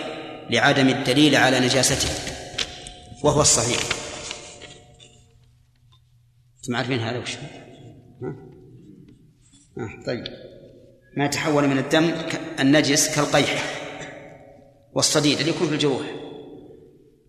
[0.49, 2.09] لعدم الدليل على نجاسته
[3.23, 3.79] وهو الصحيح.
[6.57, 8.35] أنتم عارفين هذا وش ها؟
[9.77, 10.23] آه طيب.
[11.17, 12.11] ما تحول من الدم
[12.59, 13.63] النجس كالقيح
[14.93, 16.22] والصديد اللي يكون في الجروح.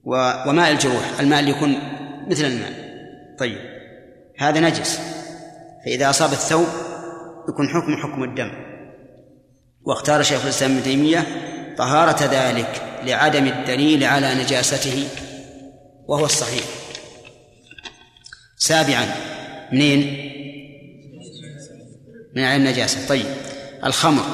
[0.04, 1.20] وماء الجروح.
[1.20, 1.78] الماء اللي يكون
[2.28, 2.72] مثل الماء
[3.38, 3.58] طيب.
[4.38, 5.00] هذا نجس.
[5.84, 6.66] فإذا أصاب الثوب
[7.48, 8.50] يكون حكم حكم الدم.
[9.82, 11.26] واختار شيخ الإسلام ابن تيمية
[11.78, 15.08] طهارة ذلك لعدم الدليل على نجاسته
[16.08, 16.64] وهو الصحيح.
[18.56, 19.14] سابعا.
[19.72, 20.30] منين؟
[22.36, 23.08] من علم النجاسة.
[23.08, 23.26] طيب.
[23.84, 24.24] الخمر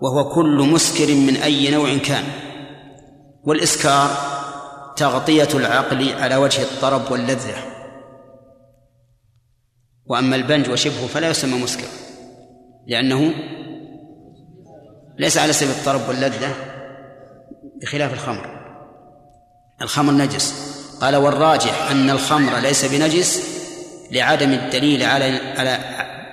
[0.00, 2.24] وهو كل مسكر من أي نوع كان.
[3.44, 4.32] والإسكار
[5.02, 7.54] تغطية العقل على وجه الطرب واللذة.
[10.06, 11.86] وأما البنج وشبهه فلا يسمى مسكر
[12.86, 13.34] لأنه
[15.18, 16.54] ليس على سبيل الطرب واللذة
[17.82, 18.46] بخلاف الخمر.
[19.82, 20.54] الخمر نجس.
[21.00, 23.42] قال والراجح أن الخمر ليس بنجس
[24.10, 25.70] لعدم الدليل على على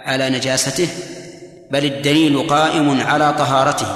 [0.05, 0.89] على نجاسته
[1.71, 3.87] بل الدليل قائم على طهارته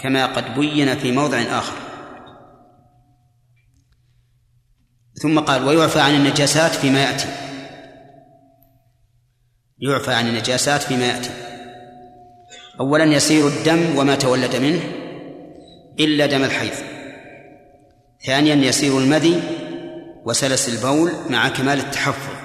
[0.00, 1.85] كما قد بين في موضع آخر.
[5.22, 7.28] ثم قال ويعفى عن النجاسات فيما يأتي.
[9.78, 11.30] يعفى عن النجاسات فيما يأتي.
[12.80, 14.80] أولا يسير الدم وما تولد منه
[16.00, 16.72] إلا دم الحيض.
[18.26, 19.42] ثانيا يسير المذي
[20.24, 22.36] وسلس البول مع كمال التحفظ.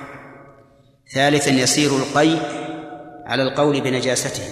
[1.13, 2.37] ثالثا يسير القي
[3.25, 4.43] على القول بنجاسته.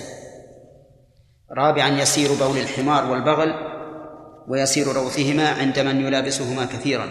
[1.57, 3.53] رابعا يسير بول الحمار والبغل
[4.47, 7.09] ويسير روثهما عند من يلابسهما كثيرا.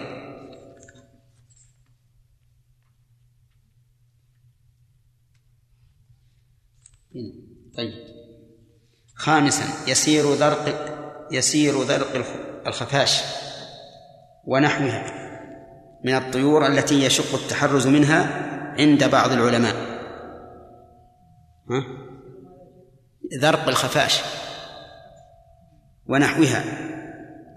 [7.79, 7.95] طيب.
[9.15, 10.95] خامسا يسير ذرق
[11.33, 12.25] يسير ذرق
[12.67, 13.21] الخفاش
[14.45, 15.29] ونحوها
[16.05, 18.49] من الطيور التي يشق التحرز منها
[18.81, 19.75] عند بعض العلماء.
[21.71, 21.85] ها؟
[23.41, 24.21] ذرق الخفاش
[26.07, 26.65] ونحوها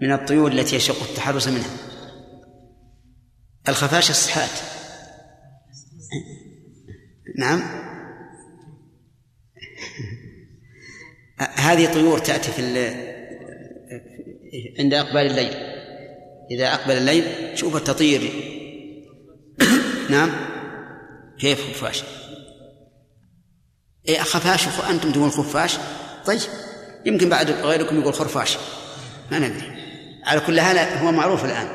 [0.01, 1.77] من الطيور التي يشق التحرز منها.
[3.69, 4.59] الخفاش الصحات.
[7.37, 7.90] نعم.
[11.41, 12.61] هذه طيور تأتي في
[14.79, 15.53] عند إقبال الليل.
[16.51, 18.31] إذا أقبل الليل شوف تطير
[20.09, 20.31] نعم.
[21.39, 22.03] كيف خفاش؟
[24.07, 25.77] إيه خفاش أنتم تقول خفاش؟
[26.25, 26.39] طيب.
[27.05, 28.57] يمكن بعد غيركم يقول خرفاش.
[29.31, 29.71] ما ندري.
[30.25, 31.67] على كل حال هو معروف الآن.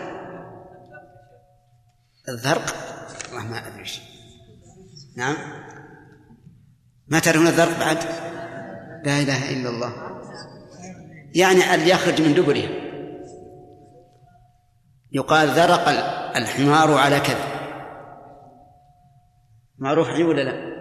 [2.29, 2.75] الذرق؟
[3.33, 3.91] والله ما أدري
[5.17, 5.37] نعم.
[7.09, 7.99] ما تعرفون الذرق بعد؟
[9.07, 9.93] لا إله إلا الله.
[11.35, 12.69] يعني اللي يخرج من دبره.
[15.13, 15.89] يقال ذرق
[16.37, 17.57] الحمار على كذا
[19.79, 20.77] معروف عجيب ولا لا؟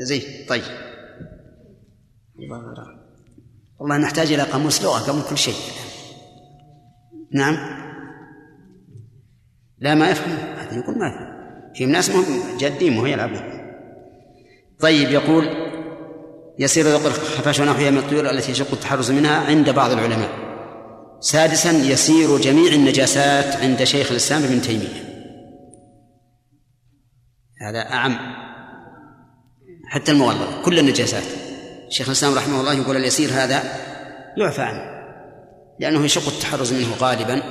[0.00, 0.62] زي طيب.
[3.78, 5.54] والله نحتاج إلى قاموس لغة قبل كل شيء.
[7.32, 7.56] نعم.
[9.78, 10.36] لا ما يفهم.
[10.58, 11.28] هذا يقول ما يفهم.
[11.74, 12.10] في ناس
[12.60, 13.58] جادين مو يلعبون
[14.80, 15.67] طيب يقول
[16.58, 20.30] يسير ذوق الخفاش ونحوها من الطيور التي يشق التحرز منها عند بعض العلماء.
[21.20, 25.08] سادسا يسير جميع النجاسات عند شيخ الإسلام ابن تيمية.
[27.60, 28.18] هذا أعم.
[29.88, 31.24] حتى المغلظة كل النجاسات.
[31.88, 33.62] شيخ الإسلام رحمه الله يقول اليسير هذا
[34.36, 34.98] يعفى عنه
[35.80, 37.42] لأنه يشق التحرز منه غالبا.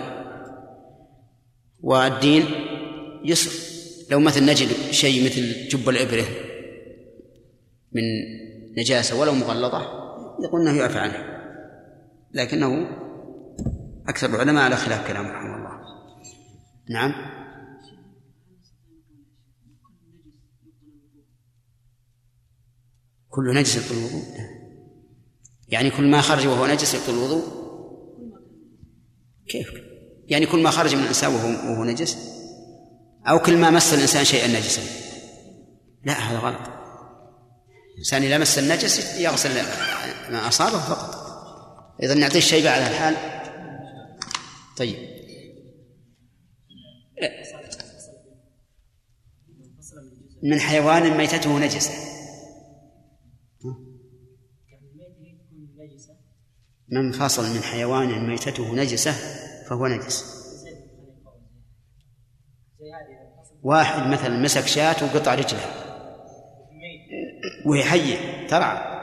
[1.83, 2.45] والدين
[3.25, 3.51] يسر.
[4.11, 6.25] لو مثل نجد شيء مثل جب الإبرة
[7.91, 8.03] من
[8.77, 9.81] نجاسة ولو مغلظة
[10.43, 11.37] يقول أنه يعفى عنه.
[12.33, 12.87] لكنه
[14.07, 15.77] أكثر العلماء على خلاف كلام رحمه الله.
[16.89, 17.13] نعم.
[23.29, 24.23] كل نجس يبطل الوضوء.
[25.67, 27.43] يعني كل ما خرج وهو نجس يبطل الوضوء؟
[29.47, 29.71] كيف؟
[30.27, 32.17] يعني كل ما خرج من الإنسان وهو, وهو نجس؟
[33.27, 34.81] أو كل ما مس الإنسان شيئا نجسا؟
[36.05, 36.76] لا هذا غلط.
[37.97, 39.49] الإنسان إذا مس النجس يغسل
[40.31, 41.27] ما أصابه فقط.
[42.03, 43.15] إذا نعطيه الشيء على الحال.
[44.77, 45.17] طيب.
[50.43, 51.91] من حيوان ميتته نجسة.
[56.89, 59.11] من فصل من حيوان ميتته نجسة
[59.69, 60.37] فهو نجس.
[63.63, 65.86] واحد مثلا مسك شاة وقطع رجلها
[67.67, 68.97] وهي حية ترعى.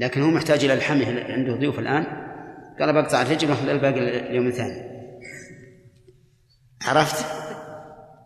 [0.00, 2.04] لكن هو محتاج إلى الحمل عنده ضيوف الآن؟
[2.80, 4.98] قال بقطع الرجل وأخذ الباقي اليوم الثاني.
[6.82, 7.16] عرفت؟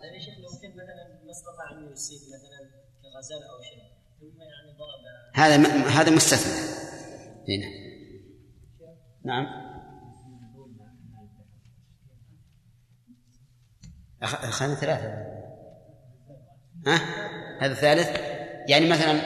[0.03, 2.71] طيب يا شيخ لو كان مثلا ما استطاع انه يصيب مثلا
[3.03, 3.83] كغزال أو شيء
[4.21, 5.03] ثم يعني ضرب.
[5.35, 5.57] هذا
[6.01, 6.83] هذا مستثنى.
[7.49, 7.67] هنا
[9.25, 9.47] نعم.
[14.23, 15.09] أخذنا ثلاثة.
[16.87, 16.97] ها؟
[17.61, 19.21] هذا الثالث يعني مثلا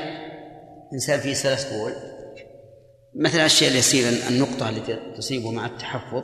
[0.92, 1.92] إنسان فيه سلس بول
[3.14, 6.22] مثلا الشيء اليسير النقطة التي تصيبه مع التحفظ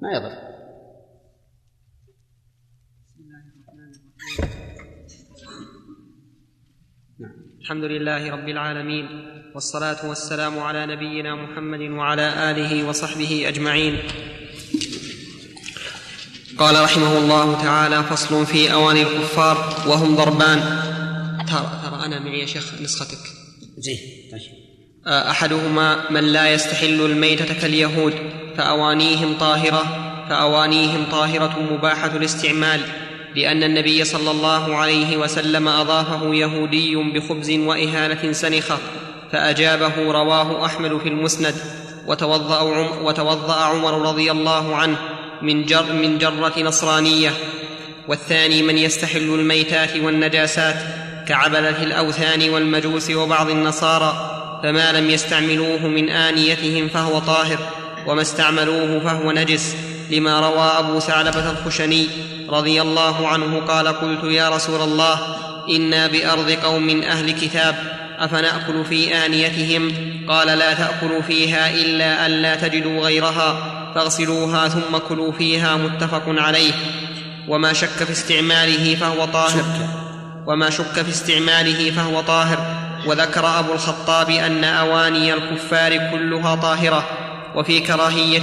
[0.00, 0.54] ما يضر.
[7.60, 9.06] الحمد لله رب العالمين
[9.54, 13.98] والصلاة والسلام على نبينا محمد وعلى آله وصحبه أجمعين.
[16.58, 19.56] قال رحمه الله تعالى فصل في أواني الكفار
[19.88, 20.58] وهم ضربان.
[22.04, 23.18] أنا معي يا شيخ نسختك.
[23.78, 23.98] زين
[25.06, 28.14] أحدهما من لا يستحل الميتة كاليهود
[28.56, 29.82] فأوانيهم طاهرة
[30.28, 32.80] فأوانيهم طاهرة مباحة الاستعمال
[33.36, 38.78] لأن النبي صلى الله عليه وسلم أضافه يهودي بخبز وإهانة سنخة
[39.32, 41.54] فأجابه رواه أحمد في المسند
[42.06, 44.98] وتوضأ عمر, وتوضأ عمر رضي الله عنه
[45.42, 47.30] من, جر من جرة نصرانية.
[48.08, 50.76] والثاني من يستحل الميتات والنجاسات
[51.28, 57.58] كعبده الأوثان والمجوس وبعض النصارى فما لم يستعملوه من آنيتهم فهو طاهر
[58.06, 59.76] وما استعملوه فهو نجس
[60.10, 62.06] لما روى أبو ثعلبة الخشني
[62.48, 65.20] رضي الله عنه قال قلت يا رسول الله
[65.68, 67.76] إنا بأرض قوم أهل كتاب
[68.18, 69.92] أفنأكل في آنيتهم؟
[70.28, 73.56] قال لا تأكلوا فيها إلا أن لا تجدوا غيرها
[73.94, 76.72] فاغسلوها ثم كلوا فيها متفق عليه
[77.48, 79.64] وما شك في استعماله فهو طاهر.
[80.46, 82.84] وما شك في استعماله فهو طاهر.
[83.06, 87.08] وذكر أبو الخطاب أن أواني الكفار كلها طاهرة.
[87.56, 88.42] وفي كراهيه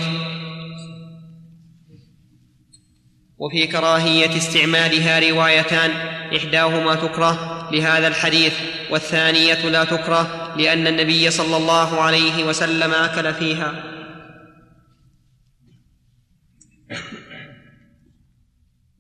[3.38, 5.92] وفي كراهية استعمالها روايتان.
[6.38, 8.54] إحداهما تكره لهذا الحديث
[8.92, 13.84] والثانية لا تكره لأن النبي صلى الله عليه وسلم أكل فيها.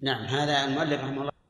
[0.03, 1.40] نعم هذا المؤلف رحمه الله.